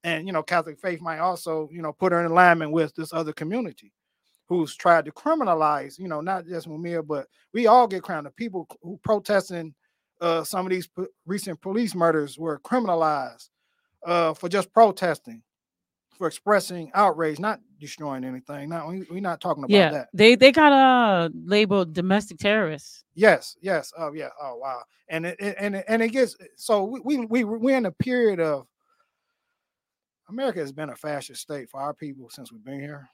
and 0.03 0.25
you 0.25 0.33
know, 0.33 0.43
Catholic 0.43 0.79
faith 0.79 1.01
might 1.01 1.19
also 1.19 1.69
you 1.71 1.81
know 1.81 1.93
put 1.93 2.11
her 2.11 2.19
in 2.19 2.31
alignment 2.31 2.71
with 2.71 2.93
this 2.95 3.13
other 3.13 3.33
community 3.33 3.93
who's 4.49 4.75
tried 4.75 5.03
to 5.05 5.11
criminalize, 5.11 5.99
you 5.99 6.07
know, 6.07 6.21
not 6.21 6.45
just 6.47 6.69
Mumia, 6.69 7.05
but 7.05 7.27
we 7.53 7.67
all 7.67 7.85
get 7.85 8.01
crowned. 8.01 8.25
The 8.25 8.31
people 8.31 8.65
who 8.81 8.97
protesting 9.03 9.75
uh, 10.21 10.43
some 10.43 10.65
of 10.65 10.71
these 10.71 10.87
recent 11.25 11.61
police 11.61 11.93
murders 11.93 12.39
were 12.39 12.59
criminalized 12.59 13.49
uh, 14.05 14.33
for 14.33 14.49
just 14.49 14.71
protesting, 14.73 15.41
for 16.17 16.27
expressing 16.27 16.91
outrage, 16.93 17.39
not 17.39 17.59
destroying 17.79 18.23
anything. 18.23 18.69
Not 18.69 18.87
we, 18.87 19.05
we're 19.09 19.19
not 19.21 19.39
talking 19.41 19.63
about 19.63 19.75
yeah 19.75 19.89
that. 19.91 20.07
they 20.13 20.35
they 20.35 20.51
got 20.51 20.71
uh 20.71 21.29
labeled 21.45 21.93
domestic 21.93 22.37
terrorists 22.37 23.03
Yes, 23.15 23.55
yes. 23.61 23.91
Oh, 23.97 24.13
yeah. 24.13 24.29
Oh, 24.39 24.57
wow. 24.57 24.83
And 25.09 25.25
it, 25.25 25.37
it- 25.39 25.55
and 25.59 25.75
it, 25.77 25.85
and 25.87 26.03
it 26.03 26.09
gets 26.09 26.35
so 26.55 26.83
we 26.83 26.99
we 27.03 27.25
we 27.25 27.43
we're 27.43 27.75
in 27.77 27.87
a 27.87 27.91
period 27.91 28.39
of 28.39 28.67
America 30.29 30.59
has 30.59 30.71
been 30.71 30.89
a 30.89 30.95
fascist 30.95 31.41
state 31.41 31.69
for 31.69 31.79
our 31.81 31.93
people 31.93 32.29
since 32.29 32.51
we've 32.51 32.63
been 32.63 32.79
here. 32.79 33.07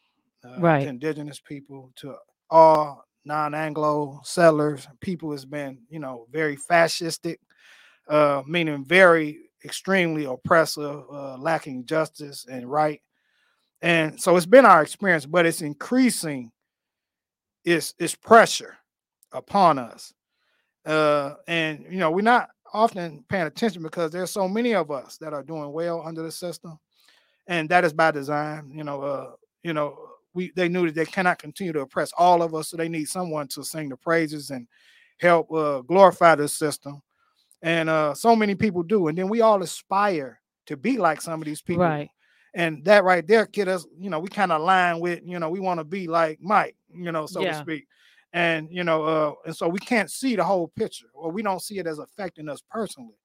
Uh, 0.43 0.59
Right. 0.59 0.87
indigenous 0.87 1.39
people 1.39 1.91
to 1.97 2.15
all 2.49 3.05
non-Anglo 3.23 4.19
settlers, 4.25 4.87
people 4.99 5.31
has 5.31 5.45
been 5.45 5.77
you 5.89 5.99
know 5.99 6.27
very 6.31 6.57
fascistic, 6.57 7.37
uh, 8.09 8.41
meaning 8.45 8.83
very 8.83 9.39
extremely 9.63 10.25
oppressive, 10.25 11.03
uh, 11.11 11.37
lacking 11.37 11.85
justice 11.85 12.45
and 12.49 12.69
right. 12.69 13.01
And 13.81 14.19
so 14.19 14.35
it's 14.37 14.45
been 14.45 14.65
our 14.65 14.81
experience, 14.81 15.25
but 15.25 15.45
it's 15.45 15.61
increasing 15.61 16.51
its 17.65 17.93
its 17.99 18.15
pressure 18.15 18.77
upon 19.31 19.79
us. 19.79 20.13
Uh, 20.85 21.35
and 21.47 21.85
you 21.89 21.99
know, 21.99 22.11
we're 22.11 22.21
not 22.21 22.49
often 22.73 23.23
paying 23.29 23.47
attention 23.47 23.83
because 23.83 24.11
there's 24.11 24.31
so 24.31 24.47
many 24.47 24.73
of 24.73 24.91
us 24.91 25.17
that 25.17 25.33
are 25.33 25.43
doing 25.43 25.71
well 25.71 26.01
under 26.05 26.23
the 26.23 26.31
system, 26.31 26.77
and 27.47 27.69
that 27.69 27.83
is 27.83 27.93
by 27.93 28.11
design. 28.11 28.71
You 28.73 28.83
know, 28.83 29.01
uh, 29.01 29.31
you 29.63 29.73
know, 29.73 29.97
we 30.33 30.51
they 30.55 30.69
knew 30.69 30.85
that 30.87 30.95
they 30.95 31.05
cannot 31.05 31.39
continue 31.39 31.73
to 31.73 31.81
oppress 31.81 32.11
all 32.17 32.41
of 32.41 32.55
us, 32.55 32.69
so 32.69 32.77
they 32.77 32.89
need 32.89 33.05
someone 33.05 33.47
to 33.49 33.63
sing 33.63 33.89
the 33.89 33.97
praises 33.97 34.49
and 34.49 34.67
help 35.19 35.51
uh, 35.51 35.81
glorify 35.81 36.35
the 36.35 36.47
system. 36.47 37.01
And 37.63 37.89
uh, 37.89 38.13
so 38.13 38.35
many 38.35 38.55
people 38.55 38.83
do, 38.83 39.07
and 39.07 39.17
then 39.17 39.29
we 39.29 39.41
all 39.41 39.63
aspire 39.63 40.41
to 40.67 40.77
be 40.77 40.97
like 40.97 41.21
some 41.21 41.41
of 41.41 41.45
these 41.45 41.61
people. 41.61 41.83
right 41.85 42.09
And 42.53 42.83
that 42.85 43.03
right 43.03 43.25
there, 43.25 43.45
kid, 43.47 43.67
us, 43.69 43.87
you 43.97 44.09
know, 44.11 44.19
we 44.19 44.27
kind 44.27 44.51
of 44.51 44.61
align 44.61 44.99
with, 44.99 45.21
you 45.25 45.39
know, 45.39 45.49
we 45.49 45.59
want 45.61 45.79
to 45.79 45.83
be 45.83 46.07
like 46.07 46.39
Mike, 46.41 46.75
you 46.93 47.11
know, 47.11 47.25
so 47.25 47.39
to 47.39 47.45
Yeah. 47.45 47.61
speak. 47.61 47.87
And 48.33 48.67
you 48.69 48.83
know, 48.83 49.03
uh, 49.03 49.33
and 49.45 49.55
so 49.55 49.67
we 49.67 49.79
can't 49.79 50.11
see 50.11 50.35
the 50.35 50.43
whole 50.43 50.67
picture, 50.75 51.07
or 51.13 51.31
we 51.31 51.41
don't 51.41 51.61
see 51.61 51.79
it 51.79 51.87
as 51.87 51.99
affecting 51.99 52.49
us 52.49 52.61
personally. 52.69 53.15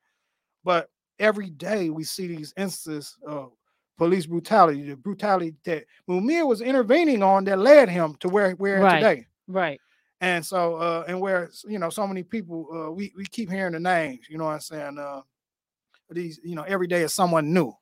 But 0.64 0.89
every 1.18 1.51
day 1.51 1.91
we 1.91 2.05
see 2.05 2.26
these 2.28 2.55
instances 2.57 3.16
of 3.26 3.53
police 3.97 4.26
brutality, 4.26 4.82
the 4.82 4.97
brutality 4.97 5.55
that 5.64 5.84
Mumia 6.09 6.47
was 6.47 6.61
intervening 6.61 7.22
on 7.22 7.45
that 7.45 7.59
led 7.59 7.89
him 7.89 8.14
to 8.20 8.28
where 8.28 8.55
we're 8.57 8.76
at 8.76 8.82
Right. 8.82 9.01
today. 9.01 9.26
right 9.49 9.80
And 10.21 10.45
so, 10.45 10.75
uh, 10.77 11.05
and 11.07 11.21
where 11.21 11.51
you 11.66 11.79
know, 11.79 11.91
so 11.91 12.07
many 12.07 12.23
people, 12.23 12.66
uh, 12.73 12.91
we 12.91 13.12
we 13.16 13.25
keep 13.27 13.51
hearing 13.51 13.73
the 13.73 13.81
names. 13.81 14.27
You 14.29 14.39
know 14.39 14.45
what 14.45 14.55
I'm 14.55 14.61
saying? 14.61 14.99
Uh, 14.99 15.21
these, 16.11 16.41
you 16.43 16.55
know, 16.55 16.62
every 16.62 16.87
day 16.87 17.03
is 17.03 17.14
someone 17.14 17.53
new. 17.53 17.73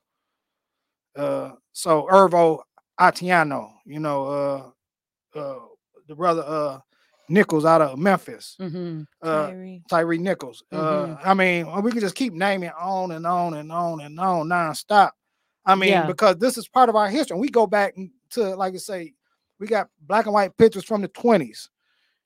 Uh, 1.15 1.51
so 1.73 2.07
Ervo 2.11 2.59
Atiano, 2.99 3.71
you 3.85 3.99
know, 3.99 4.73
uh, 5.35 5.39
uh, 5.39 5.59
the 6.07 6.15
brother 6.15 6.43
uh 6.45 6.79
Nichols 7.29 7.65
out 7.65 7.81
of 7.81 7.97
Memphis, 7.99 8.55
hmm 8.59 9.01
uh. 9.21 9.51
Tyre 9.89 10.17
Nichols. 10.17 10.63
Uh, 10.71 10.77
Mhm. 10.77 11.19
I 11.25 11.33
mean, 11.33 11.81
we 11.81 11.91
can 11.91 11.99
just 12.01 12.15
keep 12.15 12.33
naming 12.33 12.71
on 12.79 13.11
and 13.11 13.25
on 13.25 13.53
and 13.55 13.71
on 13.71 14.01
and 14.01 14.19
on 14.19 14.47
nonstop. 14.47 15.11
I 15.65 15.75
mean, 15.75 15.89
Yeah. 15.89 16.05
because 16.07 16.37
this 16.37 16.57
is 16.57 16.67
part 16.67 16.89
of 16.89 16.95
our 16.95 17.09
history. 17.09 17.37
We 17.37 17.49
go 17.49 17.67
back 17.67 17.95
to, 18.31 18.55
like 18.55 18.73
I 18.73 18.77
say, 18.77 19.13
we 19.59 19.67
got 19.67 19.89
black 20.01 20.25
and 20.25 20.33
white 20.33 20.55
pictures 20.57 20.83
from 20.85 21.01
the 21.01 21.07
20s. 21.09 21.69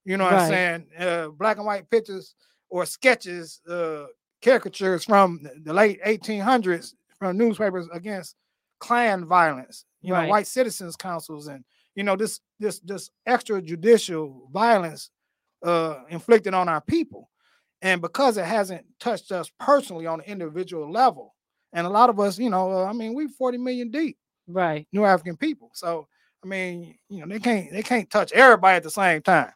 You 0.06 0.18
know 0.18 0.24
what 0.26 0.34
Right. 0.34 0.41
I'm 0.43 0.49
saying? 0.49 0.88
Uh, 0.97 1.28
black 1.30 1.58
and 1.58 1.66
white 1.66 1.89
pictures 1.89 2.36
or 2.70 2.86
sketches, 2.86 3.62
uh, 3.70 4.06
caricatures 4.41 5.06
from 5.06 5.41
the- 5.64 5.74
late 5.74 5.99
1800s 6.06 6.95
from 7.20 7.38
newspapers 7.38 7.88
against 7.93 8.36
Klan 8.80 9.26
violence. 9.26 9.86
You 10.02 10.14
know, 10.14 10.16
white 10.30 10.47
citizens 10.47 10.95
councils 10.95 11.47
and 11.47 11.64
you 11.93 12.04
know 12.04 12.16
this 12.16 12.39
this 12.60 12.80
this 12.80 13.10
extrajudicial 13.28 14.49
violence 14.52 15.10
uh, 15.64 16.04
inflicted 16.10 16.54
on 16.54 16.68
our 16.68 16.82
people. 16.82 17.30
And 17.84 18.02
because 18.02 18.38
it 18.38 18.45
hasn't 18.45 18.86
touched 18.99 19.32
us 19.32 19.52
personally 19.60 20.06
on 20.08 20.22
an 20.22 20.26
individual 20.26 20.91
level, 20.91 21.36
and 21.74 21.86
a 21.86 21.89
lot 21.89 22.10
of 22.10 22.20
us, 22.20 22.38
you 22.39 22.49
know, 22.49 22.72
uh, 22.72 22.86
I 22.86 22.93
mean, 22.93 23.14
we're 23.14 23.28
40 23.30 23.58
million 23.58 23.91
deep, 23.91 24.18
right 24.47 24.88
New 24.91 25.06
African 25.06 25.38
people. 25.38 25.70
So, 25.74 26.08
I 26.43 26.47
mean, 26.47 26.97
you 27.10 27.22
know, 27.22 27.28
they 27.28 27.39
can't 27.39 27.72
they 27.72 27.84
can't 27.84 28.10
touch 28.10 28.32
everybody 28.32 28.78
at 28.78 28.84
the 28.84 28.89
same 28.91 29.22
time. 29.22 29.52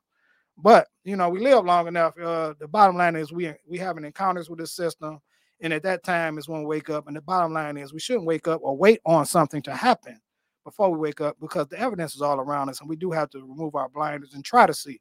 But 0.58 0.88
you 1.03 1.16
know, 1.16 1.30
we 1.30 1.39
live 1.39 1.66
long 1.66 1.88
enough. 1.88 2.18
Uh, 2.18 2.53
the 2.60 2.68
bottom 2.68 2.97
line 2.97 3.16
is 3.16 3.32
we 3.32 3.53
we 3.68 3.78
having 3.78 4.06
encounters 4.06 4.49
with 4.49 4.60
this 4.60 4.74
system, 4.74 5.20
and 5.62 5.74
at 5.74 5.84
that 5.84 6.03
time 6.03 6.38
is 6.38 6.47
when 6.47 6.62
we 6.62 6.68
wake 6.68 6.89
up. 6.89 7.08
And 7.08 7.16
the 7.16 7.22
bottom 7.22 7.53
line 7.53 7.78
is 7.78 7.93
we 7.93 7.99
shouldn't 7.99 8.26
wake 8.26 8.47
up 8.47 8.62
or 8.64 8.76
wait 8.78 9.01
on 9.06 9.26
something 9.26 9.62
to 9.64 9.74
happen 9.74 10.20
before 10.64 10.89
we 10.89 10.97
wake 10.97 11.22
up 11.22 11.38
because 11.39 11.68
the 11.68 11.80
evidence 11.80 12.16
is 12.16 12.22
all 12.22 12.39
around 12.39 12.70
us, 12.70 12.82
and 12.82 12.89
we 12.89 12.95
do 12.95 13.12
have 13.12 13.30
to 13.32 13.39
remove 13.39 13.76
our 13.76 13.89
blinders 13.89 14.34
and 14.34 14.43
try 14.43 14.66
to 14.66 14.74
see, 14.74 14.99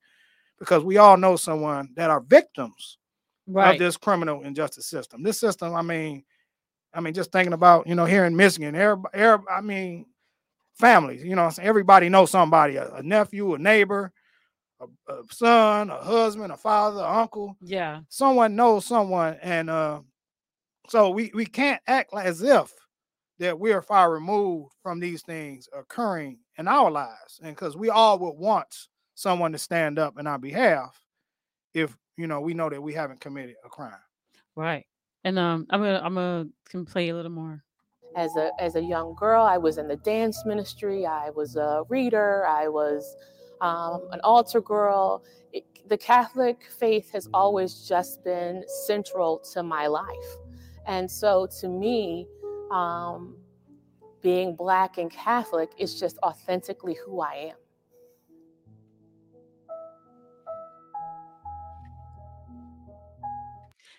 because 0.59 0.85
we 0.85 0.99
all 0.99 1.17
know 1.17 1.37
someone 1.37 1.89
that 1.97 2.11
are 2.11 2.21
victims 2.21 2.99
of 3.73 3.79
this 3.79 3.97
criminal 3.97 4.43
injustice 4.43 4.87
system. 4.87 5.23
This 5.23 5.39
system, 5.39 5.75
I 5.75 5.83
mean, 5.83 6.25
I 6.93 7.01
mean, 7.01 7.15
just 7.15 7.33
thinking 7.33 7.53
about, 7.53 7.87
you 7.87 7.95
know, 7.95 8.05
here 8.05 8.25
in 8.25 8.37
Michigan, 8.37 8.75
everybody, 8.75 9.47
I 9.51 9.61
mean, 9.61 10.07
families, 10.75 11.25
you 11.25 11.35
know, 11.35 11.43
what 11.43 11.47
I'm 11.49 11.53
saying? 11.53 11.69
everybody 11.69 12.09
knows 12.09 12.31
somebody, 12.31 12.77
a, 12.77 12.93
a 12.95 13.03
nephew, 13.03 13.55
a 13.55 13.59
neighbor, 13.59 14.13
a, 15.09 15.13
a 15.13 15.23
son, 15.31 15.91
a 15.91 15.97
husband, 16.03 16.53
a 16.53 16.57
father, 16.57 17.01
a 17.01 17.21
uncle. 17.21 17.57
yeah 17.61 18.01
Someone 18.09 18.57
knows 18.57 18.87
someone, 18.87 19.37
and 19.43 19.71
uh, 19.71 20.01
so 20.89 21.11
we 21.11 21.31
we 21.35 21.47
can't 21.47 21.83
act 21.87 22.13
as 22.15 22.43
if 22.43 22.73
that 23.39 23.59
we 23.59 23.73
are 23.73 23.83
far 23.83 24.13
removed 24.13 24.73
from 24.83 25.01
these 25.01 25.23
things 25.23 25.69
occurring 25.77 26.39
in 26.59 26.69
our 26.69 26.91
lives, 26.91 27.41
and 27.43 27.55
because 27.55 27.77
we 27.77 27.91
all 27.91 28.19
would 28.19 28.37
want 28.37 28.89
someone 29.15 29.53
to 29.53 29.59
stand 29.59 29.99
up 29.99 30.19
in 30.19 30.27
our 30.27 30.39
behalf, 30.39 31.01
if 31.75 31.97
you 32.17 32.27
know 32.27 32.41
we 32.41 32.55
know 32.55 32.69
that 32.71 32.83
we 32.83 32.93
haven't 32.93 33.21
committed 33.21 33.57
a 33.65 33.69
crime. 33.69 33.93
right 34.57 34.87
and 35.25 35.39
um 35.39 35.67
i'm 35.71 35.81
gonna 35.81 36.01
i'm 36.05 36.15
gonna 36.15 36.47
can 36.69 36.85
play 36.85 37.09
a 37.09 37.15
little 37.15 37.31
more 37.31 37.63
as 38.15 38.37
a 38.37 38.51
as 38.61 38.77
a 38.77 38.81
young 38.83 39.15
girl 39.19 39.43
i 39.43 39.57
was 39.59 39.79
in 39.79 39.89
the 39.89 39.97
dance 39.97 40.45
ministry 40.47 41.05
i 41.07 41.31
was 41.31 41.57
a 41.57 41.83
reader 41.89 42.47
i 42.47 42.69
was 42.69 43.17
um, 43.65 44.03
an 44.13 44.21
altar 44.23 44.61
girl 44.61 45.25
it, 45.53 45.65
the 45.89 45.97
Catholic 45.97 46.59
faith 46.79 47.11
has 47.13 47.29
always 47.33 47.89
just 47.89 48.23
been 48.25 48.63
central 48.87 49.39
to 49.53 49.63
my 49.63 49.87
life. 49.87 50.31
And 50.87 51.11
so 51.11 51.47
to 51.61 51.69
me, 51.69 52.27
um, 52.71 53.37
being 54.21 54.55
Black 54.55 54.99
and 54.99 55.11
Catholic 55.11 55.71
is 55.79 55.99
just 55.99 56.19
authentically 56.19 56.97
who 57.05 57.21
I 57.21 57.53
am. 57.53 57.57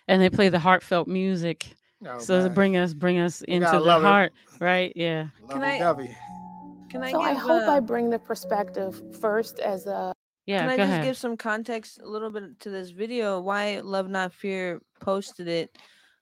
And 0.07 0.21
they 0.21 0.29
play 0.29 0.49
the 0.49 0.59
heartfelt 0.59 1.07
music. 1.07 1.75
Oh, 2.05 2.19
so 2.19 2.37
to 2.39 2.45
man. 2.45 2.53
bring 2.53 2.77
us 2.77 2.93
bring 2.93 3.19
us 3.19 3.41
into 3.41 3.67
the 3.71 3.79
love 3.79 4.03
it. 4.03 4.05
heart, 4.05 4.33
right? 4.59 4.93
Yeah. 4.95 5.27
Can 5.49 5.63
I- 5.63 5.79
Lovey-dovey. 5.79 6.17
Can 6.89 7.03
I 7.03 7.11
so 7.11 7.21
I 7.21 7.33
give, 7.33 7.43
hope 7.43 7.63
I 7.67 7.77
uh, 7.77 7.81
bring 7.81 8.09
the 8.09 8.19
perspective 8.19 9.01
first 9.19 9.59
as 9.59 9.85
a 9.87 10.13
Yeah. 10.45 10.61
Can 10.61 10.69
I 10.69 10.77
go 10.77 10.83
just 10.83 10.91
ahead. 10.93 11.03
give 11.03 11.17
some 11.17 11.37
context 11.37 11.99
a 12.01 12.07
little 12.07 12.29
bit 12.29 12.59
to 12.61 12.69
this 12.69 12.91
video? 12.91 13.39
Why 13.41 13.79
Love 13.81 14.09
Not 14.09 14.33
Fear 14.33 14.81
posted 14.99 15.47
it 15.47 15.77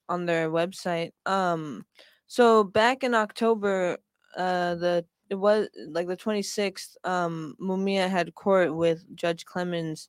on 0.10 0.26
their 0.26 0.50
website. 0.50 1.12
Um 1.26 1.86
so 2.28 2.64
back 2.64 3.04
in 3.04 3.14
October, 3.14 3.98
uh 4.36 4.76
the 4.76 5.06
it 5.30 5.36
was 5.36 5.68
like 5.90 6.08
the 6.08 6.18
26th, 6.18 6.96
um 7.04 7.56
Mumia 7.60 8.10
had 8.10 8.34
court 8.36 8.74
with 8.76 9.04
Judge 9.16 9.46
Clemons 9.46 10.08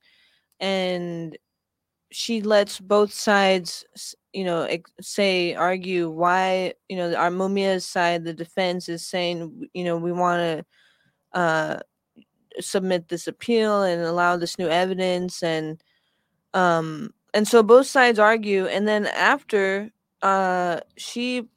and 0.60 1.36
she 2.10 2.40
lets 2.42 2.78
both 2.80 3.12
sides 3.12 3.84
s- 3.94 4.14
you 4.34 4.44
know 4.44 4.68
say 5.00 5.54
argue 5.54 6.10
why 6.10 6.74
you 6.88 6.96
know 6.96 7.14
our 7.14 7.30
Mumia's 7.30 7.84
side 7.86 8.24
the 8.24 8.34
defense 8.34 8.88
is 8.88 9.06
saying 9.06 9.68
you 9.72 9.84
know 9.84 9.96
we 9.96 10.12
want 10.12 10.40
to 10.40 11.38
uh 11.38 11.78
submit 12.60 13.08
this 13.08 13.26
appeal 13.26 13.82
and 13.82 14.02
allow 14.02 14.36
this 14.36 14.58
new 14.58 14.68
evidence 14.68 15.42
and 15.42 15.82
um 16.52 17.12
and 17.32 17.46
so 17.46 17.62
both 17.62 17.86
sides 17.86 18.18
argue 18.18 18.66
and 18.66 18.86
then 18.86 19.06
after 19.06 19.90
uh 20.22 20.80
she 20.96 21.48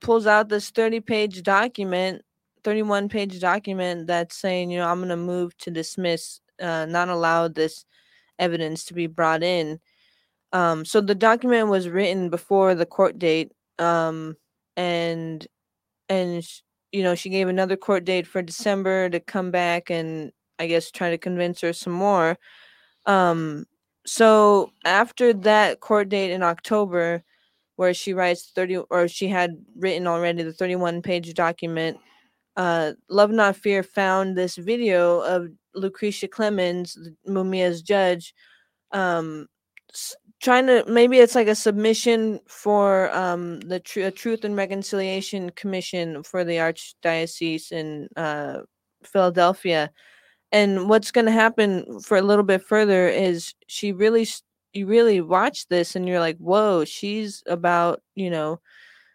pulls 0.00 0.26
out 0.26 0.48
this 0.48 0.70
30 0.70 1.00
page 1.00 1.42
document 1.42 2.22
31 2.64 3.08
page 3.08 3.40
document 3.40 4.06
that's 4.06 4.36
saying 4.36 4.70
you 4.70 4.78
know 4.78 4.88
i'm 4.88 4.98
going 4.98 5.08
to 5.08 5.16
move 5.16 5.56
to 5.58 5.70
dismiss 5.70 6.40
uh 6.60 6.86
not 6.86 7.08
allow 7.08 7.48
this 7.48 7.84
evidence 8.38 8.84
to 8.84 8.94
be 8.94 9.06
brought 9.06 9.42
in 9.42 9.78
um 10.52 10.84
so 10.84 11.00
the 11.00 11.14
document 11.14 11.68
was 11.68 11.88
written 11.88 12.28
before 12.30 12.74
the 12.74 12.86
court 12.86 13.18
date 13.18 13.52
um 13.78 14.36
and 14.76 15.46
and 16.08 16.46
you 16.92 17.02
know 17.02 17.14
she 17.14 17.30
gave 17.30 17.48
another 17.48 17.76
court 17.76 18.04
date 18.04 18.26
for 18.26 18.42
december 18.42 19.08
to 19.08 19.20
come 19.20 19.50
back 19.50 19.90
and 19.90 20.32
i 20.58 20.66
guess 20.66 20.90
try 20.90 21.10
to 21.10 21.18
convince 21.18 21.60
her 21.60 21.72
some 21.72 21.92
more. 21.92 22.36
Um 23.06 23.66
so 24.06 24.72
after 24.84 25.32
that 25.32 25.80
court 25.80 26.08
date 26.08 26.30
in 26.32 26.42
october 26.42 27.22
where 27.76 27.94
she 27.94 28.12
writes 28.14 28.52
30 28.54 28.78
or 28.90 29.08
she 29.08 29.28
had 29.28 29.52
written 29.76 30.06
already 30.06 30.42
the 30.42 30.52
31 30.52 31.02
page 31.02 31.32
document 31.34 31.98
uh 32.56 32.92
love 33.08 33.30
not 33.30 33.56
fear 33.56 33.82
found 33.82 34.36
this 34.36 34.56
video 34.56 35.20
of 35.20 35.48
lucretia 35.74 36.28
clemons 36.28 36.96
mumia's 37.26 37.82
judge 37.82 38.34
um 38.92 39.46
trying 40.40 40.66
to 40.66 40.84
maybe 40.88 41.18
it's 41.18 41.34
like 41.34 41.48
a 41.48 41.54
submission 41.54 42.40
for 42.48 43.10
um 43.14 43.60
the 43.60 43.80
tr- 43.80 44.10
truth 44.10 44.44
and 44.44 44.56
reconciliation 44.56 45.50
commission 45.50 46.22
for 46.22 46.44
the 46.44 46.56
archdiocese 46.56 47.72
in 47.72 48.08
uh 48.16 48.60
philadelphia. 49.04 49.90
And 50.52 50.88
what's 50.88 51.12
going 51.12 51.26
to 51.26 51.32
happen 51.32 52.00
for 52.00 52.16
a 52.18 52.22
little 52.22 52.44
bit 52.44 52.62
further 52.62 53.08
is 53.08 53.54
she 53.68 53.92
really 53.92 54.26
you 54.72 54.86
really 54.86 55.20
watch 55.20 55.68
this 55.68 55.96
and 55.96 56.08
you're 56.08 56.20
like 56.20 56.38
whoa 56.38 56.84
she's 56.84 57.42
about 57.46 58.02
you 58.14 58.30
know 58.30 58.60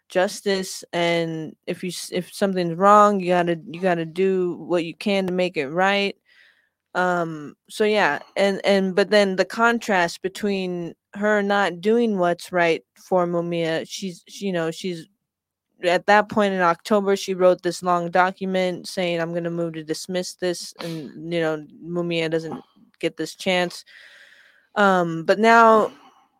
justice 0.08 0.84
and 0.92 1.56
if 1.66 1.82
you 1.84 1.90
if 2.12 2.32
something's 2.34 2.74
wrong 2.74 3.20
you 3.20 3.28
got 3.28 3.44
to 3.44 3.58
you 3.72 3.80
got 3.80 3.96
to 3.96 4.06
do 4.06 4.56
what 4.58 4.84
you 4.84 4.94
can 4.94 5.26
to 5.26 5.32
make 5.32 5.56
it 5.56 5.68
right 5.68 6.16
um 6.96 7.54
so 7.68 7.84
yeah 7.84 8.18
and 8.36 8.60
and 8.64 8.96
but 8.96 9.10
then 9.10 9.36
the 9.36 9.44
contrast 9.44 10.22
between 10.22 10.94
her 11.14 11.42
not 11.42 11.80
doing 11.80 12.18
what's 12.18 12.50
right 12.52 12.82
for 12.96 13.26
Mumia 13.26 13.86
she's 13.88 14.24
she- 14.28 14.46
you 14.46 14.52
know 14.52 14.70
she's 14.70 15.06
at 15.84 16.06
that 16.06 16.30
point 16.30 16.54
in 16.54 16.62
October 16.62 17.14
she 17.14 17.34
wrote 17.34 17.62
this 17.62 17.82
long 17.82 18.10
document 18.10 18.88
saying 18.88 19.20
I'm 19.20 19.32
going 19.32 19.44
to 19.44 19.50
move 19.50 19.74
to 19.74 19.84
dismiss 19.84 20.34
this 20.36 20.72
and 20.80 21.32
you 21.32 21.40
know 21.40 21.64
Mumia 21.84 22.30
doesn't 22.30 22.60
get 22.98 23.18
this 23.18 23.34
chance. 23.36 23.84
Um 24.74 25.24
but 25.24 25.38
now 25.38 25.92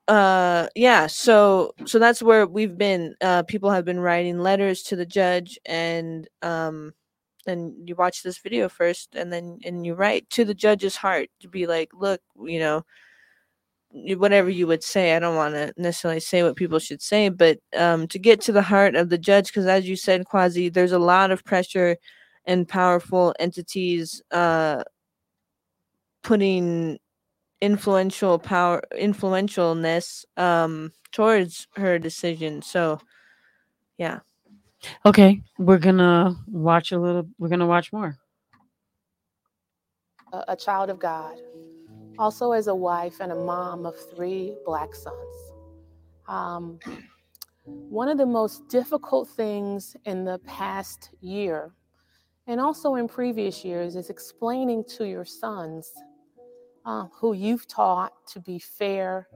uh 0.09 0.69
yeah 0.75 1.07
so 1.07 1.75
so 1.85 1.99
that's 1.99 2.23
where 2.23 2.47
we've 2.47 2.79
been 2.79 3.15
uh 3.21 3.43
people 3.43 3.71
have 3.71 3.85
been 3.85 4.01
writing 4.01 4.39
letters 4.39 4.83
to 4.85 4.97
the 4.97 5.05
judge 5.07 5.59
and 5.67 6.29
um 6.43 6.95
and 7.49 7.89
you 7.89 7.95
watch 7.95 8.23
this 8.23 8.39
video 8.39 8.69
first 8.69 9.15
and 9.15 9.33
then 9.33 9.59
and 9.65 9.85
you 9.87 9.95
write 9.95 10.29
to 10.31 10.45
the 10.45 10.55
judge's 10.55 10.97
heart 10.97 11.29
to 11.41 11.49
be 11.49 11.67
like 11.67 11.91
look 11.95 12.21
you 12.45 12.59
know 12.59 12.85
whatever 14.17 14.51
you 14.51 14.67
would 14.67 14.83
say. 14.83 15.15
I 15.17 15.19
don't 15.19 15.37
want 15.37 15.55
to 15.55 15.73
necessarily 15.77 16.21
say 16.21 16.43
what 16.43 16.57
people 16.57 16.79
should 16.79 17.01
say 17.03 17.29
but 17.29 17.59
um 17.77 18.07
to 18.09 18.19
get 18.19 18.41
to 18.43 18.53
the 18.53 18.63
heart 18.63 18.95
of 18.95 19.09
the 19.09 19.19
judge 19.19 19.49
because 19.49 19.67
as 19.67 19.89
you 19.89 19.97
said 19.97 20.27
Kwasi 20.27 20.73
there's 20.73 20.93
a 20.93 20.99
lot 20.99 21.31
of 21.31 21.45
pressure 21.45 21.97
and 22.45 22.69
powerful 22.69 23.35
entities 23.39 24.23
uh 24.31 24.83
putting 26.23 26.99
influential 27.61 28.39
power 28.39 28.83
influentialness 28.93 30.25
um 30.37 30.93
towards 31.13 31.67
her 31.77 31.99
decision. 31.99 32.61
So 32.63 32.99
yeah 33.99 34.21
Okay, 35.05 35.43
we're 35.59 35.79
gonna 35.79 36.37
watch 36.49 36.93
a 36.93 36.99
little. 36.99 37.29
We're 37.39 37.49
gonna 37.49 37.67
watch 37.67 37.93
more. 37.93 38.17
a, 40.33 40.45
a 40.49 40.57
child 40.57 40.91
of 40.91 40.99
God, 40.99 41.39
also 42.19 42.53
as 42.53 42.69
a 42.69 42.75
wife 42.75 43.21
and 43.21 43.33
a 43.33 43.37
mom 43.37 43.87
of 43.87 43.97
three 44.15 44.57
black 44.65 44.95
sons. 44.95 45.37
Um, 46.29 46.79
one 47.89 48.09
of 48.09 48.19
the 48.19 48.27
most 48.27 48.69
difficult 48.69 49.29
things 49.29 49.97
in 50.05 50.25
the 50.25 50.39
past 50.41 51.11
year, 51.21 51.73
and 52.47 52.61
also 52.61 52.95
in 52.97 53.09
previous 53.09 53.65
years, 53.65 53.97
is 53.97 54.11
explaining 54.11 54.85
to 54.97 55.05
your 55.07 55.25
sons, 55.25 55.91
uh, 56.85 57.07
who 57.13 57.33
you've 57.35 57.67
taught 57.69 58.13
to 58.29 58.41
be 58.41 58.59
fair 58.59 59.29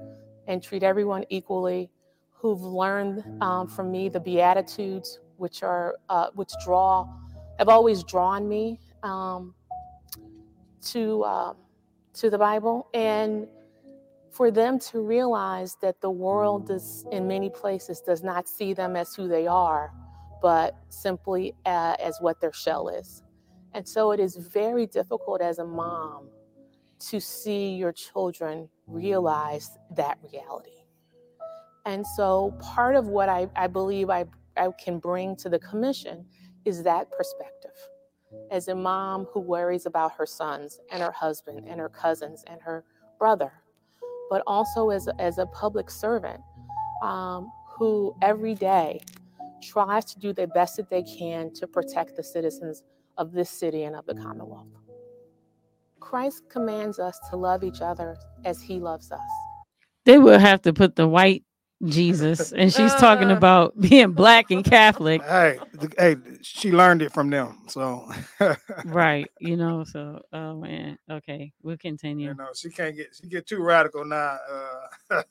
and 0.46 0.62
treat 0.62 0.82
everyone 0.82 1.24
equally, 1.30 1.90
who've 2.32 2.62
learned 2.62 3.24
um, 3.40 3.68
from 3.68 3.90
me 3.90 4.08
the 4.08 4.20
Beatitudes, 4.20 5.20
which 5.40 5.62
are 5.62 5.96
uh, 6.08 6.28
which 6.34 6.52
draw, 6.64 7.08
have 7.58 7.68
always 7.68 8.04
drawn 8.04 8.48
me. 8.48 8.78
Um, 9.02 9.54
to 10.82 11.24
um, 11.24 11.56
to 12.14 12.30
the 12.30 12.38
Bible 12.38 12.88
and 12.94 13.46
for 14.30 14.50
them 14.50 14.78
to 14.78 15.00
realize 15.00 15.76
that 15.82 16.00
the 16.00 16.10
world 16.10 16.68
does 16.68 17.04
in 17.10 17.26
many 17.26 17.50
places 17.50 18.00
does 18.00 18.22
not 18.22 18.48
see 18.48 18.72
them 18.72 18.96
as 18.96 19.14
who 19.14 19.28
they 19.28 19.46
are 19.46 19.92
but 20.42 20.74
simply 20.88 21.54
uh, 21.66 21.96
as 22.02 22.16
what 22.20 22.40
their 22.40 22.52
shell 22.52 22.88
is 22.88 23.22
and 23.74 23.86
so 23.86 24.12
it 24.12 24.20
is 24.20 24.36
very 24.36 24.86
difficult 24.86 25.40
as 25.40 25.58
a 25.58 25.64
mom 25.64 26.28
to 26.98 27.20
see 27.20 27.74
your 27.74 27.92
children 27.92 28.68
realize 28.86 29.78
that 29.94 30.18
reality 30.32 30.70
and 31.86 32.06
so 32.16 32.56
part 32.60 32.96
of 32.96 33.08
what 33.08 33.28
i, 33.28 33.48
I 33.56 33.66
believe 33.66 34.10
I, 34.10 34.24
I 34.56 34.68
can 34.82 34.98
bring 34.98 35.36
to 35.36 35.48
the 35.48 35.58
commission 35.58 36.26
is 36.64 36.82
that 36.82 37.10
perspective 37.10 37.76
as 38.50 38.68
a 38.68 38.74
mom 38.74 39.26
who 39.32 39.40
worries 39.40 39.86
about 39.86 40.12
her 40.12 40.26
sons 40.26 40.78
and 40.90 41.02
her 41.02 41.12
husband 41.12 41.66
and 41.68 41.80
her 41.80 41.88
cousins 41.88 42.44
and 42.46 42.60
her 42.62 42.84
brother, 43.18 43.52
but 44.28 44.42
also 44.46 44.90
as 44.90 45.08
as 45.18 45.38
a 45.38 45.46
public 45.46 45.90
servant 45.90 46.40
um, 47.02 47.50
who 47.76 48.14
every 48.22 48.54
day 48.54 49.00
tries 49.62 50.04
to 50.06 50.18
do 50.18 50.32
the 50.32 50.46
best 50.48 50.76
that 50.76 50.90
they 50.90 51.02
can 51.02 51.52
to 51.54 51.66
protect 51.66 52.16
the 52.16 52.22
citizens 52.22 52.82
of 53.18 53.32
this 53.32 53.50
city 53.50 53.84
and 53.84 53.94
of 53.96 54.06
the 54.06 54.14
Commonwealth. 54.14 54.68
Christ 56.00 56.44
commands 56.50 56.98
us 56.98 57.18
to 57.30 57.36
love 57.36 57.62
each 57.62 57.80
other 57.80 58.16
as 58.44 58.62
he 58.62 58.78
loves 58.78 59.12
us. 59.12 59.20
They 60.06 60.18
will 60.18 60.38
have 60.38 60.62
to 60.62 60.72
put 60.72 60.96
the 60.96 61.06
white 61.06 61.44
Jesus, 61.84 62.52
and 62.52 62.72
she's 62.74 62.94
talking 62.94 63.30
about 63.30 63.78
being 63.80 64.12
black 64.12 64.50
and 64.50 64.64
Catholic, 64.64 65.22
Hey, 65.22 65.58
hey, 65.98 66.16
she 66.42 66.72
learned 66.72 67.02
it 67.02 67.12
from 67.12 67.30
them. 67.30 67.58
So 67.68 68.10
right? 68.84 69.30
You 69.38 69.56
know. 69.56 69.84
So, 69.84 70.20
oh 70.32 70.56
man. 70.56 70.98
Okay, 71.10 71.52
we'll 71.62 71.78
continue. 71.78 72.28
you 72.28 72.34
know, 72.34 72.48
she 72.54 72.70
can't 72.70 72.96
get 72.96 73.08
she 73.14 73.28
get 73.28 73.46
too 73.46 73.62
radical 73.62 74.04
now. 74.04 74.38
Uh, 75.10 75.22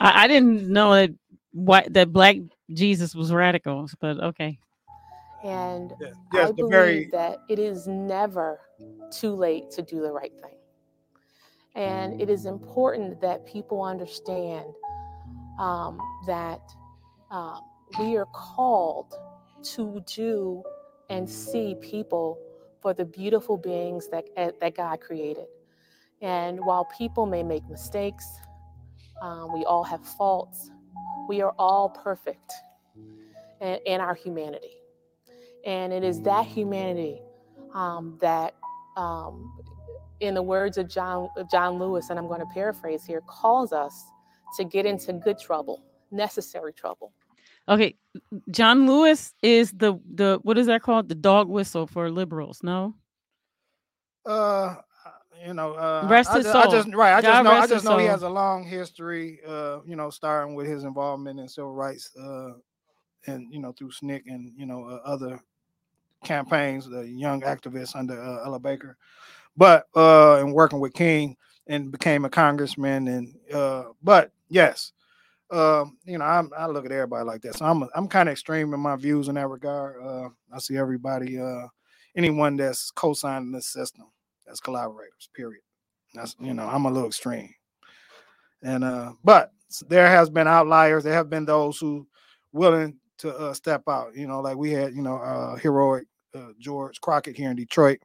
I, 0.00 0.24
I 0.24 0.28
didn't 0.28 0.68
know 0.68 0.94
that 0.94 1.10
what 1.52 1.92
that 1.92 2.12
black 2.12 2.36
Jesus 2.72 3.14
was 3.14 3.32
radical, 3.32 3.88
but 4.00 4.18
okay. 4.20 4.58
And 5.44 5.92
yeah, 6.00 6.08
I 6.32 6.36
yes, 6.36 6.48
the 6.50 6.54
believe 6.54 6.70
very 6.70 7.08
that 7.12 7.38
it 7.48 7.58
is 7.58 7.86
never 7.86 8.60
too 9.10 9.34
late 9.34 9.70
to 9.72 9.82
do 9.82 10.00
the 10.00 10.12
right 10.12 10.32
thing. 10.42 10.56
And 11.74 12.20
it 12.20 12.28
is 12.28 12.46
important 12.46 13.20
that 13.20 13.46
people 13.46 13.82
understand 13.82 14.66
um, 15.60 16.00
that 16.26 16.62
um, 17.30 17.60
we 17.98 18.16
are 18.16 18.26
called 18.26 19.14
to 19.62 20.02
do 20.06 20.62
and 21.10 21.28
see 21.28 21.76
people 21.82 22.38
for 22.80 22.94
the 22.94 23.04
beautiful 23.04 23.58
beings 23.58 24.08
that, 24.08 24.24
eh, 24.36 24.50
that 24.60 24.74
God 24.74 25.00
created. 25.00 25.46
And 26.22 26.58
while 26.64 26.86
people 26.96 27.26
may 27.26 27.42
make 27.42 27.68
mistakes, 27.68 28.26
um, 29.20 29.52
we 29.52 29.64
all 29.66 29.84
have 29.84 30.04
faults, 30.04 30.70
we 31.28 31.42
are 31.42 31.54
all 31.58 31.90
perfect 31.90 32.52
in, 33.60 33.78
in 33.84 34.00
our 34.00 34.14
humanity. 34.14 34.78
And 35.66 35.92
it 35.92 36.02
is 36.02 36.22
that 36.22 36.46
humanity 36.46 37.20
um, 37.74 38.16
that, 38.22 38.54
um, 38.96 39.52
in 40.20 40.34
the 40.34 40.42
words 40.42 40.78
of 40.78 40.88
John, 40.88 41.28
John 41.50 41.78
Lewis, 41.78 42.08
and 42.08 42.18
I'm 42.18 42.28
going 42.28 42.40
to 42.40 42.46
paraphrase 42.46 43.04
here, 43.04 43.20
calls 43.26 43.72
us 43.74 44.04
to 44.56 44.64
get 44.64 44.86
into 44.86 45.12
good 45.12 45.38
trouble, 45.38 45.82
necessary 46.10 46.72
trouble. 46.72 47.12
Okay, 47.68 47.96
John 48.50 48.86
Lewis 48.86 49.34
is 49.42 49.70
the 49.72 49.98
the 50.14 50.40
what 50.42 50.58
is 50.58 50.66
that 50.66 50.82
called? 50.82 51.08
The 51.08 51.14
dog 51.14 51.48
whistle 51.48 51.86
for 51.86 52.10
liberals. 52.10 52.60
No. 52.62 52.94
Uh, 54.26 54.76
you 55.46 55.54
know, 55.54 55.72
uh, 55.74 56.06
Rest 56.10 56.30
I, 56.30 56.36
his 56.36 56.44
just, 56.44 56.56
I 56.56 56.62
soul. 56.64 56.72
just 56.72 56.94
right. 56.94 57.14
I 57.14 57.22
God 57.22 57.32
just 57.32 57.44
know. 57.44 57.50
I 57.50 57.66
just 57.66 57.84
know 57.84 57.98
he 57.98 58.06
has 58.06 58.22
a 58.22 58.28
long 58.28 58.64
history. 58.64 59.40
Uh, 59.46 59.80
you 59.86 59.96
know, 59.96 60.10
starting 60.10 60.54
with 60.54 60.66
his 60.66 60.84
involvement 60.84 61.38
in 61.38 61.48
civil 61.48 61.72
rights. 61.72 62.10
Uh, 62.20 62.52
and 63.26 63.52
you 63.52 63.60
know 63.60 63.72
through 63.72 63.90
SNCC 63.90 64.22
and 64.26 64.52
you 64.56 64.66
know 64.66 64.84
uh, 64.84 65.00
other 65.04 65.40
campaigns, 66.24 66.88
the 66.88 67.06
young 67.06 67.40
activists 67.42 67.96
under 67.96 68.20
uh, 68.20 68.44
Ella 68.44 68.58
Baker, 68.58 68.96
but 69.56 69.86
uh, 69.96 70.36
and 70.36 70.52
working 70.52 70.80
with 70.80 70.92
King 70.92 71.36
and 71.66 71.90
became 71.90 72.24
a 72.24 72.30
congressman 72.30 73.08
and 73.08 73.34
uh, 73.52 73.84
but 74.02 74.32
yes, 74.50 74.92
um, 75.50 75.98
you 76.04 76.18
know 76.18 76.24
I'm, 76.24 76.50
I 76.56 76.66
look 76.66 76.84
at 76.84 76.92
everybody 76.92 77.24
like 77.24 77.42
that, 77.42 77.56
so 77.56 77.64
I'm 77.64 77.88
I'm 77.94 78.08
kind 78.08 78.28
of 78.28 78.32
extreme 78.32 78.74
in 78.74 78.80
my 78.80 78.96
views 78.96 79.28
in 79.28 79.36
that 79.36 79.48
regard. 79.48 80.02
Uh, 80.02 80.28
I 80.52 80.58
see 80.58 80.76
everybody, 80.76 81.40
uh, 81.40 81.66
anyone 82.16 82.56
that's 82.56 82.90
co-signing 82.90 83.52
this 83.52 83.68
system 83.68 84.06
as 84.50 84.60
collaborators. 84.60 85.28
Period. 85.34 85.62
That's 86.14 86.36
you 86.40 86.54
know 86.54 86.68
I'm 86.68 86.84
a 86.86 86.90
little 86.90 87.08
extreme, 87.08 87.54
and 88.62 88.84
uh, 88.84 89.12
but 89.24 89.52
there 89.88 90.08
has 90.08 90.28
been 90.30 90.48
outliers. 90.48 91.04
There 91.04 91.14
have 91.14 91.30
been 91.30 91.44
those 91.44 91.78
who 91.78 92.06
willing 92.52 92.98
to 93.18 93.36
uh, 93.36 93.54
step 93.54 93.82
out. 93.88 94.14
You 94.14 94.26
know, 94.26 94.40
like 94.40 94.56
we 94.56 94.70
had, 94.70 94.94
you 94.94 95.02
know, 95.02 95.16
uh, 95.16 95.56
heroic 95.56 96.06
uh, 96.34 96.52
George 96.58 97.00
Crockett 97.00 97.36
here 97.36 97.50
in 97.50 97.56
Detroit, 97.56 97.98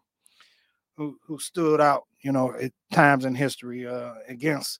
who 0.97 1.17
who 1.25 1.39
stood 1.39 1.81
out, 1.81 2.03
you 2.21 2.31
know, 2.31 2.53
at 2.53 2.71
times 2.91 3.25
in 3.25 3.35
history 3.35 3.87
uh, 3.87 4.13
against 4.27 4.79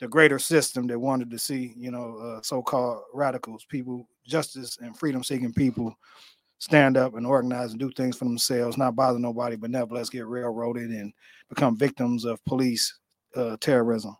the 0.00 0.08
greater 0.08 0.38
system 0.38 0.86
that 0.88 0.98
wanted 0.98 1.30
to 1.30 1.38
see, 1.38 1.72
you 1.76 1.90
know, 1.90 2.18
uh, 2.18 2.42
so-called 2.42 3.02
radicals, 3.12 3.64
people, 3.68 4.08
justice 4.26 4.78
and 4.80 4.96
freedom-seeking 4.98 5.52
people, 5.52 5.96
stand 6.58 6.96
up 6.96 7.14
and 7.14 7.26
organize 7.26 7.70
and 7.70 7.80
do 7.80 7.90
things 7.92 8.16
for 8.16 8.24
themselves, 8.24 8.76
not 8.76 8.96
bother 8.96 9.18
nobody, 9.18 9.56
but 9.56 9.70
nevertheless 9.70 10.08
get 10.08 10.26
railroaded 10.26 10.90
and 10.90 11.12
become 11.48 11.76
victims 11.76 12.24
of 12.24 12.44
police 12.44 12.98
uh, 13.36 13.56
terrorism. 13.60 14.16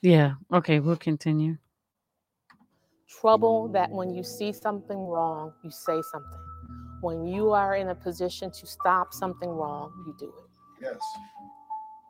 Yeah. 0.00 0.34
Okay, 0.52 0.80
we'll 0.80 0.96
continue. 0.96 1.58
trouble 3.20 3.68
that 3.68 3.90
when 3.90 4.14
you 4.14 4.22
see 4.22 4.52
something 4.52 4.98
wrong, 4.98 5.52
you 5.62 5.70
say 5.70 6.00
something. 6.12 6.38
When 7.00 7.26
you 7.26 7.52
are 7.52 7.76
in 7.76 7.88
a 7.88 7.94
position 7.94 8.50
to 8.50 8.66
stop 8.66 9.12
something 9.12 9.48
wrong, 9.48 9.92
you 10.06 10.14
do 10.18 10.26
it. 10.26 10.82
Yes. 10.82 10.98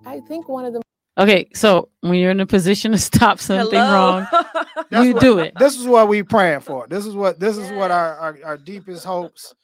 I 0.06 0.20
think 0.20 0.48
one 0.48 0.64
of 0.64 0.72
the 0.72 0.82
Okay, 1.18 1.48
so 1.52 1.88
when 2.00 2.14
you're 2.14 2.30
in 2.30 2.40
a 2.40 2.46
position 2.46 2.92
to 2.92 2.98
stop 2.98 3.40
something 3.40 3.78
Hello? 3.78 3.92
wrong, 4.20 4.26
That's 4.90 5.04
you 5.06 5.14
what- 5.14 5.20
do 5.22 5.38
it. 5.40 5.54
this 5.58 5.76
is 5.76 5.86
what 5.86 6.08
we 6.08 6.22
praying 6.22 6.60
for. 6.60 6.86
This 6.88 7.06
is 7.06 7.14
what 7.14 7.40
this 7.40 7.56
is 7.56 7.70
what 7.72 7.90
our, 7.90 8.16
our 8.18 8.38
our 8.44 8.56
deepest 8.58 9.04
hopes 9.04 9.54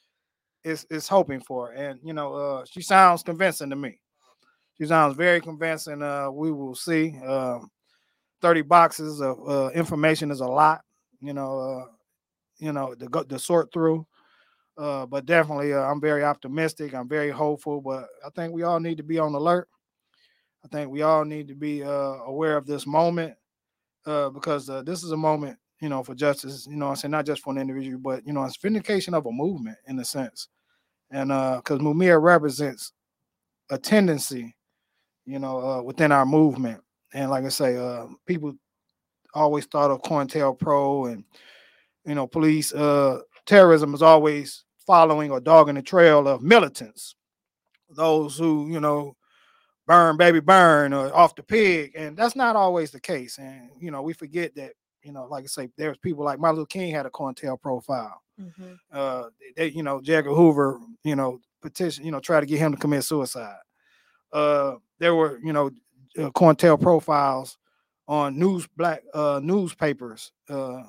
is 0.65 0.85
is 0.89 1.07
hoping 1.07 1.39
for. 1.39 1.71
And 1.71 1.99
you 2.03 2.13
know, 2.13 2.33
uh, 2.33 2.65
she 2.69 2.81
sounds 2.81 3.23
convincing 3.23 3.69
to 3.69 3.75
me. 3.75 3.99
She 4.77 4.85
sounds 4.85 5.15
very 5.15 5.39
convincing. 5.39 6.01
Uh, 6.03 6.29
we 6.31 6.51
will 6.51 6.75
see. 6.75 7.17
Um, 7.25 7.69
Thirty 8.41 8.61
boxes 8.61 9.21
of 9.21 9.37
uh, 9.49 9.69
information 9.73 10.29
is 10.29 10.41
a 10.41 10.45
lot. 10.45 10.81
You 11.21 11.33
know, 11.33 11.57
uh, 11.57 11.85
you 12.59 12.73
know 12.73 12.93
to 12.93 13.07
go 13.07 13.23
to 13.23 13.39
sort 13.39 13.71
through. 13.73 14.05
Uh, 14.77 15.05
but 15.05 15.25
definitely, 15.25 15.73
uh, 15.73 15.79
I'm 15.79 16.01
very 16.01 16.23
optimistic. 16.23 16.93
I'm 16.93 17.07
very 17.07 17.31
hopeful. 17.31 17.79
But 17.81 18.07
I 18.25 18.29
think 18.35 18.53
we 18.53 18.63
all 18.63 18.79
need 18.81 18.97
to 18.97 19.03
be 19.03 19.17
on 19.19 19.33
alert. 19.33 19.69
I 20.65 20.67
think 20.67 20.89
we 20.89 21.03
all 21.03 21.23
need 21.23 21.47
to 21.49 21.55
be 21.55 21.83
uh, 21.83 22.17
aware 22.25 22.57
of 22.57 22.65
this 22.65 22.87
moment 22.87 23.35
uh, 24.07 24.29
because 24.29 24.67
uh, 24.67 24.81
this 24.81 25.03
is 25.03 25.11
a 25.11 25.17
moment, 25.17 25.59
you 25.79 25.89
know, 25.89 26.03
for 26.03 26.15
justice. 26.15 26.65
You 26.67 26.75
know, 26.75 26.89
I 26.89 26.95
say 26.95 27.07
not 27.07 27.27
just 27.27 27.43
for 27.43 27.51
an 27.53 27.59
individual, 27.59 27.99
but 27.99 28.25
you 28.25 28.33
know, 28.33 28.43
it's 28.43 28.57
vindication 28.57 29.13
of 29.13 29.27
a 29.27 29.31
movement 29.31 29.77
in 29.87 29.99
a 29.99 30.05
sense, 30.05 30.47
and 31.11 31.29
because 31.29 31.79
Mumia 31.79 32.19
represents 32.19 32.93
a 33.69 33.77
tendency, 33.77 34.55
you 35.25 35.37
know, 35.37 35.59
uh, 35.59 35.81
within 35.83 36.11
our 36.11 36.25
movement, 36.25 36.81
and 37.13 37.29
like 37.29 37.45
I 37.45 37.49
say, 37.49 37.77
uh, 37.77 38.07
people 38.25 38.53
always 39.35 39.65
thought 39.65 39.91
of 39.91 40.01
COINTELPRO 40.01 41.11
and 41.11 41.23
you 42.05 42.15
know, 42.15 42.25
police 42.25 42.73
uh, 42.73 43.19
terrorism 43.45 43.93
is 43.93 44.01
always 44.01 44.63
following 44.87 45.29
or 45.31 45.39
dogging 45.39 45.75
the 45.75 45.81
trail 45.81 46.27
of 46.27 46.41
militants, 46.41 47.15
those 47.95 48.37
who 48.37 48.67
you 48.71 48.79
know 48.79 49.15
burn 49.87 50.17
baby 50.17 50.39
burn 50.39 50.93
or 50.93 51.15
off 51.15 51.35
the 51.35 51.43
pig 51.43 51.91
and 51.95 52.17
that's 52.17 52.35
not 52.35 52.55
always 52.55 52.91
the 52.91 52.99
case 52.99 53.37
and 53.37 53.69
you 53.79 53.91
know 53.91 54.01
we 54.01 54.13
forget 54.13 54.53
that 54.55 54.71
you 55.03 55.11
know 55.11 55.25
like 55.29 55.43
i 55.43 55.47
say 55.47 55.69
there's 55.77 55.97
people 55.99 56.23
like 56.25 56.39
martin 56.39 56.57
luther 56.59 56.67
king 56.67 56.91
had 56.93 57.05
a 57.05 57.09
COINTELPRO 57.09 57.83
file 57.83 58.21
Mhm. 58.41 58.77
uh 58.91 59.23
they 59.55 59.67
you 59.67 59.81
know 59.83 60.01
J. 60.01 60.15
Edgar 60.15 60.33
hoover 60.33 60.79
you 61.05 61.15
know 61.15 61.39
petition 61.61 62.03
you 62.03 62.11
know 62.11 62.19
try 62.19 62.39
to 62.41 62.45
get 62.45 62.59
him 62.59 62.73
to 62.73 62.77
commit 62.77 63.03
suicide 63.05 63.55
uh 64.33 64.73
there 64.99 65.15
were 65.15 65.39
you 65.43 65.53
know 65.53 65.67
uh, 66.17 66.29
COINTELPRO 66.31 67.01
files 67.01 67.57
on 68.07 68.37
news 68.37 68.67
black 68.75 69.03
uh 69.13 69.39
newspapers 69.41 70.31
uh 70.49 70.83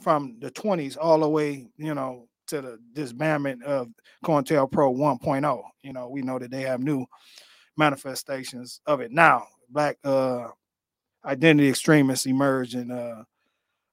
from 0.00 0.36
the 0.40 0.50
20s 0.50 0.96
all 1.00 1.20
the 1.20 1.28
way 1.28 1.68
you 1.76 1.94
know 1.94 2.26
to 2.48 2.60
the 2.60 2.78
disbandment 2.94 3.62
of 3.62 3.88
COINTELPRO 4.24 4.96
1.0 4.96 5.62
you 5.82 5.92
know 5.92 6.08
we 6.08 6.22
know 6.22 6.38
that 6.40 6.50
they 6.50 6.62
have 6.62 6.80
new 6.80 7.06
manifestations 7.76 8.80
of 8.86 9.00
it 9.00 9.12
now. 9.12 9.46
Black 9.70 9.98
uh, 10.04 10.48
identity 11.24 11.68
extremists 11.68 12.26
emerged 12.26 12.74
in 12.74 12.90
uh, 12.90 13.22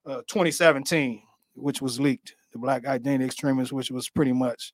uh, 0.06 0.22
2017, 0.28 1.22
which 1.56 1.82
was 1.82 2.00
leaked. 2.00 2.36
The 2.52 2.60
Black 2.60 2.86
identity 2.86 3.26
extremists, 3.26 3.72
which 3.72 3.92
was 3.92 4.10
pretty 4.10 4.34
much 4.34 4.74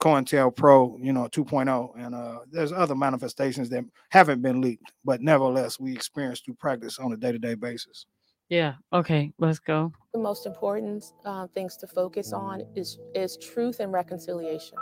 COINTELPRO, 0.00 0.98
you 1.00 1.12
know, 1.12 1.28
2.0, 1.28 1.92
and 1.96 2.14
uh, 2.14 2.40
there's 2.50 2.72
other 2.72 2.94
manifestations 2.96 3.68
that 3.68 3.84
haven't 4.10 4.42
been 4.42 4.60
leaked, 4.60 4.92
but 5.04 5.20
nevertheless 5.20 5.78
we 5.78 5.92
experience 5.92 6.40
through 6.40 6.54
practice 6.54 6.98
on 6.98 7.12
a 7.12 7.16
day-to-day 7.16 7.54
basis. 7.54 8.06
Yeah. 8.48 8.74
Okay, 8.92 9.32
let's 9.38 9.60
go. 9.60 9.92
the 10.12 10.18
most 10.18 10.44
important 10.44 11.04
uh, 11.24 11.46
things 11.54 11.76
to 11.78 11.86
focus 11.86 12.32
on 12.32 12.62
is 12.74 12.98
is 13.14 13.38
truth 13.38 13.80
and 13.80 13.92
reconciliation. 13.92 14.76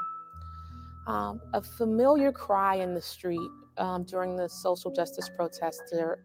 Um, 1.06 1.40
a 1.54 1.62
familiar 1.62 2.30
cry 2.30 2.76
in 2.76 2.94
the 2.94 3.00
street 3.00 3.50
um, 3.78 4.04
during 4.04 4.36
the 4.36 4.48
social 4.48 4.90
justice 4.92 5.30
protests 5.36 5.90
there 5.90 6.18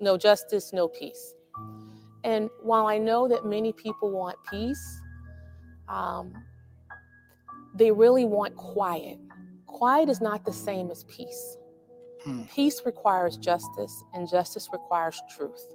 no 0.00 0.16
justice, 0.16 0.72
no 0.72 0.88
peace. 0.88 1.34
And 2.24 2.50
while 2.62 2.86
I 2.86 2.98
know 2.98 3.28
that 3.28 3.44
many 3.44 3.72
people 3.72 4.10
want 4.10 4.36
peace, 4.50 5.00
um, 5.88 6.32
they 7.74 7.90
really 7.90 8.24
want 8.24 8.56
quiet. 8.56 9.18
Quiet 9.66 10.08
is 10.08 10.20
not 10.20 10.44
the 10.44 10.52
same 10.52 10.90
as 10.90 11.04
peace. 11.04 11.56
Hmm. 12.24 12.42
Peace 12.44 12.82
requires 12.84 13.36
justice, 13.36 14.02
and 14.14 14.28
justice 14.28 14.68
requires 14.72 15.20
truth. 15.36 15.68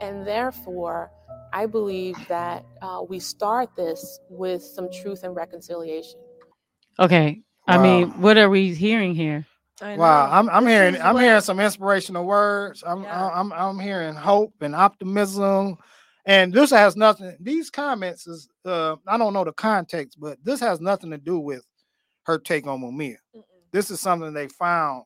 And 0.00 0.26
therefore, 0.26 1.10
I 1.52 1.66
believe 1.66 2.16
that 2.28 2.64
uh, 2.80 3.02
we 3.08 3.18
start 3.18 3.76
this 3.76 4.20
with 4.30 4.62
some 4.62 4.90
truth 4.90 5.22
and 5.22 5.36
reconciliation. 5.36 6.21
Okay. 6.98 7.42
I 7.66 7.78
mean, 7.78 8.10
what 8.20 8.36
are 8.38 8.50
we 8.50 8.74
hearing 8.74 9.14
here? 9.14 9.46
Wow. 9.80 10.28
I'm 10.30 10.48
I'm 10.50 10.64
This 10.64 10.72
hearing 10.72 10.96
I'm 11.02 11.14
what- 11.14 11.22
hearing 11.24 11.40
some 11.40 11.58
inspirational 11.60 12.24
words. 12.24 12.84
I'm 12.86 13.02
Yeah. 13.02 13.30
I'm 13.32 13.52
I'm 13.52 13.78
hearing 13.78 14.14
hope 14.14 14.54
and 14.60 14.74
optimism. 14.74 15.76
And 16.24 16.52
this 16.52 16.70
has 16.70 16.94
nothing. 16.96 17.36
These 17.40 17.70
comments 17.70 18.26
is 18.26 18.48
uh 18.64 18.96
I 19.06 19.18
don't 19.18 19.32
know 19.32 19.44
the 19.44 19.52
context, 19.52 20.20
but 20.20 20.38
this 20.44 20.60
has 20.60 20.80
nothing 20.80 21.10
to 21.10 21.18
do 21.18 21.38
with 21.38 21.64
her 22.24 22.38
take 22.38 22.66
on 22.66 22.80
Mumia. 22.80 23.16
Mm-mm. 23.34 23.42
This 23.72 23.90
is 23.90 24.00
something 24.00 24.32
they 24.32 24.48
found. 24.48 25.04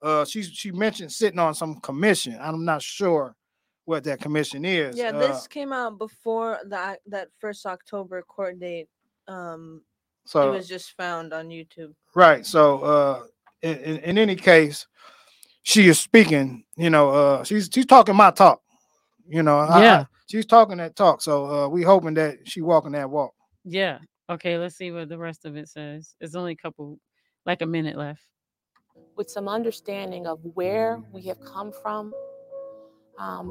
Uh, 0.00 0.24
she 0.24 0.42
she 0.42 0.70
mentioned 0.70 1.12
sitting 1.12 1.38
on 1.38 1.54
some 1.54 1.80
commission. 1.80 2.38
I'm 2.40 2.64
not 2.64 2.80
sure 2.82 3.34
what 3.86 4.04
that 4.04 4.20
commission 4.20 4.64
is. 4.64 4.96
Yeah, 4.96 5.08
Uh, 5.10 5.18
this 5.18 5.46
came 5.46 5.72
out 5.72 5.98
before 5.98 6.60
that 6.66 7.00
that 7.06 7.28
first 7.40 7.66
October 7.66 8.22
court 8.22 8.58
date. 8.58 8.88
Um, 9.28 9.82
so 10.24 10.52
it 10.52 10.56
was 10.56 10.68
just 10.68 10.92
found 10.96 11.32
on 11.32 11.48
YouTube. 11.48 11.94
Right. 12.14 12.44
So, 12.46 12.78
uh, 12.80 13.22
in, 13.62 13.76
in, 13.78 13.96
in 13.98 14.18
any 14.18 14.36
case, 14.36 14.86
she 15.62 15.88
is 15.88 15.98
speaking. 16.00 16.64
You 16.76 16.90
know, 16.90 17.10
uh, 17.10 17.44
she's 17.44 17.68
she's 17.72 17.86
talking 17.86 18.14
my 18.16 18.30
talk. 18.30 18.60
You 19.26 19.42
know, 19.42 19.58
I- 19.58 19.66
I- 19.78 19.82
Yeah. 19.82 20.04
she's 20.28 20.46
talking 20.46 20.76
that 20.78 20.96
talk. 20.96 21.22
So 21.22 21.46
uh, 21.46 21.68
we 21.68 21.82
hoping 21.82 22.14
that 22.14 22.46
she 22.48 22.60
walking 22.62 22.92
that 22.92 23.08
walk. 23.10 23.32
Yeah. 23.64 23.98
Okay, 24.30 24.56
let's 24.58 24.76
see 24.76 24.90
what 24.90 25.08
the 25.10 25.18
rest 25.18 25.44
of 25.44 25.56
it 25.56 25.68
says. 25.68 26.14
It's 26.20 26.34
only 26.34 26.52
a 26.52 26.56
couple, 26.56 26.98
like 27.46 27.60
a 27.62 27.66
minute 27.66 27.96
left. 27.96 28.22
with 29.16 29.28
some 29.30 29.48
understanding 29.48 30.26
of 30.26 30.38
where 30.54 31.00
we 31.12 31.22
have 31.22 31.38
come 31.44 31.72
from, 31.82 32.12
um, 33.18 33.48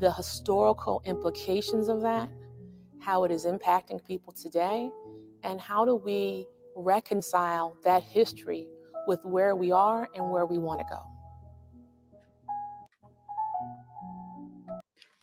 the 0.00 0.10
historical 0.12 1.02
implications 1.04 1.88
of 1.88 2.00
that, 2.02 2.28
how 3.00 3.24
it 3.24 3.30
is 3.30 3.44
impacting 3.44 4.02
people 4.04 4.32
today, 4.32 4.90
and 5.42 5.60
how 5.60 5.84
do 5.84 5.96
we 5.96 6.46
reconcile 6.76 7.76
that 7.84 8.02
history 8.02 8.66
with 9.06 9.24
where 9.24 9.56
we 9.56 9.72
are 9.72 10.08
and 10.14 10.30
where 10.30 10.46
we 10.46 10.58
want 10.58 10.80
to 10.80 10.86
go. 10.90 11.02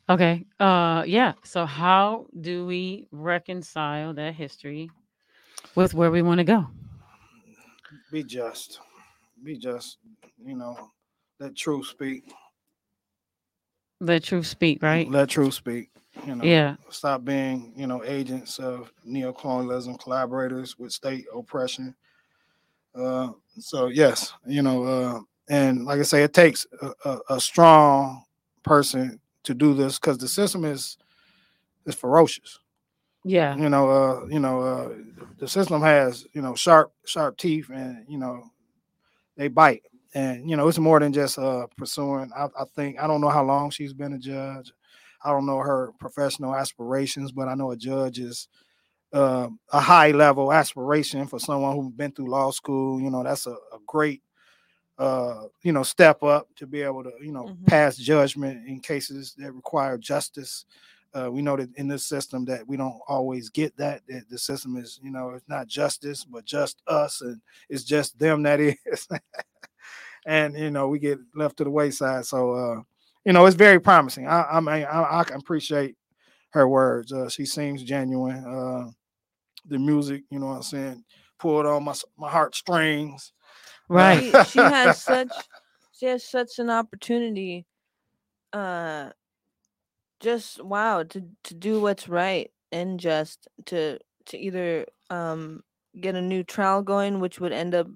Okay. 0.09 0.45
Uh 0.59 1.03
yeah. 1.07 1.33
So 1.43 1.65
how 1.65 2.27
do 2.41 2.65
we 2.65 3.07
reconcile 3.11 4.13
that 4.13 4.35
history 4.35 4.89
with 5.75 5.93
where 5.93 6.11
we 6.11 6.21
want 6.21 6.39
to 6.39 6.43
go? 6.43 6.67
Be 8.11 8.23
just. 8.23 8.79
Be 9.43 9.57
just. 9.57 9.97
You 10.43 10.55
know, 10.55 10.77
let 11.39 11.55
truth 11.55 11.87
speak. 11.87 12.31
Let 14.01 14.23
truth 14.23 14.45
speak, 14.45 14.83
right? 14.83 15.09
Let 15.09 15.29
truth 15.29 15.53
speak. 15.53 15.89
You 16.25 16.35
know, 16.35 16.43
Yeah. 16.43 16.75
stop 16.89 17.23
being, 17.25 17.73
you 17.75 17.87
know, 17.87 18.03
agents 18.03 18.59
of 18.59 18.91
neocolonialism, 19.07 19.99
collaborators 19.99 20.77
with 20.77 20.91
state 20.91 21.25
oppression. 21.33 21.95
Uh, 22.95 23.31
so 23.59 23.87
yes, 23.87 24.33
you 24.47 24.61
know, 24.61 24.83
uh, 24.83 25.19
and 25.49 25.85
like 25.85 25.99
I 25.99 26.03
say, 26.03 26.23
it 26.23 26.33
takes 26.33 26.65
a, 26.81 26.91
a, 27.05 27.19
a 27.35 27.39
strong 27.39 28.23
person 28.63 29.19
to 29.43 29.53
do 29.53 29.73
this 29.73 29.99
because 29.99 30.17
the 30.17 30.27
system 30.27 30.63
is 30.65 30.97
is 31.85 31.95
ferocious. 31.95 32.59
Yeah. 33.23 33.55
You 33.57 33.69
know, 33.69 33.89
uh, 33.89 34.25
you 34.27 34.39
know, 34.39 34.61
uh, 34.61 34.89
the 35.39 35.47
system 35.47 35.81
has 35.81 36.25
you 36.33 36.41
know 36.41 36.55
sharp 36.55 36.93
sharp 37.05 37.37
teeth, 37.37 37.69
and 37.69 38.05
you 38.07 38.17
know 38.17 38.43
they 39.35 39.47
bite. 39.47 39.83
And 40.13 40.49
you 40.49 40.55
know, 40.55 40.67
it's 40.67 40.79
more 40.79 40.99
than 40.99 41.11
just 41.11 41.37
uh, 41.37 41.67
pursuing. 41.77 42.31
I, 42.35 42.45
I 42.45 42.63
think 42.75 42.99
I 42.99 43.07
don't 43.07 43.21
know 43.21 43.29
how 43.29 43.43
long 43.43 43.69
she's 43.69 43.93
been 43.93 44.13
a 44.13 44.17
judge. 44.19 44.71
I 45.25 45.31
don't 45.31 45.47
know 45.47 45.59
her 45.59 45.91
professional 45.99 46.55
aspirations, 46.55 47.31
but 47.33 47.47
I 47.49 47.55
know 47.55 47.71
a 47.71 47.77
judge 47.77 48.19
is 48.19 48.47
uh, 49.13 49.49
a 49.73 49.79
high 49.79 50.11
level 50.11 50.51
aspiration 50.53 51.27
for 51.27 51.39
someone 51.39 51.75
who's 51.75 51.93
been 51.93 52.11
through 52.11 52.29
law 52.29 52.51
school. 52.51 53.01
You 53.01 53.09
know, 53.11 53.23
that's 53.23 53.47
a, 53.47 53.51
a 53.53 53.79
great, 53.87 54.21
uh, 54.97 55.43
you 55.63 55.71
know, 55.73 55.83
step 55.83 56.23
up 56.23 56.47
to 56.57 56.67
be 56.67 56.81
able 56.81 57.03
to, 57.03 57.11
you 57.21 57.31
know, 57.31 57.45
Mhm. 57.45 57.67
pass 57.67 57.97
judgment 57.97 58.67
in 58.67 58.79
cases 58.79 59.35
that 59.37 59.53
require 59.53 59.97
justice. 59.97 60.65
Uh, 61.13 61.31
we 61.31 61.41
know 61.41 61.55
that 61.57 61.69
in 61.77 61.87
this 61.87 62.05
system 62.05 62.45
that 62.45 62.67
we 62.67 62.77
don't 62.77 62.99
always 63.07 63.49
get 63.49 63.75
that. 63.77 64.01
That 64.07 64.29
the 64.29 64.37
system 64.37 64.77
is, 64.77 64.99
you 65.03 65.11
know, 65.11 65.29
it's 65.31 65.47
not 65.47 65.67
justice, 65.67 66.25
but 66.25 66.45
just 66.45 66.81
us, 66.87 67.21
and 67.21 67.41
it's 67.69 67.83
just 67.85 68.19
them 68.19 68.43
that 68.43 68.59
is. 68.59 68.75
and 70.25 70.57
you 70.57 70.71
know, 70.71 70.87
we 70.87 70.99
get 70.99 71.19
left 71.35 71.57
to 71.57 71.63
the 71.63 71.69
wayside. 71.69 72.25
So, 72.25 72.51
uh, 72.53 72.81
you 73.25 73.33
know, 73.33 73.45
it's 73.45 73.55
very 73.55 73.79
promising. 73.79 74.27
I, 74.27 74.43
I 74.43 74.59
mean, 74.59 74.85
I, 74.85 75.19
I 75.19 75.23
can 75.23 75.37
appreciate 75.37 75.95
her 76.51 76.67
words. 76.67 77.11
Uh, 77.11 77.27
she 77.29 77.45
seems 77.45 77.83
genuine. 77.83 78.45
Uh, 78.45 78.91
the 79.67 79.79
music, 79.79 80.23
you 80.29 80.39
know 80.39 80.47
what 80.47 80.57
I'm 80.57 80.63
saying, 80.63 81.03
pulled 81.39 81.65
on 81.65 81.83
my 81.83 81.93
my 82.17 82.29
heartstrings. 82.29 83.33
Right. 83.89 84.23
she, 84.23 84.43
she 84.51 84.59
has 84.59 85.01
such 85.01 85.31
she 85.91 86.05
has 86.07 86.23
such 86.23 86.59
an 86.59 86.69
opportunity 86.69 87.65
uh 88.53 89.09
just 90.19 90.63
wow 90.63 91.03
to 91.03 91.23
to 91.43 91.53
do 91.53 91.81
what's 91.81 92.07
right 92.07 92.51
and 92.71 92.99
just 92.99 93.47
to 93.65 93.99
to 94.25 94.37
either 94.37 94.85
um 95.09 95.61
get 95.99 96.15
a 96.15 96.21
new 96.21 96.43
trial 96.43 96.81
going 96.81 97.19
which 97.19 97.39
would 97.39 97.51
end 97.51 97.75
up 97.75 97.87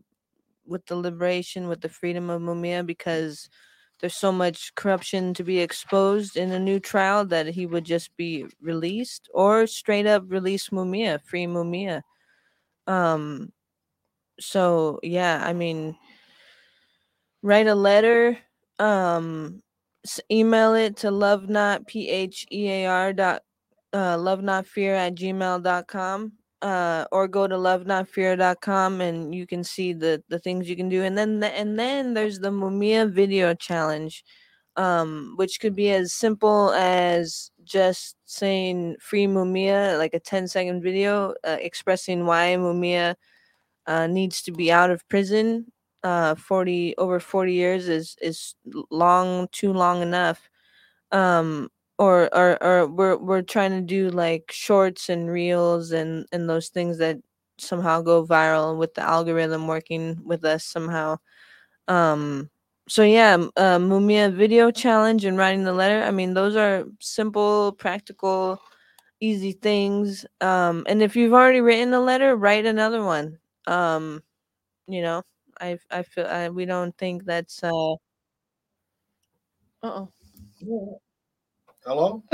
with 0.66 0.86
the 0.86 0.96
liberation 0.96 1.68
with 1.68 1.82
the 1.82 1.90
freedom 1.90 2.30
of 2.30 2.42
Mumia 2.42 2.86
because 2.86 3.50
there's 4.00 4.16
so 4.16 4.32
much 4.32 4.74
corruption 4.76 5.34
to 5.34 5.44
be 5.44 5.60
exposed 5.60 6.38
in 6.38 6.52
a 6.52 6.60
new 6.60 6.80
trial 6.80 7.26
that 7.26 7.48
he 7.48 7.66
would 7.66 7.84
just 7.86 8.16
be 8.18 8.46
released 8.62 9.30
or 9.34 9.68
straight 9.68 10.08
up 10.08 10.24
release 10.28 10.70
Mumia 10.70 11.20
free 11.22 11.46
Mumia. 11.46 12.02
Um 12.88 13.52
so 14.40 15.00
yeah 15.04 15.44
i 15.46 15.52
mean 15.52 15.98
write 17.42 17.68
a 17.68 17.76
letter 17.76 18.38
um 18.80 19.62
email 20.32 20.74
it 20.76 20.96
to 20.96 21.12
love 21.12 21.50
not 21.50 21.86
p-h-e-a-r 21.88 23.14
dot 23.14 23.44
uh 23.94 24.18
love 24.18 24.42
not 24.42 24.66
fear 24.66 24.96
at 24.96 25.16
gmail 25.16 25.62
dot 25.62 25.88
com 25.88 26.32
uh 26.62 27.06
or 27.12 27.28
go 27.28 27.48
to 27.48 27.58
love 27.58 27.86
not 27.86 28.08
fear 28.08 28.34
and 28.34 29.34
you 29.34 29.48
can 29.48 29.64
see 29.64 29.94
the 29.94 30.22
the 30.30 30.40
things 30.40 30.70
you 30.70 30.76
can 30.76 30.90
do 30.90 31.04
and 31.04 31.18
then 31.18 31.40
the, 31.40 31.48
and 31.58 31.80
then 31.80 32.14
there's 32.14 32.40
the 32.40 32.50
mumia 32.52 33.10
video 33.10 33.54
challenge 33.54 34.26
um 34.76 35.34
which 35.38 35.60
could 35.60 35.76
be 35.76 35.90
as 35.92 36.12
simple 36.14 36.72
as 36.72 37.52
just 37.64 38.18
saying 38.26 38.96
free 39.00 39.26
mumia 39.26 39.98
like 39.98 40.14
a 40.14 40.20
10 40.20 40.48
second 40.48 40.82
video 40.82 41.34
uh, 41.46 41.58
expressing 41.62 42.26
why 42.26 42.56
mumia 42.58 43.16
uh, 43.90 44.06
needs 44.06 44.44
to 44.44 44.52
be 44.52 44.72
out 44.72 44.92
of 44.92 45.08
prison. 45.10 45.72
Uh, 46.04 46.36
40 46.36 46.96
over 46.98 47.20
40 47.20 47.54
years 47.54 47.90
is 47.90 48.16
is 48.22 48.56
long, 48.90 49.50
too 49.52 49.74
long 49.74 50.02
enough. 50.02 50.50
Um, 51.12 51.70
or 52.00 52.34
or 52.36 52.64
or 52.64 52.88
we're 52.88 53.18
we're 53.18 53.44
trying 53.44 53.72
to 53.74 53.82
do 53.82 54.10
like 54.12 54.52
shorts 54.52 55.10
and 55.10 55.30
reels 55.32 55.92
and 55.94 56.26
and 56.34 56.50
those 56.50 56.70
things 56.70 57.00
that 57.00 57.18
somehow 57.60 58.02
go 58.02 58.26
viral 58.26 58.78
with 58.78 58.94
the 58.96 59.02
algorithm 59.04 59.68
working 59.68 60.20
with 60.26 60.46
us 60.46 60.66
somehow. 60.66 61.18
Um, 61.88 62.50
so 62.90 63.04
yeah, 63.04 63.36
uh, 63.58 63.78
Mumia 63.80 64.34
video 64.34 64.72
challenge 64.72 65.26
and 65.26 65.38
writing 65.38 65.64
the 65.66 65.74
letter. 65.74 66.04
I 66.04 66.12
mean, 66.12 66.34
those 66.34 66.56
are 66.56 66.86
simple, 67.02 67.74
practical, 67.74 68.62
easy 69.22 69.54
things. 69.54 70.26
Um, 70.42 70.86
and 70.88 71.02
if 71.04 71.16
you've 71.16 71.34
already 71.34 71.62
written 71.62 71.94
a 71.94 72.02
letter, 72.02 72.36
write 72.38 72.66
another 72.66 73.04
one. 73.04 73.40
Um, 73.68 74.24
you 74.88 75.02
know, 75.04 75.24
I 75.62 75.80
I 75.92 76.04
feel 76.04 76.28
I, 76.28 76.50
we 76.50 76.66
don't 76.66 76.98
think 76.98 77.26
that's 77.26 77.64
uh. 77.64 77.96
Uh 79.82 80.06
oh. 80.64 81.02
Hello. 81.90 82.22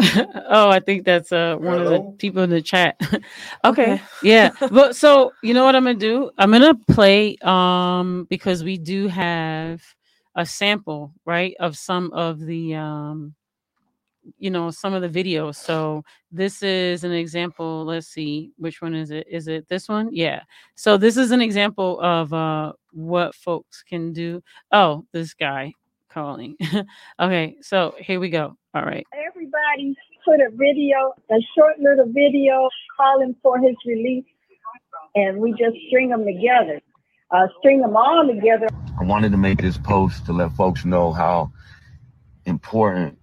oh, 0.49 0.69
I 0.69 0.81
think 0.81 1.05
that's 1.05 1.31
uh 1.31 1.55
one 1.55 1.79
of 1.79 1.87
the 1.87 2.13
people 2.17 2.43
in 2.43 2.49
the 2.49 2.61
chat. 2.61 2.99
okay. 3.63 3.93
Okay. 3.93 4.01
yeah. 4.21 4.51
But 4.69 4.97
so 4.97 5.31
you 5.43 5.53
know 5.53 5.63
what 5.63 5.77
I'm 5.77 5.85
gonna 5.85 5.97
do? 5.97 6.29
I'm 6.37 6.51
gonna 6.51 6.75
play 6.91 7.37
um 7.41 8.27
because 8.29 8.65
we 8.65 8.77
do 8.77 9.07
have 9.07 9.81
a 10.35 10.45
sample, 10.45 11.13
right, 11.23 11.55
of 11.61 11.77
some 11.77 12.11
of 12.11 12.41
the 12.41 12.75
um 12.75 13.33
you 14.39 14.49
know 14.49 14.71
some 14.71 14.93
of 14.93 15.01
the 15.01 15.23
videos. 15.23 15.55
So 15.55 16.03
this 16.33 16.61
is 16.61 17.05
an 17.05 17.13
example. 17.13 17.85
Let's 17.85 18.07
see, 18.07 18.51
which 18.57 18.81
one 18.81 18.93
is 18.93 19.09
it? 19.09 19.25
Is 19.29 19.47
it 19.47 19.69
this 19.69 19.87
one? 19.87 20.09
Yeah. 20.11 20.41
So 20.75 20.97
this 20.97 21.15
is 21.15 21.31
an 21.31 21.39
example 21.39 22.01
of 22.01 22.33
uh 22.33 22.73
what 22.91 23.33
folks 23.33 23.83
can 23.83 24.11
do. 24.11 24.43
Oh, 24.73 25.05
this 25.13 25.33
guy 25.33 25.71
calling. 26.09 26.57
okay, 27.21 27.55
so 27.61 27.95
here 27.99 28.19
we 28.19 28.29
go. 28.29 28.57
All 28.73 28.83
right. 28.83 29.07
Everybody 29.45 29.95
put 30.23 30.39
a 30.41 30.49
video, 30.51 31.13
a 31.29 31.39
short 31.55 31.79
little 31.79 32.11
video 32.11 32.69
calling 32.97 33.35
for 33.43 33.59
his 33.59 33.75
release, 33.85 34.25
and 35.13 35.37
we 35.37 35.51
just 35.51 35.75
string 35.87 36.09
them 36.09 36.25
together. 36.25 36.81
Uh, 37.31 37.47
string 37.59 37.81
them 37.81 37.95
all 37.95 38.27
together. 38.27 38.67
I 38.99 39.03
wanted 39.03 39.31
to 39.31 39.37
make 39.37 39.61
this 39.61 39.77
post 39.77 40.25
to 40.27 40.33
let 40.33 40.51
folks 40.53 40.85
know 40.85 41.11
how 41.11 41.51
important 42.45 43.17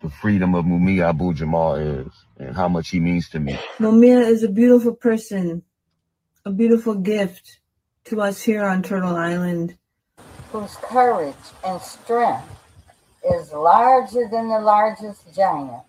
the 0.00 0.10
freedom 0.10 0.54
of 0.54 0.64
Mumia 0.64 1.08
Abu 1.08 1.34
Jamal 1.34 1.74
is 1.76 2.08
and 2.38 2.54
how 2.54 2.68
much 2.68 2.90
he 2.90 3.00
means 3.00 3.28
to 3.30 3.40
me. 3.40 3.58
Mumia 3.78 4.26
is 4.26 4.42
a 4.42 4.48
beautiful 4.48 4.94
person, 4.94 5.62
a 6.44 6.50
beautiful 6.50 6.94
gift 6.94 7.60
to 8.04 8.20
us 8.20 8.42
here 8.42 8.64
on 8.64 8.82
Turtle 8.82 9.16
Island. 9.16 9.76
whose 10.50 10.76
courage 10.76 11.34
and 11.64 11.80
strength 11.82 12.57
is 13.34 13.52
larger 13.52 14.28
than 14.28 14.48
the 14.48 14.60
largest 14.60 15.34
giant 15.34 15.82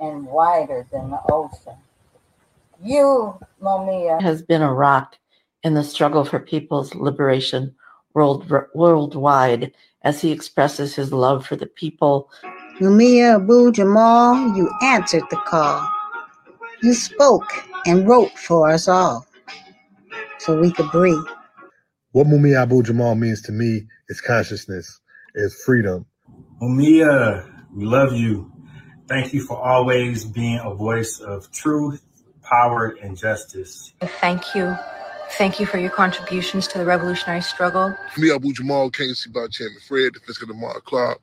and 0.00 0.26
wider 0.26 0.86
than 0.90 1.10
the 1.10 1.20
ocean. 1.30 1.76
You, 2.82 3.38
Mumia, 3.62 4.20
has 4.20 4.42
been 4.42 4.62
a 4.62 4.72
rock 4.72 5.16
in 5.62 5.74
the 5.74 5.84
struggle 5.84 6.24
for 6.24 6.40
people's 6.40 6.94
liberation 6.94 7.74
world, 8.14 8.50
worldwide 8.74 9.72
as 10.02 10.20
he 10.20 10.32
expresses 10.32 10.94
his 10.94 11.12
love 11.12 11.46
for 11.46 11.56
the 11.56 11.66
people. 11.66 12.30
Mumia 12.80 13.36
Abu 13.36 13.70
Jamal, 13.72 14.56
you 14.56 14.70
answered 14.82 15.22
the 15.30 15.36
call. 15.36 15.88
You 16.82 16.94
spoke 16.94 17.46
and 17.86 18.08
wrote 18.08 18.36
for 18.36 18.68
us 18.70 18.88
all 18.88 19.26
so 20.38 20.58
we 20.58 20.72
could 20.72 20.90
breathe. 20.90 21.16
What 22.10 22.26
Mumia 22.26 22.62
Abu 22.62 22.82
Jamal 22.82 23.14
means 23.14 23.40
to 23.42 23.52
me 23.52 23.86
is 24.08 24.20
consciousness. 24.20 25.00
is 25.34 25.54
freedom. 25.64 26.04
Mumia, 26.62 27.44
we 27.74 27.84
love 27.84 28.12
you. 28.12 28.52
Thank 29.08 29.32
you 29.32 29.40
for 29.40 29.58
always 29.58 30.24
being 30.24 30.60
a 30.62 30.72
voice 30.72 31.18
of 31.18 31.50
truth, 31.50 32.00
power, 32.42 32.96
and 33.02 33.16
justice. 33.16 33.92
Thank 34.00 34.54
you. 34.54 34.76
Thank 35.32 35.58
you 35.58 35.66
for 35.66 35.78
your 35.78 35.90
contributions 35.90 36.68
to 36.68 36.78
the 36.78 36.84
revolutionary 36.84 37.40
struggle. 37.40 37.92
Mumia 38.14 38.36
Abu 38.36 38.52
Jamal 38.52 38.90
came 38.90 39.08
to 39.08 39.14
see 39.16 39.30
by 39.30 39.48
Chairman 39.48 39.78
Fred, 39.88 40.14
the 40.14 40.20
fiscal 40.20 40.46
Lamar 40.46 40.80
Clark, 40.82 41.18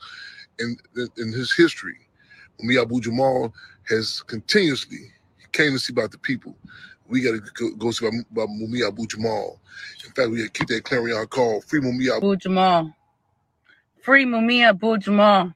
in, 0.60 0.76
in, 0.98 1.08
in 1.16 1.32
his 1.32 1.56
history. 1.56 2.10
Mumia 2.62 2.82
Abu 2.82 3.00
Jamal 3.00 3.54
has 3.88 4.22
continuously 4.24 5.10
came 5.54 5.72
to 5.72 5.80
see 5.80 5.94
about 5.94 6.12
the 6.12 6.18
people. 6.18 6.54
We 7.08 7.22
got 7.22 7.32
to 7.32 7.52
go, 7.54 7.76
go 7.76 7.92
see 7.92 8.06
about, 8.06 8.26
about 8.30 8.50
Mumia 8.50 8.90
Abu 8.90 9.08
Jamal. 9.08 9.62
In 10.06 10.12
fact, 10.12 10.32
we 10.32 10.40
got 10.40 10.54
to 10.54 10.60
keep 10.60 10.68
that 10.68 10.84
clarion 10.84 11.26
call. 11.28 11.62
Free 11.62 11.80
Mumia 11.80 12.18
Abu 12.18 12.36
Jamal. 12.36 12.94
Free 14.10 14.26
Mumia 14.26 14.70
Abu 14.70 14.98
Jamal. 14.98 15.54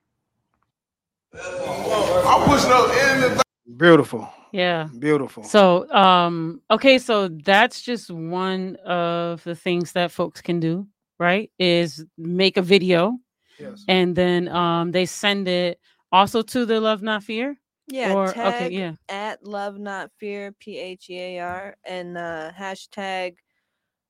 I'm 1.33 2.47
pushing 2.47 2.71
up 2.71 2.87
in 2.91 3.21
the 3.21 3.43
beautiful. 3.77 4.29
Yeah. 4.51 4.89
Beautiful. 4.99 5.43
So, 5.43 5.89
um, 5.91 6.61
okay, 6.69 6.99
so 6.99 7.29
that's 7.29 7.81
just 7.81 8.11
one 8.11 8.75
of 8.85 9.43
the 9.43 9.55
things 9.55 9.93
that 9.93 10.11
folks 10.11 10.39
can 10.39 10.59
do, 10.59 10.85
right? 11.17 11.49
Is 11.57 12.05
make 12.15 12.57
a 12.57 12.61
video 12.61 13.17
Yes. 13.59 13.83
and 13.87 14.15
then 14.15 14.47
um 14.49 14.91
they 14.91 15.07
send 15.07 15.47
it 15.47 15.79
also 16.11 16.43
to 16.43 16.67
the 16.67 16.79
Love 16.79 17.01
Not 17.01 17.23
Phear. 17.23 17.55
Yeah, 17.87 18.13
Or 18.13 18.31
tag 18.33 18.53
okay, 18.53 18.69
yeah. 18.69 18.93
at 19.09 19.43
love 19.43 19.79
not 19.79 20.11
fear 20.19 20.51
p 20.59 20.77
h 20.77 21.09
e 21.09 21.17
a 21.17 21.39
r 21.39 21.75
and 21.85 22.19
uh, 22.19 22.51
hashtag 22.55 23.33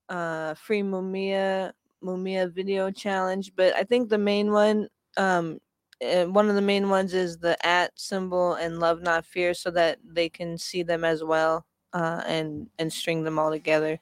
uh 0.09 0.53
free 0.55 0.81
Mumia 0.83 1.71
Mumia 2.03 2.51
video 2.51 2.91
challenge. 2.91 3.51
But 3.55 3.75
I 3.75 3.83
think 3.83 4.09
the 4.09 4.17
main 4.17 4.51
one, 4.51 4.87
um, 5.17 5.59
one 6.01 6.49
of 6.49 6.55
the 6.55 6.61
main 6.61 6.89
ones 6.89 7.13
is 7.13 7.37
the 7.37 7.55
at 7.65 7.91
symbol 7.97 8.55
and 8.55 8.79
love 8.79 9.01
not 9.01 9.25
fear, 9.25 9.53
so 9.53 9.71
that 9.71 9.99
they 10.05 10.29
can 10.29 10.57
see 10.57 10.83
them 10.83 11.03
as 11.05 11.23
well, 11.23 11.65
uh, 11.93 12.21
and 12.25 12.67
and 12.79 12.91
string 12.91 13.23
them 13.23 13.39
all 13.39 13.51
together. 13.51 13.99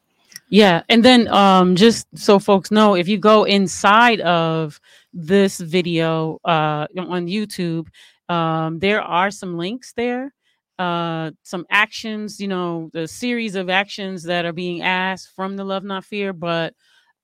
Yeah, 0.49 0.83
and 0.89 1.03
then 1.03 1.27
um 1.27 1.75
just 1.75 2.07
so 2.17 2.39
folks 2.39 2.71
know, 2.71 2.95
if 2.95 3.07
you 3.07 3.17
go 3.17 3.43
inside 3.43 4.21
of 4.21 4.79
this 5.13 5.59
video 5.59 6.39
uh 6.45 6.87
on 6.97 7.27
YouTube, 7.27 7.87
um 8.29 8.79
there 8.79 9.01
are 9.01 9.29
some 9.31 9.57
links 9.57 9.93
there, 9.93 10.33
uh 10.79 11.31
some 11.43 11.65
actions, 11.69 12.39
you 12.39 12.47
know, 12.47 12.89
the 12.93 13.07
series 13.07 13.55
of 13.55 13.69
actions 13.69 14.23
that 14.23 14.45
are 14.45 14.53
being 14.53 14.81
asked 14.81 15.35
from 15.35 15.55
the 15.57 15.63
Love 15.65 15.83
Not 15.83 16.03
Phear, 16.03 16.37
but 16.37 16.73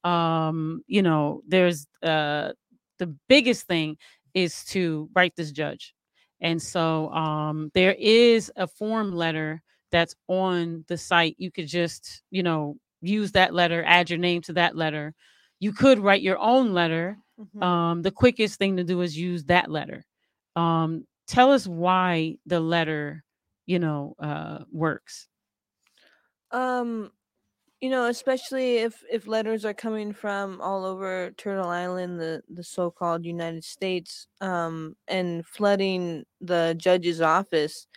um 0.08 0.82
you 0.88 1.02
know, 1.02 1.42
there's 1.48 1.88
uh 2.04 2.52
the 3.00 3.08
biggest 3.30 3.68
thing 3.68 3.98
is 4.34 4.64
to 4.66 5.10
write 5.16 5.36
this 5.36 5.52
judge. 5.52 5.94
And 6.42 6.62
so 6.62 7.10
um 7.12 7.72
there 7.74 7.96
is 8.00 8.52
a 8.56 8.68
form 8.68 9.12
letter 9.14 9.62
that's 9.92 10.16
on 10.28 10.86
the 10.88 10.98
site. 10.98 11.36
You 11.38 11.52
could 11.52 11.68
just, 11.68 12.24
you 12.32 12.44
know, 12.44 12.78
use 13.02 13.32
that 13.34 13.54
letter, 13.54 13.84
add 13.86 14.10
your 14.10 14.20
name 14.20 14.42
to 14.44 14.54
that 14.54 14.76
letter. 14.76 15.14
You 15.60 15.72
could 15.74 16.00
write 16.00 16.22
your 16.22 16.38
own 16.40 16.74
letter. 16.74 17.18
Mhm. 17.40 17.64
Um, 17.64 18.02
the 18.02 18.12
quickest 18.12 18.58
thing 18.60 18.78
to 18.78 18.84
do 18.84 19.02
is 19.02 19.18
use 19.18 19.46
that 19.46 19.70
letter. 19.72 20.06
Um, 20.56 21.06
tell 21.28 21.52
us 21.52 21.68
why 21.68 22.38
the 22.46 22.60
letter, 22.60 23.24
you 23.66 23.80
know, 23.80 24.16
uh, 24.20 24.64
works. 24.72 25.28
Um, 26.52 27.12
you 27.82 27.90
know, 27.92 28.08
especially 28.08 28.78
if 28.78 29.04
if 29.12 29.28
letters 29.28 29.64
are 29.64 29.74
coming 29.74 30.12
from 30.12 30.60
all 30.62 30.84
over 30.86 31.32
Turtle 31.38 31.68
Island, 31.70 32.20
the 32.20 32.42
the 32.50 32.64
so-called 32.64 33.26
United 33.26 33.64
States, 33.64 34.28
um, 34.42 34.96
and 35.08 35.46
flooding 35.46 36.26
the 36.42 36.76
judge's 36.78 37.22
office, 37.22 37.88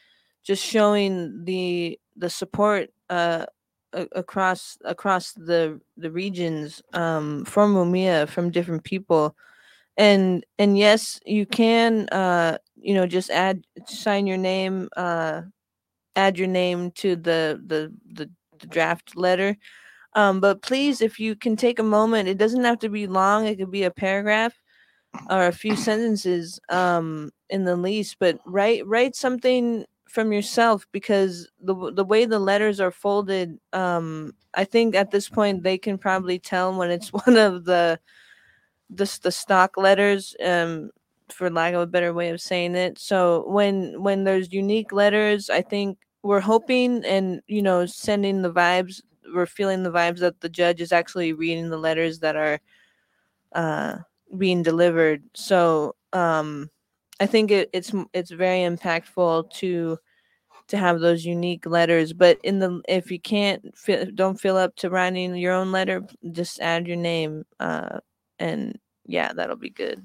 just 0.42 0.64
showing 0.64 1.44
the 1.44 1.98
the 2.16 2.28
support 2.30 2.90
uh 3.08 3.46
across 3.92 4.78
across 4.84 5.32
the 5.32 5.80
the 5.96 6.10
regions 6.10 6.82
um 6.92 7.44
from 7.44 7.74
Mumia 7.74 8.28
from 8.28 8.50
different 8.50 8.84
people. 8.84 9.34
And 9.96 10.44
and 10.58 10.78
yes 10.78 11.20
you 11.26 11.46
can 11.46 12.08
uh 12.10 12.58
you 12.76 12.94
know 12.94 13.06
just 13.06 13.30
add 13.30 13.64
sign 13.86 14.26
your 14.26 14.36
name 14.38 14.88
uh 14.96 15.42
add 16.16 16.38
your 16.38 16.48
name 16.48 16.90
to 16.92 17.16
the 17.16 17.60
the 17.66 17.92
the, 18.12 18.30
the 18.60 18.66
draft 18.66 19.16
letter 19.16 19.56
um 20.14 20.40
but 20.40 20.62
please 20.62 21.00
if 21.02 21.20
you 21.20 21.36
can 21.36 21.56
take 21.56 21.78
a 21.78 21.84
moment 21.84 22.28
it 22.28 22.38
doesn't 22.38 22.64
have 22.64 22.78
to 22.78 22.88
be 22.88 23.06
long 23.06 23.46
it 23.46 23.56
could 23.58 23.70
be 23.70 23.84
a 23.84 23.90
paragraph 23.90 24.54
or 25.30 25.46
a 25.46 25.52
few 25.52 25.76
sentences 25.76 26.60
um 26.70 27.30
in 27.50 27.64
the 27.64 27.76
least 27.76 28.16
but 28.20 28.38
write 28.46 28.86
write 28.86 29.14
something 29.16 29.84
from 30.08 30.32
yourself 30.32 30.86
because 30.92 31.48
the 31.60 31.92
the 31.94 32.04
way 32.04 32.24
the 32.24 32.38
letters 32.38 32.80
are 32.80 32.90
folded 32.90 33.58
um 33.72 34.32
i 34.54 34.64
think 34.64 34.94
at 34.94 35.10
this 35.10 35.28
point 35.28 35.62
they 35.62 35.78
can 35.78 35.98
probably 35.98 36.38
tell 36.38 36.76
when 36.76 36.90
it's 36.90 37.12
one 37.26 37.36
of 37.36 37.64
the 37.64 37.98
the, 38.90 39.18
the 39.22 39.32
stock 39.32 39.76
letters 39.76 40.34
um 40.44 40.90
for 41.28 41.48
lack 41.50 41.74
of 41.74 41.80
a 41.82 41.86
better 41.86 42.12
way 42.12 42.30
of 42.30 42.40
saying 42.40 42.74
it. 42.74 42.98
So 42.98 43.44
when 43.48 44.02
when 44.02 44.24
there's 44.24 44.52
unique 44.52 44.92
letters 44.92 45.48
i 45.48 45.62
think 45.62 45.98
we're 46.22 46.40
hoping 46.40 47.04
and 47.04 47.40
you 47.46 47.62
know 47.62 47.86
sending 47.86 48.42
the 48.42 48.52
vibes 48.52 49.02
we're 49.34 49.46
feeling 49.46 49.82
the 49.82 49.90
vibes 49.92 50.18
that 50.18 50.40
the 50.40 50.48
judge 50.48 50.80
is 50.80 50.92
actually 50.92 51.32
reading 51.32 51.70
the 51.70 51.78
letters 51.78 52.18
that 52.20 52.36
are 52.36 52.60
uh 53.54 53.96
being 54.38 54.62
delivered. 54.62 55.22
So 55.34 55.96
um 56.12 56.70
i 57.20 57.26
think 57.26 57.50
it, 57.50 57.70
it's 57.72 57.92
it's 58.14 58.30
very 58.30 58.60
impactful 58.60 59.50
to 59.50 59.98
to 60.68 60.76
have 60.78 61.00
those 61.00 61.24
unique 61.24 61.66
letters 61.66 62.12
but 62.12 62.38
in 62.44 62.58
the 62.60 62.80
if 62.88 63.10
you 63.10 63.20
can't 63.20 63.64
don't 64.16 64.40
fill 64.40 64.56
up 64.56 64.74
to 64.76 64.90
writing 64.90 65.36
your 65.36 65.52
own 65.52 65.72
letter 65.72 66.02
just 66.32 66.60
add 66.60 66.86
your 66.88 66.96
name 66.96 67.44
uh 67.60 67.98
and 68.38 68.78
yeah 69.06 69.32
that'll 69.32 69.56
be 69.56 69.70
good 69.70 70.04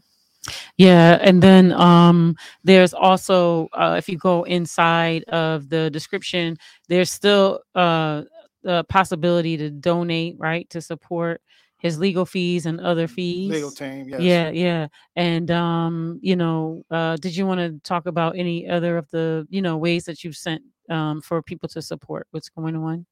Yeah, 0.78 1.18
and 1.22 1.42
then 1.42 1.72
um, 1.74 2.36
there's 2.64 2.94
also 2.94 3.68
uh, 3.74 3.96
if 3.98 4.08
you 4.10 4.18
go 4.18 4.44
inside 4.44 5.24
of 5.26 5.70
the 5.70 5.90
description, 5.90 6.58
there's 6.88 7.12
still 7.12 7.62
uh, 7.74 8.24
the 8.64 8.84
possibility 8.90 9.58
to 9.58 9.70
donate, 9.70 10.36
right, 10.38 10.70
to 10.70 10.82
support 10.82 11.42
his 11.78 12.00
legal 12.00 12.26
fees 12.26 12.66
and 12.66 12.80
other 12.80 13.08
fees. 13.08 13.52
Legal 13.52 13.72
team, 13.72 14.10
yes. 14.10 14.22
Yeah, 14.22 14.50
yeah, 14.50 14.88
and 15.16 15.52
um, 15.52 16.20
you 16.22 16.36
know, 16.36 16.84
uh, 16.92 17.16
did 17.18 17.36
you 17.36 17.46
want 17.46 17.60
to 17.60 17.80
talk 17.88 18.06
about 18.06 18.38
any 18.38 18.68
other 18.68 18.98
of 18.98 19.10
the 19.12 19.48
you 19.50 19.62
know 19.62 19.78
ways 19.78 20.06
that 20.06 20.24
you've 20.24 20.38
sent 20.38 20.62
um, 20.90 21.22
for 21.22 21.42
people 21.42 21.70
to 21.70 21.82
support 21.82 22.28
what's 22.32 22.50
going 22.50 22.76
on? 22.76 23.06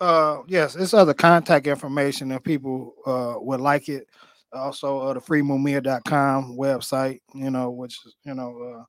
Uh, 0.00 0.42
yes, 0.46 0.76
it's 0.76 0.94
other 0.94 1.14
contact 1.14 1.66
information 1.66 2.30
if 2.30 2.42
people 2.44 2.94
uh 3.04 3.34
would 3.38 3.60
like 3.60 3.88
it. 3.88 4.06
Also, 4.52 5.00
uh, 5.00 5.12
the 5.12 5.20
freemumia.com 5.20 6.56
website, 6.56 7.20
you 7.34 7.50
know, 7.50 7.70
which 7.70 7.98
you 8.24 8.34
know, 8.34 8.58
uh, 8.62 8.84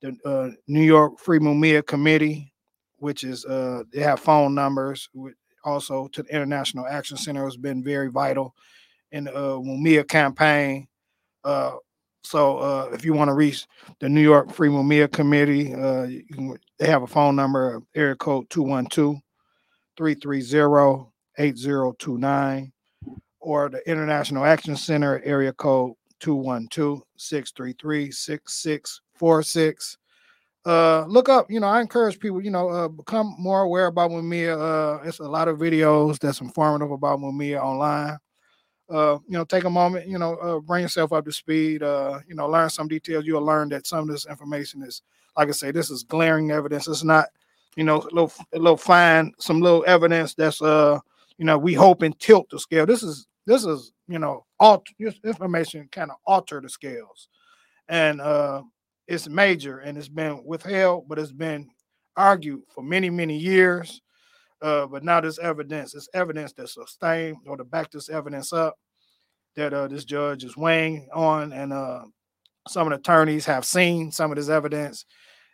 the 0.00 0.28
uh, 0.28 0.50
New 0.68 0.82
York 0.82 1.18
Free 1.18 1.38
Mumia 1.38 1.84
Committee, 1.84 2.52
which 2.98 3.24
is 3.24 3.44
uh, 3.44 3.82
they 3.92 4.00
have 4.00 4.20
phone 4.20 4.54
numbers. 4.54 5.08
Also 5.64 6.08
to 6.08 6.22
the 6.22 6.34
International 6.34 6.86
Action 6.86 7.16
Center 7.16 7.44
has 7.44 7.56
been 7.56 7.84
very 7.84 8.10
vital 8.10 8.54
in 9.12 9.24
the 9.24 9.34
uh, 9.34 9.58
Mumia 9.58 10.06
campaign. 10.06 10.88
Uh, 11.44 11.72
so 12.24 12.58
uh, 12.58 12.90
if 12.92 13.04
you 13.04 13.12
want 13.12 13.28
to 13.28 13.34
reach 13.34 13.66
the 14.00 14.08
New 14.08 14.20
York 14.20 14.52
Free 14.52 14.68
Mumia 14.68 15.10
Committee, 15.10 15.74
uh, 15.74 16.06
can, 16.32 16.56
they 16.78 16.86
have 16.86 17.02
a 17.02 17.06
phone 17.06 17.36
number, 17.36 17.82
area 17.94 18.14
code 18.14 18.48
212 18.50 19.16
330 19.96 21.10
8029 21.38 22.71
or 23.42 23.68
the 23.68 23.88
International 23.90 24.44
Action 24.44 24.76
Center 24.76 25.20
area 25.24 25.52
code 25.52 25.94
212 26.20 27.02
633 27.16 28.10
6646. 28.10 29.98
Uh, 30.64 31.04
look 31.08 31.28
up, 31.28 31.50
you 31.50 31.58
know, 31.58 31.66
I 31.66 31.80
encourage 31.80 32.20
people, 32.20 32.40
you 32.40 32.50
know, 32.50 32.68
uh, 32.68 32.88
become 32.88 33.34
more 33.36 33.62
aware 33.62 33.86
about 33.86 34.12
Mumia. 34.12 34.56
Uh, 34.56 35.02
it's 35.02 35.18
a 35.18 35.24
lot 35.24 35.48
of 35.48 35.58
videos 35.58 36.20
that's 36.20 36.40
informative 36.40 36.92
about 36.92 37.18
Mumia 37.18 37.60
online. 37.60 38.16
Uh, 38.88 39.18
you 39.26 39.36
know, 39.36 39.44
take 39.44 39.64
a 39.64 39.70
moment, 39.70 40.06
you 40.06 40.18
know, 40.18 40.36
uh, 40.36 40.60
bring 40.60 40.82
yourself 40.82 41.12
up 41.12 41.24
to 41.24 41.32
speed, 41.32 41.82
uh, 41.82 42.20
you 42.28 42.36
know, 42.36 42.46
learn 42.46 42.70
some 42.70 42.86
details. 42.86 43.24
You'll 43.26 43.44
learn 43.44 43.70
that 43.70 43.86
some 43.86 44.00
of 44.00 44.08
this 44.08 44.26
information 44.26 44.82
is, 44.82 45.02
like 45.36 45.48
I 45.48 45.52
say, 45.52 45.72
this 45.72 45.90
is 45.90 46.04
glaring 46.04 46.52
evidence. 46.52 46.86
It's 46.86 47.02
not, 47.02 47.26
you 47.74 47.82
know, 47.82 47.96
a 47.96 48.12
little, 48.12 48.32
a 48.52 48.58
little 48.58 48.76
fine, 48.76 49.32
some 49.38 49.60
little 49.60 49.82
evidence 49.88 50.34
that's, 50.34 50.62
uh, 50.62 51.00
you 51.38 51.44
know, 51.44 51.58
we 51.58 51.74
hope 51.74 52.02
and 52.02 52.16
tilt 52.20 52.50
the 52.50 52.58
scale. 52.60 52.86
This 52.86 53.02
is, 53.02 53.26
this 53.46 53.64
is, 53.64 53.92
you 54.08 54.18
know, 54.18 54.44
alt 54.60 54.86
this 54.98 55.18
information 55.24 55.88
kind 55.92 56.10
of 56.10 56.16
alter 56.26 56.60
the 56.60 56.68
scales, 56.68 57.28
and 57.88 58.20
uh, 58.20 58.62
it's 59.08 59.28
major 59.28 59.78
and 59.78 59.98
it's 59.98 60.08
been 60.08 60.42
withheld, 60.44 61.08
but 61.08 61.18
it's 61.18 61.32
been 61.32 61.68
argued 62.16 62.62
for 62.74 62.82
many, 62.82 63.10
many 63.10 63.36
years. 63.36 64.00
Uh, 64.60 64.86
but 64.86 65.02
now 65.02 65.20
this 65.20 65.38
evidence, 65.40 65.94
it's 65.94 66.08
evidence 66.14 66.52
that 66.52 66.68
sustained 66.68 67.36
or 67.46 67.56
to 67.56 67.64
back 67.64 67.90
this 67.90 68.08
evidence 68.08 68.52
up. 68.52 68.76
that 69.56 69.72
uh, 69.74 69.88
this 69.88 70.04
judge 70.04 70.44
is 70.44 70.56
weighing 70.56 71.08
on, 71.12 71.52
and 71.52 71.72
uh, 71.72 72.02
some 72.68 72.86
of 72.86 72.90
the 72.90 72.96
attorneys 72.96 73.44
have 73.44 73.64
seen 73.64 74.10
some 74.10 74.30
of 74.30 74.36
this 74.36 74.48
evidence, 74.48 75.04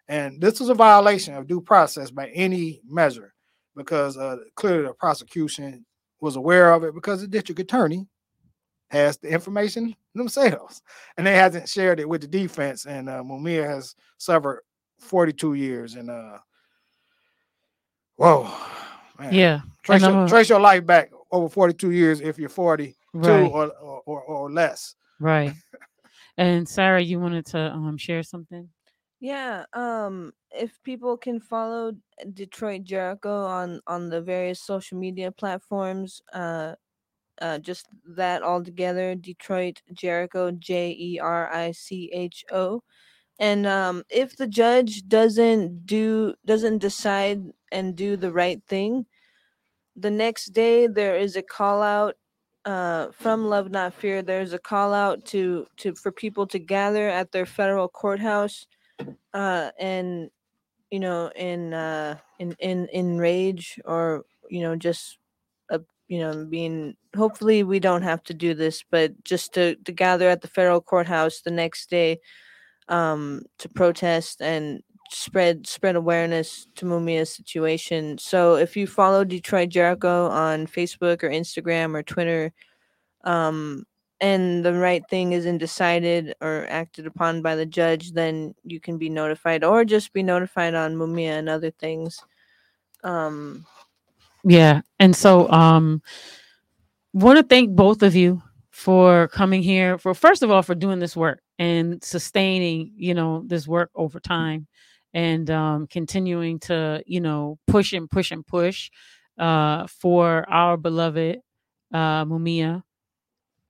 and 0.09 0.41
this 0.41 0.61
is 0.61 0.69
a 0.69 0.75
violation 0.75 1.35
of 1.35 1.47
due 1.47 1.61
process 1.61 2.11
by 2.11 2.29
any 2.29 2.81
measure, 2.87 3.35
because 3.77 4.17
uh, 4.17 4.37
clearly 4.55 4.85
the 4.85 4.95
prosecution 4.95 5.85
was 6.21 6.37
aware 6.37 6.73
of 6.73 6.85
it 6.85 6.95
because 6.95 7.21
the 7.21 7.27
district 7.29 7.61
attorney 7.61 8.07
has 8.91 9.19
the 9.19 9.29
information 9.29 9.95
themselves, 10.15 10.81
and 11.17 11.27
they 11.27 11.35
hasn't 11.35 11.69
shared 11.69 12.01
it 12.01 12.09
with 12.09 12.23
the 12.23 12.27
defense. 12.29 12.87
And 12.87 13.09
uh, 13.09 13.23
Mumia 13.23 13.65
has 13.67 13.95
suffered 14.17 14.63
42 14.99 15.55
years, 15.55 15.95
and 15.95 16.11
uh, 16.11 16.39
whoa, 18.17 18.51
man. 19.19 19.33
Yeah. 19.35 19.61
trace 19.83 20.03
your, 20.03 20.25
a- 20.25 20.29
trace 20.29 20.49
your 20.49 20.61
life 20.61 20.85
back 20.87 21.11
over 21.31 21.49
42 21.49 21.91
years 21.91 22.21
if 22.21 22.39
you're 22.39 22.49
42 22.49 22.95
Right. 23.15 23.41
or, 23.51 23.67
or, 23.81 24.03
or 24.07 24.23
or 24.23 24.51
less. 24.51 24.95
Right. 25.21 25.53
And 26.37 26.69
Sarah, 26.69 27.01
you 27.03 27.19
wanted 27.19 27.47
to 27.47 27.59
um 27.73 27.97
share 27.99 28.23
something? 28.23 28.69
Yeah, 29.19 29.65
um 29.73 30.33
if 30.53 30.83
people 30.83 31.17
can 31.17 31.41
follow 31.41 31.93
Detroit 32.35 32.85
Jericho 32.85 33.45
on 33.45 33.81
on 33.87 34.09
the 34.09 34.21
various 34.23 34.61
social 34.63 34.99
media 34.99 35.31
platforms, 35.33 36.23
uh 36.33 36.75
uh 37.41 37.59
just 37.59 37.87
that 38.17 38.43
all 38.43 38.63
together, 38.65 39.15
Detroit 39.15 39.83
Jericho 39.93 40.51
J 40.53 40.97
E 40.99 41.19
R 41.21 41.53
I 41.53 41.73
C 41.73 42.11
H 42.13 42.45
O. 42.53 42.83
And 43.39 43.67
um 43.67 44.05
if 44.11 44.37
the 44.37 44.49
judge 44.49 45.07
doesn't 45.09 45.87
do 45.87 46.35
doesn't 46.45 46.79
decide 46.79 47.43
and 47.73 47.97
do 47.97 48.17
the 48.17 48.33
right 48.33 48.63
thing, 48.69 49.07
the 49.97 50.11
next 50.11 50.47
day 50.53 50.87
there 50.87 51.17
is 51.17 51.37
a 51.37 51.43
call 51.43 51.83
out 51.83 52.17
uh, 52.65 53.09
from 53.13 53.47
Love 53.49 53.71
Not 53.71 53.99
Phear. 53.99 54.25
There's 54.25 54.53
a 54.53 54.59
call 54.59 54.93
out 54.93 55.25
to 55.27 55.67
to 55.79 55.95
for 55.95 56.13
people 56.13 56.47
to 56.49 56.59
gather 56.59 57.09
at 57.09 57.33
their 57.33 57.47
federal 57.47 57.89
courthouse, 57.89 58.67
uh, 59.35 59.71
and 59.79 60.31
you 60.91 61.01
know, 61.01 61.31
in 61.37 61.75
uh, 61.75 62.19
in 62.39 62.55
in 62.59 62.89
in 62.89 63.19
rage 63.19 63.79
or 63.85 64.25
you 64.49 64.63
know 64.63 64.77
just 64.77 65.19
uh, 65.71 65.79
you 66.09 66.19
know 66.19 66.45
being. 66.45 66.97
Hopefully, 67.17 67.63
we 67.63 67.81
don't 67.81 68.03
have 68.03 68.23
to 68.25 68.35
do 68.35 68.55
this, 68.55 68.85
but 68.91 69.13
just 69.25 69.55
to 69.55 69.77
to 69.77 69.93
gather 69.93 70.29
at 70.29 70.43
the 70.43 70.49
federal 70.49 70.81
courthouse 70.81 71.41
the 71.41 71.51
next 71.51 71.91
day, 71.91 72.21
um, 72.89 73.43
to 73.59 73.69
protest 73.69 74.41
and 74.41 74.83
spread 75.11 75.67
spread 75.67 75.97
awareness 75.97 76.67
to 76.77 76.85
Mumia's 76.85 77.35
situation. 77.35 78.19
So 78.19 78.57
if 78.57 78.77
you 78.77 78.87
follow 78.87 79.25
Detroit 79.25 79.71
Jericho 79.71 80.29
on 80.29 80.67
Facebook 80.67 81.23
or 81.23 81.31
Instagram 81.31 81.95
or 81.95 82.03
Twitter, 82.03 82.53
um, 83.25 83.85
and 84.21 84.65
the 84.65 84.75
right 84.75 85.03
thing 85.09 85.33
isn't 85.33 85.59
decided 85.59 86.35
or 86.41 86.67
acted 86.69 87.07
upon 87.07 87.43
by 87.43 87.55
the 87.55 87.67
judge, 87.67 88.13
then 88.13 88.55
you 88.65 88.81
can 88.81 88.99
be 88.99 89.09
notified 89.09 89.65
or 89.65 89.85
just 89.85 90.13
be 90.13 90.23
notified 90.23 90.75
on 90.75 90.97
Mumia 90.97 91.39
and 91.39 91.49
other 91.49 91.71
things. 91.71 92.21
Um, 93.05 93.65
Yeah. 94.45 94.83
And 94.99 95.15
so 95.15 95.51
um 95.51 96.03
want 97.13 97.39
to 97.39 97.43
thank 97.43 97.71
both 97.75 98.03
of 98.03 98.15
you 98.15 98.43
for 98.71 99.29
coming 99.29 99.63
here 99.63 99.99
for 99.99 100.15
first 100.15 100.43
of 100.43 100.51
all 100.51 100.63
for 100.63 100.75
doing 100.75 100.99
this 101.01 101.17
work 101.17 101.41
and 101.59 102.03
sustaining, 102.05 102.93
you 102.97 103.15
know, 103.15 103.43
this 103.47 103.67
work 103.67 103.91
over 103.95 104.21
time 104.21 104.67
and 105.15 105.51
um 105.51 105.87
continuing 105.89 106.59
to, 106.61 107.03
you 107.07 107.21
know, 107.21 107.59
push 107.67 107.93
and 107.93 108.09
push 108.11 108.31
and 108.31 108.47
push 108.47 108.91
uh 109.39 109.87
for 109.87 110.45
our 110.49 110.77
beloved 110.77 111.39
uh 111.93 112.25
Mumia 112.25 112.83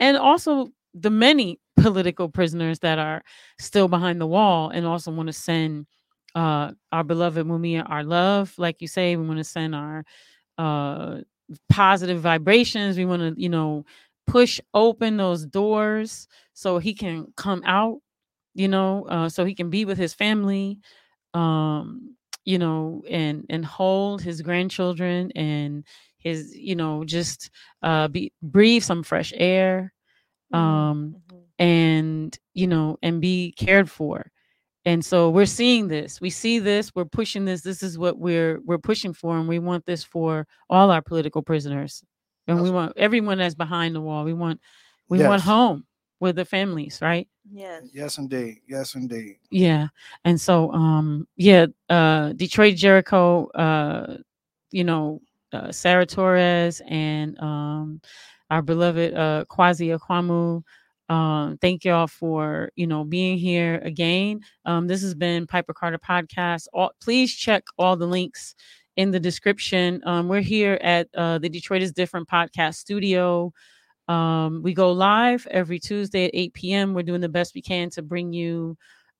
and 0.00 0.16
also 0.16 0.68
the 0.94 1.10
many 1.10 1.60
political 1.76 2.28
prisoners 2.28 2.80
that 2.80 2.98
are 2.98 3.22
still 3.58 3.88
behind 3.88 4.20
the 4.20 4.26
wall 4.26 4.70
and 4.70 4.86
also 4.86 5.10
want 5.10 5.28
to 5.28 5.32
send 5.32 5.86
uh 6.34 6.72
our 6.92 7.04
beloved 7.04 7.46
Mumia 7.46 7.88
our 7.88 8.04
love 8.04 8.52
like 8.58 8.80
you 8.82 8.88
say 8.88 9.16
we 9.16 9.26
want 9.26 9.38
to 9.38 9.44
send 9.44 9.74
our 9.74 10.04
uh 10.58 11.18
positive 11.70 12.20
vibrations. 12.20 12.98
We 12.98 13.04
want 13.06 13.22
to 13.36 13.40
you 13.40 13.48
know 13.48 13.84
push 14.26 14.60
open 14.74 15.16
those 15.16 15.46
doors 15.46 16.28
so 16.54 16.78
he 16.78 16.94
can 16.94 17.32
come 17.36 17.62
out 17.64 17.98
you 18.54 18.68
know 18.68 19.06
uh 19.08 19.28
so 19.28 19.44
he 19.44 19.54
can 19.54 19.70
be 19.70 19.84
with 19.84 19.98
his 19.98 20.14
family 20.14 20.78
um 21.34 22.16
you 22.44 22.58
know 22.58 23.02
and 23.10 23.44
and 23.50 23.64
hold 23.64 24.22
his 24.22 24.42
grandchildren 24.42 25.30
and 25.36 25.84
his 26.18 26.54
you 26.56 26.76
know 26.76 27.04
just 27.04 27.50
uh 27.82 28.08
be 28.08 28.32
breathe 28.42 28.82
some 28.82 29.02
fresh 29.02 29.32
air 29.36 29.92
um 30.52 31.16
and 31.58 32.38
you 32.54 32.66
know 32.66 32.98
and 33.02 33.20
be 33.20 33.52
cared 33.52 33.90
for. 33.90 34.30
And 34.84 35.04
so 35.04 35.28
we're 35.28 35.44
seeing 35.44 35.88
this. 35.88 36.20
We 36.20 36.30
see 36.30 36.60
this. 36.60 36.94
We're 36.94 37.04
pushing 37.04 37.44
this. 37.44 37.60
This 37.60 37.82
is 37.82 37.98
what 37.98 38.18
we're 38.18 38.60
we're 38.64 38.78
pushing 38.78 39.12
for 39.12 39.36
and 39.36 39.48
we 39.48 39.58
want 39.58 39.84
this 39.84 40.02
for 40.02 40.46
all 40.70 40.90
our 40.90 41.02
political 41.02 41.42
prisoners. 41.42 42.02
And 42.46 42.62
we 42.62 42.70
want 42.70 42.94
everyone 42.96 43.38
that's 43.38 43.54
behind 43.54 43.94
the 43.94 44.00
wall. 44.00 44.24
We 44.24 44.32
want 44.32 44.60
we 45.08 45.18
want 45.18 45.42
home 45.42 45.84
with 46.20 46.36
the 46.36 46.44
families 46.44 47.00
right? 47.02 47.28
Yes. 47.50 47.84
Yes, 47.92 48.18
indeed. 48.18 48.60
Yes, 48.66 48.94
indeed. 48.94 49.36
yeah. 49.50 49.88
And 50.24 50.40
so 50.40 50.72
um 50.72 51.28
yeah 51.36 51.66
uh 51.90 52.32
detroit 52.32 52.76
jericho 52.76 53.48
uh 53.48 54.16
you 54.70 54.84
know 54.84 55.20
uh, 55.52 55.72
sarah 55.72 56.06
torres 56.06 56.82
and 56.88 57.38
um 57.40 58.00
our 58.50 58.62
beloved 58.62 59.14
uh 59.14 59.44
Kwasi 59.50 59.96
Akwamu. 59.96 60.62
Um 61.08 61.58
thank 61.58 61.84
y'all 61.84 62.06
for 62.06 62.70
you 62.76 62.86
know 62.86 63.04
being 63.04 63.38
here 63.38 63.80
again. 63.84 64.40
Um 64.64 64.86
this 64.86 65.02
has 65.02 65.14
been 65.14 65.46
piper 65.46 65.74
carter 65.74 65.98
podcast. 65.98 66.66
All, 66.72 66.92
please 67.00 67.34
check 67.34 67.64
all 67.78 67.96
the 67.96 68.06
links 68.06 68.54
in 68.96 69.10
the 69.10 69.20
description. 69.20 70.02
Um 70.04 70.28
we're 70.28 70.40
here 70.40 70.78
at 70.82 71.08
uh 71.14 71.38
the 71.38 71.48
detroit 71.48 71.82
is 71.82 71.92
different 71.92 72.28
podcast 72.28 72.76
studio. 72.76 73.52
Um, 74.08 74.62
we 74.62 74.72
go 74.72 74.92
live 74.92 75.46
every 75.50 75.78
Tuesday 75.78 76.24
at 76.24 76.30
8 76.32 76.54
p.m. 76.54 76.94
We're 76.94 77.02
doing 77.02 77.20
the 77.20 77.28
best 77.28 77.54
we 77.54 77.60
can 77.60 77.90
to 77.90 78.02
bring 78.02 78.32
you 78.32 78.76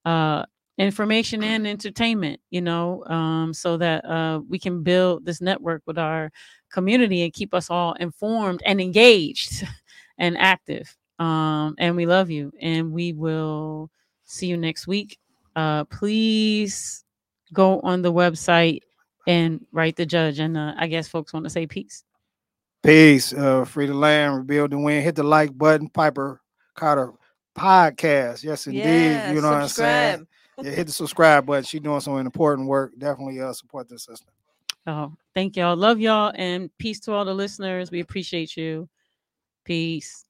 uh, 0.07 0.47
information 0.79 1.43
and 1.43 1.67
entertainment, 1.67 2.41
you 2.51 2.61
know, 2.61 3.05
um, 3.07 3.53
so 3.53 3.77
that 3.77 4.05
uh, 4.05 4.41
we 4.49 4.59
can 4.59 4.83
build 4.83 5.25
this 5.25 5.41
network 5.41 5.83
with 5.87 5.99
our 5.99 6.31
community 6.73 7.23
and 7.23 7.33
keep 7.33 7.53
us 7.53 7.69
all 7.69 7.95
informed 7.95 8.63
and 8.65 8.81
engaged 8.81 9.67
and 10.19 10.39
active. 10.39 10.97
Um, 11.19 11.75
and 11.79 11.97
we 11.97 12.07
love 12.07 12.31
you. 12.31 12.53
And 12.61 12.93
we 12.93 13.13
will 13.13 13.91
see 14.25 14.47
you 14.47 14.57
next 14.57 14.87
week. 14.87 15.19
Uh, 15.57 15.85
please 15.85 17.05
go 17.53 17.81
on 17.81 18.03
the 18.03 18.13
website 18.13 18.83
and 19.27 19.67
write 19.73 19.97
the 19.97 20.07
judge. 20.07 20.39
And 20.39 20.57
uh, 20.57 20.75
I 20.79 20.87
guess 20.87 21.09
folks 21.09 21.33
want 21.33 21.45
to 21.45 21.51
say 21.51 21.67
peace. 21.67 22.05
Peace. 22.85 23.33
Uh, 23.33 23.65
free 23.65 23.87
the 23.87 23.95
land, 23.95 24.37
rebuild 24.37 24.73
and 24.73 24.85
win. 24.85 25.03
Hit 25.03 25.17
the 25.17 25.25
like 25.25 25.57
button. 25.59 25.89
Piper 25.89 26.41
Carter 26.77 27.13
podcast. 27.57 28.45
Yes, 28.45 28.69
indeed. 28.69 28.85
Yeah, 28.85 29.33
you 29.33 29.41
know 29.41 29.51
what 29.51 29.63
I'm 29.63 29.69
saying? 29.69 30.27
Yeah, 30.63 30.73
hit 30.73 30.87
the 30.87 30.93
subscribe 30.93 31.47
button. 31.47 31.65
She's 31.65 31.81
doing 31.81 32.01
some 32.01 32.19
important 32.19 32.69
work. 32.69 32.93
Definitely 32.99 33.41
uh, 33.41 33.53
support 33.53 33.89
this 33.89 34.05
sister. 34.05 34.31
Oh, 34.87 35.13
thank 35.35 35.57
y'all. 35.57 35.77
Love 35.77 36.01
y'all 36.01 36.33
and 36.35 36.71
peace 36.79 37.01
to 37.01 37.13
all 37.13 37.25
the 37.25 37.35
listeners. 37.35 37.91
We 37.91 38.01
appreciate 38.01 38.57
you. 38.57 38.89
Peace. 39.65 40.25